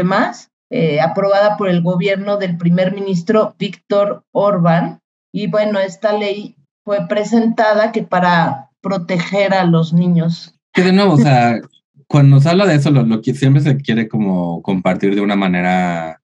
eh, 0.70 1.02
aprobada 1.02 1.58
por 1.58 1.68
el 1.68 1.82
gobierno 1.82 2.38
del 2.38 2.58
primer 2.58 2.94
ministro 2.94 3.56
Víctor 3.58 4.24
Orbán. 4.32 5.00
Y 5.34 5.48
bueno, 5.48 5.80
esta 5.80 6.14
ley 6.14 6.58
fue 6.86 7.08
presentada 7.08 7.92
que 7.92 8.04
para 8.04 8.70
proteger 8.82 9.56
a 9.56 9.66
los 9.66 9.94
niños. 9.94 10.54
Que 10.74 10.84
de 10.84 10.94
nuevo, 10.94 11.14
o 11.14 11.18
sea, 11.18 11.60
cuando 12.06 12.40
se 12.40 12.50
habla 12.50 12.68
de 12.68 12.76
eso, 12.76 12.92
lo, 12.92 13.02
lo 13.02 13.22
que 13.24 13.34
siempre 13.34 13.64
se 13.64 13.78
quiere 13.78 14.08
como 14.08 14.62
compartir 14.62 15.16
de 15.16 15.22
una 15.22 15.36
manera 15.36 16.19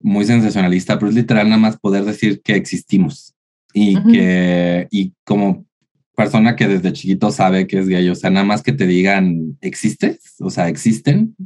muy 0.00 0.24
sensacionalista, 0.24 0.98
pero 0.98 1.10
es 1.10 1.14
literal 1.14 1.48
nada 1.48 1.60
más 1.60 1.78
poder 1.78 2.04
decir 2.04 2.40
que 2.42 2.54
existimos 2.54 3.34
y 3.72 4.02
que, 4.10 4.88
y 4.90 5.12
como 5.24 5.66
persona 6.14 6.56
que 6.56 6.66
desde 6.66 6.92
chiquito 6.92 7.30
sabe 7.30 7.66
que 7.66 7.78
es 7.78 7.88
gay, 7.88 8.08
o 8.08 8.14
sea, 8.14 8.30
nada 8.30 8.46
más 8.46 8.62
que 8.62 8.72
te 8.72 8.86
digan 8.86 9.58
existes, 9.60 10.36
o 10.40 10.48
sea, 10.48 10.68
existen, 10.68 11.36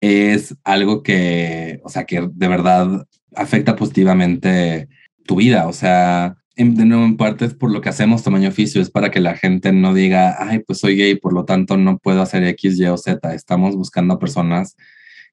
es 0.00 0.54
algo 0.64 1.02
que, 1.02 1.80
o 1.82 1.88
sea, 1.88 2.04
que 2.04 2.28
de 2.30 2.48
verdad 2.48 3.06
afecta 3.34 3.74
positivamente 3.74 4.88
tu 5.24 5.36
vida, 5.36 5.66
o 5.66 5.72
sea, 5.72 6.36
de 6.56 6.84
nuevo 6.86 7.04
en 7.04 7.16
parte 7.16 7.44
es 7.44 7.54
por 7.54 7.70
lo 7.70 7.80
que 7.80 7.90
hacemos 7.90 8.22
tamaño 8.22 8.48
oficio, 8.48 8.80
es 8.80 8.90
para 8.90 9.10
que 9.10 9.20
la 9.20 9.36
gente 9.36 9.72
no 9.72 9.92
diga, 9.92 10.36
ay, 10.38 10.60
pues 10.60 10.78
soy 10.78 10.96
gay, 10.96 11.16
por 11.16 11.34
lo 11.34 11.44
tanto 11.44 11.76
no 11.76 11.98
puedo 11.98 12.22
hacer 12.22 12.44
X, 12.44 12.78
Y 12.78 12.86
o 12.86 12.96
Z. 12.96 13.34
Estamos 13.34 13.76
buscando 13.76 14.18
personas 14.18 14.74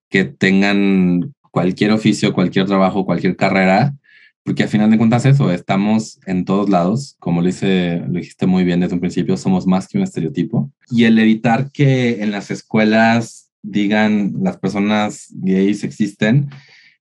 que 0.10 0.26
tengan 0.26 1.34
cualquier 1.54 1.92
oficio, 1.92 2.34
cualquier 2.34 2.66
trabajo, 2.66 3.06
cualquier 3.06 3.36
carrera, 3.36 3.94
porque 4.42 4.64
al 4.64 4.70
final 4.70 4.90
de 4.90 4.98
cuentas 4.98 5.24
eso, 5.28 5.52
estamos 5.52 6.20
en 6.26 6.46
todos 6.46 6.68
lados, 6.68 7.16
como 7.20 7.44
lo, 7.44 7.48
hice, 7.48 8.00
lo 8.08 8.18
dijiste 8.18 8.48
muy 8.48 8.64
bien 8.64 8.80
desde 8.80 8.96
un 8.96 9.00
principio, 9.00 9.38
somos 9.38 9.68
más 9.68 9.88
que 9.88 10.00
un 10.00 10.04
estereotipo. 10.04 10.72
Y 10.90 11.04
el 11.04 11.20
evitar 11.20 11.72
que 11.72 12.24
en 12.24 12.32
las 12.32 12.50
escuelas 12.50 13.52
digan 13.62 14.34
las 14.42 14.58
personas 14.58 15.28
gays 15.30 15.84
existen, 15.84 16.50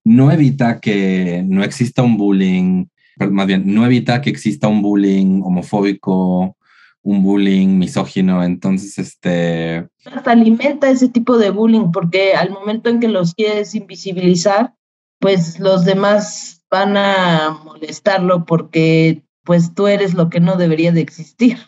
no 0.04 0.30
evita 0.30 0.80
que 0.80 1.42
no 1.48 1.64
exista 1.64 2.02
un 2.02 2.18
bullying, 2.18 2.84
más 3.30 3.46
bien, 3.46 3.62
no 3.64 3.86
evita 3.86 4.20
que 4.20 4.28
exista 4.28 4.68
un 4.68 4.82
bullying 4.82 5.40
homofóbico, 5.42 6.58
un 7.02 7.22
bullying 7.22 7.78
misógino, 7.78 8.44
entonces 8.44 8.98
este... 8.98 9.88
alimenta 10.24 10.88
ese 10.88 11.08
tipo 11.08 11.36
de 11.36 11.50
bullying 11.50 11.90
porque 11.92 12.34
al 12.34 12.50
momento 12.50 12.90
en 12.90 13.00
que 13.00 13.08
los 13.08 13.34
quieres 13.34 13.74
invisibilizar, 13.74 14.74
pues 15.18 15.58
los 15.58 15.84
demás 15.84 16.64
van 16.70 16.96
a 16.96 17.60
molestarlo 17.64 18.44
porque 18.44 19.22
pues 19.44 19.74
tú 19.74 19.88
eres 19.88 20.14
lo 20.14 20.30
que 20.30 20.40
no 20.40 20.56
debería 20.56 20.92
de 20.92 21.00
existir. 21.00 21.58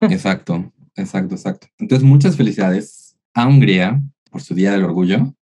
Exacto, 0.00 0.72
exacto, 0.94 1.34
exacto. 1.34 1.66
Entonces 1.78 2.06
muchas 2.06 2.36
felicidades 2.36 3.16
a 3.34 3.46
Hungría 3.46 4.00
por 4.30 4.42
su 4.42 4.54
Día 4.54 4.72
del 4.72 4.84
Orgullo. 4.84 5.34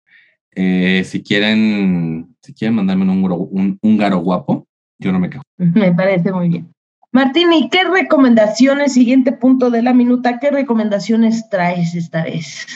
Eh, 0.55 1.03
si 1.05 1.22
quieren, 1.22 2.36
si 2.42 2.55
quieren 2.55 2.74
mandarme 2.74 3.05
un, 3.05 3.48
un 3.51 3.78
húngaro 3.82 4.18
guapo, 4.18 4.66
yo 4.98 5.12
no 5.12 5.18
me 5.18 5.30
quejo. 5.30 5.42
Me 5.59 5.92
parece 5.92 6.32
muy 6.32 6.48
bien. 6.48 6.72
Martín, 7.12 7.52
¿y 7.52 7.68
qué 7.70 7.84
recomendaciones, 7.84 8.92
siguiente 8.92 9.32
punto 9.32 9.70
de 9.70 9.82
la 9.82 9.92
minuta, 9.92 10.38
qué 10.38 10.50
recomendaciones 10.50 11.48
traes 11.50 11.94
esta 11.94 12.22
vez? 12.22 12.66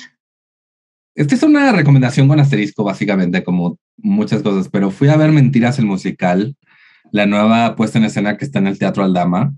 Esta 1.14 1.37
es 1.37 1.43
una 1.45 1.70
recomendación 1.70 2.26
con 2.26 2.41
asterisco, 2.41 2.82
básicamente, 2.82 3.45
como 3.45 3.78
muchas 3.97 4.43
cosas, 4.43 4.68
pero 4.68 4.91
fui 4.91 5.09
a 5.09 5.16
ver 5.16 5.30
Mentiras 5.30 5.78
el 5.78 5.87
musical, 5.87 6.57
la 7.12 7.26
nueva 7.26 7.76
puesta 7.76 7.99
en 7.99 8.05
escena 8.05 8.37
que 8.37 8.45
está 8.45 8.59
en 8.59 8.66
el 8.66 8.78
Teatro 8.78 9.05
Aldama. 9.05 9.55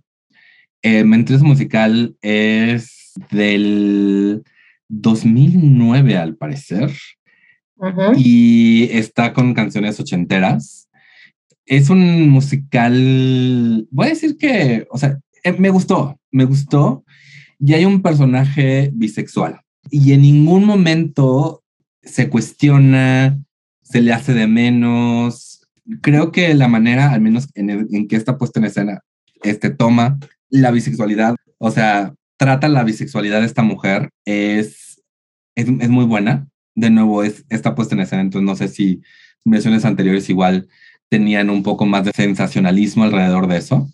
Eh, 0.83 1.05
Mentiras 1.05 1.43
musical 1.43 2.15
es 2.21 3.15
del 3.31 4.43
2009, 4.89 6.19
al 6.19 6.37
parecer, 6.37 6.93
y 8.17 8.89
está 8.93 9.33
con 9.33 9.55
canciones 9.55 9.99
ochenteras. 9.99 10.86
Es 11.67 11.91
un 11.91 12.29
musical, 12.29 13.87
voy 13.91 14.07
a 14.07 14.11
decir 14.11 14.37
que, 14.39 14.87
o 14.91 14.99
sea, 14.99 15.19
eh, 15.45 15.53
me 15.53 15.71
gustó, 15.71 16.19
me 16.31 16.45
gustó, 16.45 17.05
y 17.59 17.75
hay 17.75 17.85
un 17.85 18.03
personaje 18.03 18.91
bisexual 18.95 19.61
y 19.91 20.13
en 20.13 20.23
ningún 20.23 20.65
momento 20.65 21.63
se 22.03 22.29
cuestiona, 22.29 23.39
se 23.83 24.01
le 24.01 24.13
hace 24.13 24.35
de 24.35 24.47
menos. 24.47 25.67
Creo 26.03 26.33
que 26.33 26.55
la 26.55 26.69
manera, 26.69 27.13
al 27.13 27.21
menos 27.21 27.49
en, 27.55 28.09
que 28.09 28.17
está 28.17 28.39
puesta 28.39 28.61
en 28.61 28.67
escena, 28.67 29.01
este 29.43 29.71
toma 29.71 30.19
la 30.49 30.71
bisexualidad, 30.71 31.37
o 31.59 31.71
sea, 31.71 32.15
trata 32.37 32.69
la 32.69 32.85
bisexualidad 32.85 33.41
de 33.41 33.47
esta 33.47 33.63
mujer, 33.63 34.11
es, 34.25 35.03
es, 35.55 35.67
es 35.69 35.89
muy 35.89 36.05
buena. 36.05 36.49
De 36.75 36.91
nuevo, 36.91 37.23
es, 37.23 37.45
está 37.49 37.75
puesta 37.75 37.95
en 37.95 38.03
escena, 38.03 38.23
entonces 38.23 38.47
no 38.47 38.55
sé 38.55 38.69
si 38.69 39.01
versiones 39.45 39.85
anteriores 39.85 40.29
igual 40.29 40.69
tenían 41.09 41.51
un 41.51 41.63
poco 41.63 41.87
más 41.87 42.05
de 42.05 42.13
sensacionalismo 42.13 43.05
alrededor 43.05 43.47
de 43.47 43.59
eso. 43.59 43.89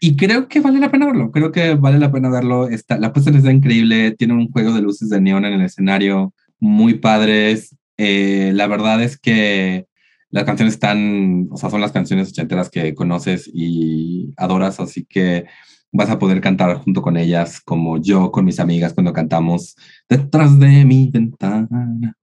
Y 0.00 0.16
creo 0.16 0.48
que 0.48 0.60
vale 0.60 0.80
la 0.80 0.90
pena 0.90 1.06
verlo, 1.06 1.30
creo 1.30 1.50
que 1.50 1.74
vale 1.74 1.98
la 1.98 2.12
pena 2.12 2.28
verlo. 2.28 2.68
Está, 2.68 2.98
la 2.98 3.12
puesta 3.12 3.30
escena 3.30 3.52
increíble, 3.52 4.12
tiene 4.12 4.34
un 4.34 4.50
juego 4.50 4.72
de 4.72 4.82
luces 4.82 5.08
de 5.08 5.20
neón 5.20 5.44
en 5.44 5.54
el 5.54 5.62
escenario, 5.62 6.34
muy 6.60 6.94
padres. 6.94 7.76
Eh, 7.96 8.52
la 8.54 8.66
verdad 8.66 9.02
es 9.02 9.18
que 9.18 9.86
las 10.30 10.44
canciones 10.44 10.74
están, 10.74 11.48
o 11.50 11.56
sea, 11.56 11.70
son 11.70 11.80
las 11.80 11.92
canciones 11.92 12.28
ochenteras 12.28 12.70
que 12.70 12.94
conoces 12.94 13.50
y 13.52 14.34
adoras, 14.36 14.78
así 14.78 15.04
que 15.04 15.46
vas 15.90 16.10
a 16.10 16.18
poder 16.18 16.40
cantar 16.40 16.76
junto 16.76 17.00
con 17.00 17.16
ellas, 17.16 17.60
como 17.60 17.98
yo 17.98 18.30
con 18.30 18.44
mis 18.44 18.60
amigas 18.60 18.92
cuando 18.92 19.12
cantamos 19.12 19.74
detrás 20.08 20.58
de 20.58 20.84
mi 20.84 21.10
ventana. 21.10 22.14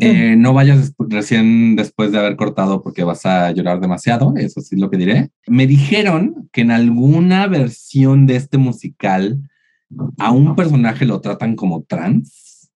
Eh, 0.00 0.36
no 0.36 0.52
vayas 0.52 0.92
recién 0.98 1.76
después 1.76 2.12
de 2.12 2.18
haber 2.18 2.36
cortado 2.36 2.82
porque 2.82 3.04
vas 3.04 3.24
a 3.26 3.50
llorar 3.52 3.80
demasiado, 3.80 4.34
eso 4.36 4.60
sí 4.60 4.74
es 4.74 4.80
lo 4.80 4.90
que 4.90 4.98
diré. 4.98 5.30
Me 5.46 5.66
dijeron 5.66 6.48
que 6.52 6.60
en 6.60 6.70
alguna 6.70 7.46
versión 7.46 8.26
de 8.26 8.36
este 8.36 8.58
musical 8.58 9.40
a 10.18 10.30
un 10.32 10.56
personaje 10.56 11.04
lo 11.06 11.20
tratan 11.20 11.56
como 11.56 11.82
trans. 11.84 12.70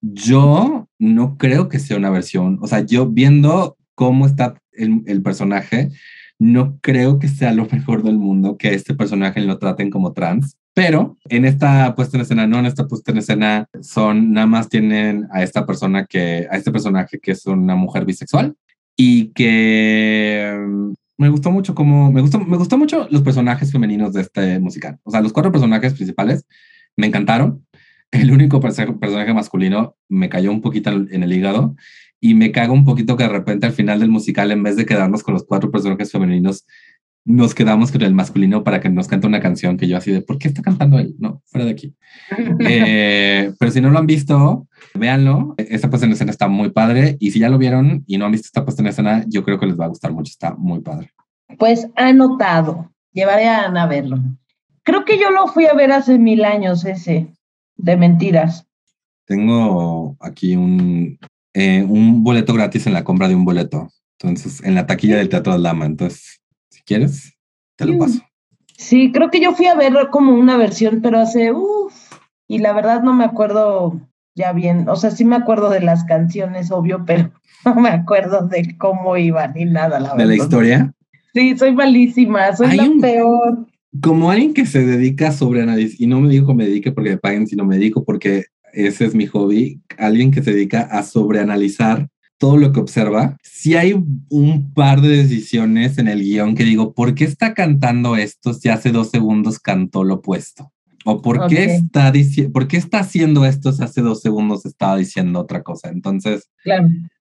Yo 0.00 0.88
no 0.98 1.36
creo 1.36 1.68
que 1.68 1.78
sea 1.78 1.96
una 1.96 2.10
versión, 2.10 2.58
o 2.62 2.66
sea, 2.66 2.80
yo 2.80 3.08
viendo 3.08 3.76
cómo 3.94 4.26
está 4.26 4.54
el, 4.72 5.02
el 5.06 5.22
personaje, 5.22 5.90
no 6.38 6.78
creo 6.80 7.18
que 7.18 7.28
sea 7.28 7.52
lo 7.52 7.66
mejor 7.72 8.02
del 8.02 8.18
mundo 8.18 8.56
que 8.56 8.74
este 8.74 8.94
personaje 8.94 9.40
lo 9.40 9.58
traten 9.58 9.90
como 9.90 10.12
trans. 10.12 10.56
Pero 10.76 11.16
en 11.30 11.46
esta 11.46 11.94
puesta 11.94 12.18
en 12.18 12.20
escena, 12.20 12.46
no 12.46 12.58
en 12.58 12.66
esta 12.66 12.86
puesta 12.86 13.10
en 13.10 13.16
escena, 13.16 13.66
son 13.80 14.34
nada 14.34 14.46
más 14.46 14.68
tienen 14.68 15.26
a 15.32 15.42
esta 15.42 15.64
persona 15.64 16.04
que, 16.04 16.46
a 16.50 16.56
este 16.58 16.70
personaje 16.70 17.18
que 17.18 17.30
es 17.30 17.46
una 17.46 17.74
mujer 17.76 18.04
bisexual 18.04 18.54
y 18.94 19.28
que 19.32 20.54
mm, 20.54 20.92
me 21.16 21.30
gustó 21.30 21.50
mucho 21.50 21.74
como, 21.74 22.12
me 22.12 22.20
gustó, 22.20 22.38
me 22.40 22.58
gustó 22.58 22.76
mucho 22.76 23.08
los 23.10 23.22
personajes 23.22 23.72
femeninos 23.72 24.12
de 24.12 24.20
este 24.20 24.58
musical. 24.58 24.98
O 25.04 25.10
sea, 25.10 25.22
los 25.22 25.32
cuatro 25.32 25.50
personajes 25.50 25.94
principales 25.94 26.44
me 26.94 27.06
encantaron. 27.06 27.66
El 28.10 28.30
único 28.30 28.60
personaje 28.60 29.32
masculino 29.32 29.96
me 30.10 30.28
cayó 30.28 30.50
un 30.50 30.60
poquito 30.60 30.90
en 30.90 31.22
el 31.22 31.32
hígado 31.32 31.74
y 32.20 32.34
me 32.34 32.52
cago 32.52 32.74
un 32.74 32.84
poquito 32.84 33.16
que 33.16 33.24
de 33.24 33.30
repente 33.30 33.64
al 33.64 33.72
final 33.72 34.00
del 34.00 34.10
musical, 34.10 34.50
en 34.50 34.62
vez 34.62 34.76
de 34.76 34.84
quedarnos 34.84 35.22
con 35.22 35.32
los 35.32 35.44
cuatro 35.44 35.70
personajes 35.70 36.12
femeninos, 36.12 36.66
nos 37.26 37.56
quedamos 37.56 37.90
con 37.90 38.02
el 38.02 38.14
masculino 38.14 38.62
para 38.62 38.80
que 38.80 38.88
nos 38.88 39.08
cante 39.08 39.26
una 39.26 39.40
canción 39.40 39.76
que 39.76 39.88
yo 39.88 39.96
así 39.96 40.12
de, 40.12 40.22
¿por 40.22 40.38
qué 40.38 40.46
está 40.46 40.62
cantando 40.62 40.96
él? 41.00 41.16
No, 41.18 41.42
fuera 41.46 41.64
de 41.64 41.72
aquí. 41.72 41.94
Eh, 42.60 43.52
pero 43.58 43.72
si 43.72 43.80
no 43.80 43.90
lo 43.90 43.98
han 43.98 44.06
visto, 44.06 44.68
véanlo. 44.94 45.54
Esta 45.58 45.90
puesta 45.90 46.06
en 46.06 46.12
escena 46.12 46.30
está 46.30 46.46
muy 46.46 46.70
padre 46.70 47.16
y 47.18 47.32
si 47.32 47.40
ya 47.40 47.48
lo 47.48 47.58
vieron 47.58 48.04
y 48.06 48.16
no 48.16 48.26
han 48.26 48.32
visto 48.32 48.46
esta 48.46 48.64
puesta 48.64 48.80
en 48.80 48.88
escena, 48.88 49.24
yo 49.26 49.44
creo 49.44 49.58
que 49.58 49.66
les 49.66 49.78
va 49.78 49.86
a 49.86 49.88
gustar 49.88 50.12
mucho. 50.12 50.30
Está 50.30 50.54
muy 50.54 50.80
padre. 50.80 51.10
Pues 51.58 51.88
anotado. 51.96 52.92
Llevaré 53.12 53.48
a 53.48 53.64
Ana 53.64 53.82
a 53.82 53.86
verlo. 53.88 54.18
Creo 54.84 55.04
que 55.04 55.18
yo 55.18 55.30
lo 55.30 55.48
fui 55.48 55.66
a 55.66 55.74
ver 55.74 55.90
hace 55.90 56.18
mil 56.18 56.44
años 56.44 56.84
ese, 56.84 57.26
de 57.76 57.96
mentiras. 57.96 58.68
Tengo 59.26 60.16
aquí 60.20 60.54
un, 60.54 61.18
eh, 61.54 61.82
un 61.82 62.22
boleto 62.22 62.54
gratis 62.54 62.86
en 62.86 62.92
la 62.92 63.02
compra 63.02 63.26
de 63.26 63.34
un 63.34 63.44
boleto. 63.44 63.88
Entonces, 64.20 64.62
en 64.62 64.76
la 64.76 64.86
taquilla 64.86 65.16
del 65.16 65.28
Teatro 65.28 65.52
de 65.54 65.58
Lama. 65.58 65.86
Entonces, 65.86 66.40
quieres, 66.86 67.34
te 67.76 67.84
lo 67.84 67.98
paso. 67.98 68.20
Sí, 68.78 69.10
creo 69.12 69.30
que 69.30 69.40
yo 69.40 69.52
fui 69.52 69.66
a 69.66 69.74
ver 69.74 69.92
como 70.10 70.34
una 70.34 70.56
versión, 70.56 71.00
pero 71.02 71.18
hace, 71.18 71.52
uff, 71.52 71.94
y 72.48 72.58
la 72.58 72.72
verdad 72.72 73.02
no 73.02 73.12
me 73.12 73.24
acuerdo 73.24 74.00
ya 74.34 74.52
bien, 74.52 74.88
o 74.88 74.96
sea, 74.96 75.10
sí 75.10 75.24
me 75.24 75.36
acuerdo 75.36 75.70
de 75.70 75.80
las 75.80 76.04
canciones, 76.04 76.70
obvio, 76.70 77.04
pero 77.06 77.32
no 77.64 77.74
me 77.74 77.88
acuerdo 77.88 78.46
de 78.46 78.76
cómo 78.78 79.16
iban 79.16 79.54
ni 79.54 79.64
nada, 79.64 79.98
la 79.98 80.10
verdad. 80.10 80.16
¿De 80.16 80.26
la 80.26 80.34
historia? 80.36 80.92
Sí, 81.34 81.56
soy 81.56 81.72
malísima, 81.74 82.54
soy 82.54 82.76
la 82.76 82.90
peor. 83.00 83.66
Como 84.00 84.30
alguien 84.30 84.54
que 84.54 84.66
se 84.66 84.84
dedica 84.84 85.28
a 85.28 85.32
sobreanalizar, 85.32 85.96
y 85.98 86.06
no 86.06 86.20
me 86.20 86.28
digo 86.28 86.46
que 86.46 86.54
me 86.54 86.66
dedique 86.66 86.92
porque 86.92 87.10
me 87.10 87.18
paguen, 87.18 87.46
sino 87.46 87.64
me 87.64 87.76
dedico 87.76 88.04
porque 88.04 88.44
ese 88.72 89.06
es 89.06 89.14
mi 89.14 89.26
hobby, 89.26 89.80
alguien 89.98 90.30
que 90.30 90.42
se 90.42 90.52
dedica 90.52 90.82
a 90.82 91.02
sobreanalizar 91.02 92.08
todo 92.38 92.56
lo 92.56 92.72
que 92.72 92.80
observa, 92.80 93.36
si 93.42 93.76
hay 93.76 93.94
un 94.30 94.72
par 94.74 95.00
de 95.00 95.08
decisiones 95.08 95.98
en 95.98 96.08
el 96.08 96.22
guion 96.22 96.54
que 96.54 96.64
digo, 96.64 96.92
¿por 96.92 97.14
qué 97.14 97.24
está 97.24 97.54
cantando 97.54 98.16
esto 98.16 98.52
si 98.52 98.68
hace 98.68 98.90
dos 98.90 99.10
segundos 99.10 99.58
cantó 99.58 100.04
lo 100.04 100.16
opuesto? 100.16 100.72
¿O 101.04 101.22
por 101.22 101.46
qué, 101.46 101.64
está 101.64 102.12
por 102.52 102.66
qué 102.66 102.76
está 102.76 102.98
haciendo 102.98 103.44
esto 103.44 103.72
si 103.72 103.82
hace 103.82 104.00
dos 104.00 104.20
segundos 104.20 104.66
estaba 104.66 104.96
diciendo 104.96 105.40
otra 105.40 105.62
cosa? 105.62 105.88
Entonces, 105.88 106.50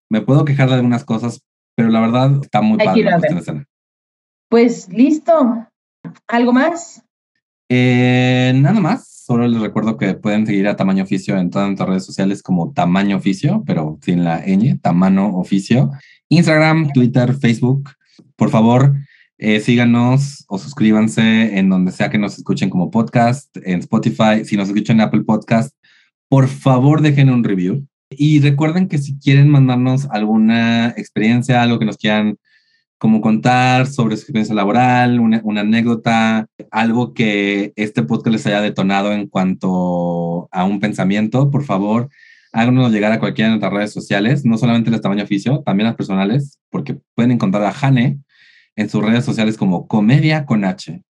me 0.09 0.21
puedo 0.21 0.43
quejar 0.43 0.69
de 0.69 0.75
algunas 0.75 1.05
cosas, 1.05 1.41
pero 1.75 1.89
la 1.89 2.01
verdad 2.01 2.39
está 2.41 2.61
muy 2.61 2.79
padre 2.79 3.03
la 3.03 3.17
escena. 3.17 3.65
Pues 4.49 4.89
listo. 4.89 5.67
¿Algo 6.27 6.51
más? 6.51 7.03
Eh, 7.69 8.53
nada 8.55 8.79
más 8.79 9.14
solo 9.25 9.47
les 9.47 9.59
recuerdo 9.59 9.97
que 9.97 10.13
pueden 10.13 10.45
seguir 10.45 10.67
a 10.67 10.75
Tamaño 10.75 11.03
Oficio 11.03 11.35
en 11.35 11.49
todas 11.49 11.67
nuestras 11.67 11.89
redes 11.89 12.05
sociales 12.05 12.43
como 12.43 12.73
Tamaño 12.73 13.17
Oficio, 13.17 13.63
pero 13.65 13.97
sin 14.03 14.23
la 14.23 14.45
ñ, 14.45 14.79
Tamaño 14.79 15.35
Oficio. 15.35 15.89
Instagram, 16.29 16.91
Twitter, 16.93 17.33
Facebook. 17.33 17.89
Por 18.35 18.51
favor, 18.51 18.93
eh, 19.39 19.59
síganos 19.61 20.45
o 20.47 20.59
suscríbanse 20.59 21.57
en 21.57 21.69
donde 21.69 21.91
sea 21.91 22.11
que 22.11 22.19
nos 22.19 22.37
escuchen 22.37 22.69
como 22.69 22.91
podcast, 22.91 23.49
en 23.63 23.79
Spotify. 23.79 24.45
Si 24.45 24.57
nos 24.57 24.67
escuchan 24.67 24.97
en 24.97 25.07
Apple 25.07 25.23
Podcast, 25.23 25.75
por 26.29 26.47
favor 26.47 27.01
dejen 27.01 27.31
un 27.31 27.43
review. 27.43 27.87
Y 28.11 28.41
recuerden 28.41 28.87
que 28.87 28.99
si 28.99 29.17
quieren 29.17 29.49
mandarnos 29.49 30.05
alguna 30.11 30.89
experiencia, 30.89 31.63
algo 31.63 31.79
que 31.79 31.85
nos 31.85 31.97
quieran 31.97 32.37
como 32.97 33.21
contar 33.21 33.87
sobre 33.87 34.15
su 34.15 34.23
experiencia 34.23 34.55
laboral, 34.55 35.19
una, 35.19 35.41
anécdota, 35.61 36.47
algo 36.71 37.13
que 37.13 37.73
este 37.75 38.03
podcast 38.03 38.33
les 38.33 38.47
haya 38.47 38.61
detonado 38.61 39.13
en 39.13 39.27
cuanto 39.27 40.47
a 40.51 40.63
un 40.63 40.79
pensamiento, 40.79 41.51
por 41.51 41.63
favor, 41.63 42.09
háganos 42.51 42.91
llegar 42.91 43.11
a 43.11 43.19
cualquiera 43.19 43.49
de 43.49 43.57
nuestras 43.57 43.73
redes 43.73 43.93
sociales, 43.93 44.45
no 44.45 44.57
solamente 44.57 44.91
las 44.91 45.01
tamaño 45.01 45.23
oficio, 45.23 45.61
también 45.65 45.87
las 45.87 45.95
personales, 45.95 46.59
porque 46.69 46.99
pueden 47.15 47.31
encontrar 47.31 47.63
a 47.63 47.73
Jane 47.73 48.19
en 48.75 48.89
sus 48.89 49.03
redes 49.03 49.25
sociales 49.25 49.57
como 49.57 49.87
Comedia 49.87 50.45
con 50.45 50.63
H. 50.63 51.01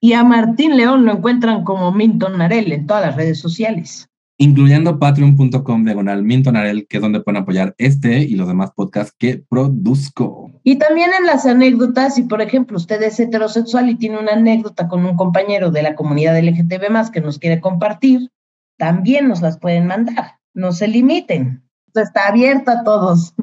Y 0.00 0.12
a 0.12 0.22
Martín 0.22 0.76
León 0.76 1.04
lo 1.04 1.12
encuentran 1.12 1.64
como 1.64 1.92
Minton 1.92 2.38
Narel 2.38 2.72
en 2.72 2.86
todas 2.86 3.06
las 3.06 3.16
redes 3.16 3.38
sociales 3.38 4.08
incluyendo 4.38 4.98
patreon.com 4.98 5.84
diagonal 5.84 6.22
mintonarel, 6.22 6.86
que 6.88 6.96
es 6.96 7.02
donde 7.02 7.20
pueden 7.20 7.42
apoyar 7.42 7.74
este 7.78 8.22
y 8.22 8.34
los 8.34 8.48
demás 8.48 8.72
podcasts 8.74 9.14
que 9.16 9.42
produzco. 9.48 10.43
Y 10.66 10.76
también 10.76 11.10
en 11.12 11.26
las 11.26 11.44
anécdotas, 11.44 12.14
si 12.14 12.22
por 12.22 12.40
ejemplo 12.40 12.78
usted 12.78 13.00
es 13.02 13.20
heterosexual 13.20 13.90
y 13.90 13.96
tiene 13.96 14.18
una 14.18 14.32
anécdota 14.32 14.88
con 14.88 15.04
un 15.04 15.14
compañero 15.14 15.70
de 15.70 15.82
la 15.82 15.94
comunidad 15.94 16.42
LGTB 16.42 16.90
más 16.90 17.10
que 17.10 17.20
nos 17.20 17.38
quiere 17.38 17.60
compartir, 17.60 18.30
también 18.78 19.28
nos 19.28 19.42
las 19.42 19.58
pueden 19.58 19.86
mandar. 19.86 20.38
No 20.54 20.72
se 20.72 20.88
limiten. 20.88 21.62
Está 21.94 22.28
abierto 22.28 22.70
a 22.70 22.82
todos. 22.82 23.34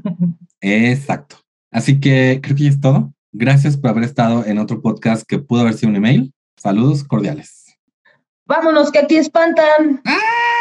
Exacto. 0.61 1.37
Así 1.71 1.99
que 1.99 2.39
creo 2.41 2.55
que 2.55 2.63
ya 2.63 2.69
es 2.69 2.81
todo. 2.81 3.13
Gracias 3.31 3.77
por 3.77 3.91
haber 3.91 4.03
estado 4.03 4.43
en 4.45 4.57
otro 4.57 4.81
podcast 4.81 5.23
que 5.23 5.37
pudo 5.37 5.61
haber 5.61 5.75
sido 5.75 5.91
un 5.91 5.97
email. 5.97 6.33
Saludos 6.57 7.03
cordiales. 7.03 7.77
Vámonos, 8.45 8.91
que 8.91 8.99
aquí 8.99 9.15
espantan. 9.15 10.01
¡Ah! 10.05 10.60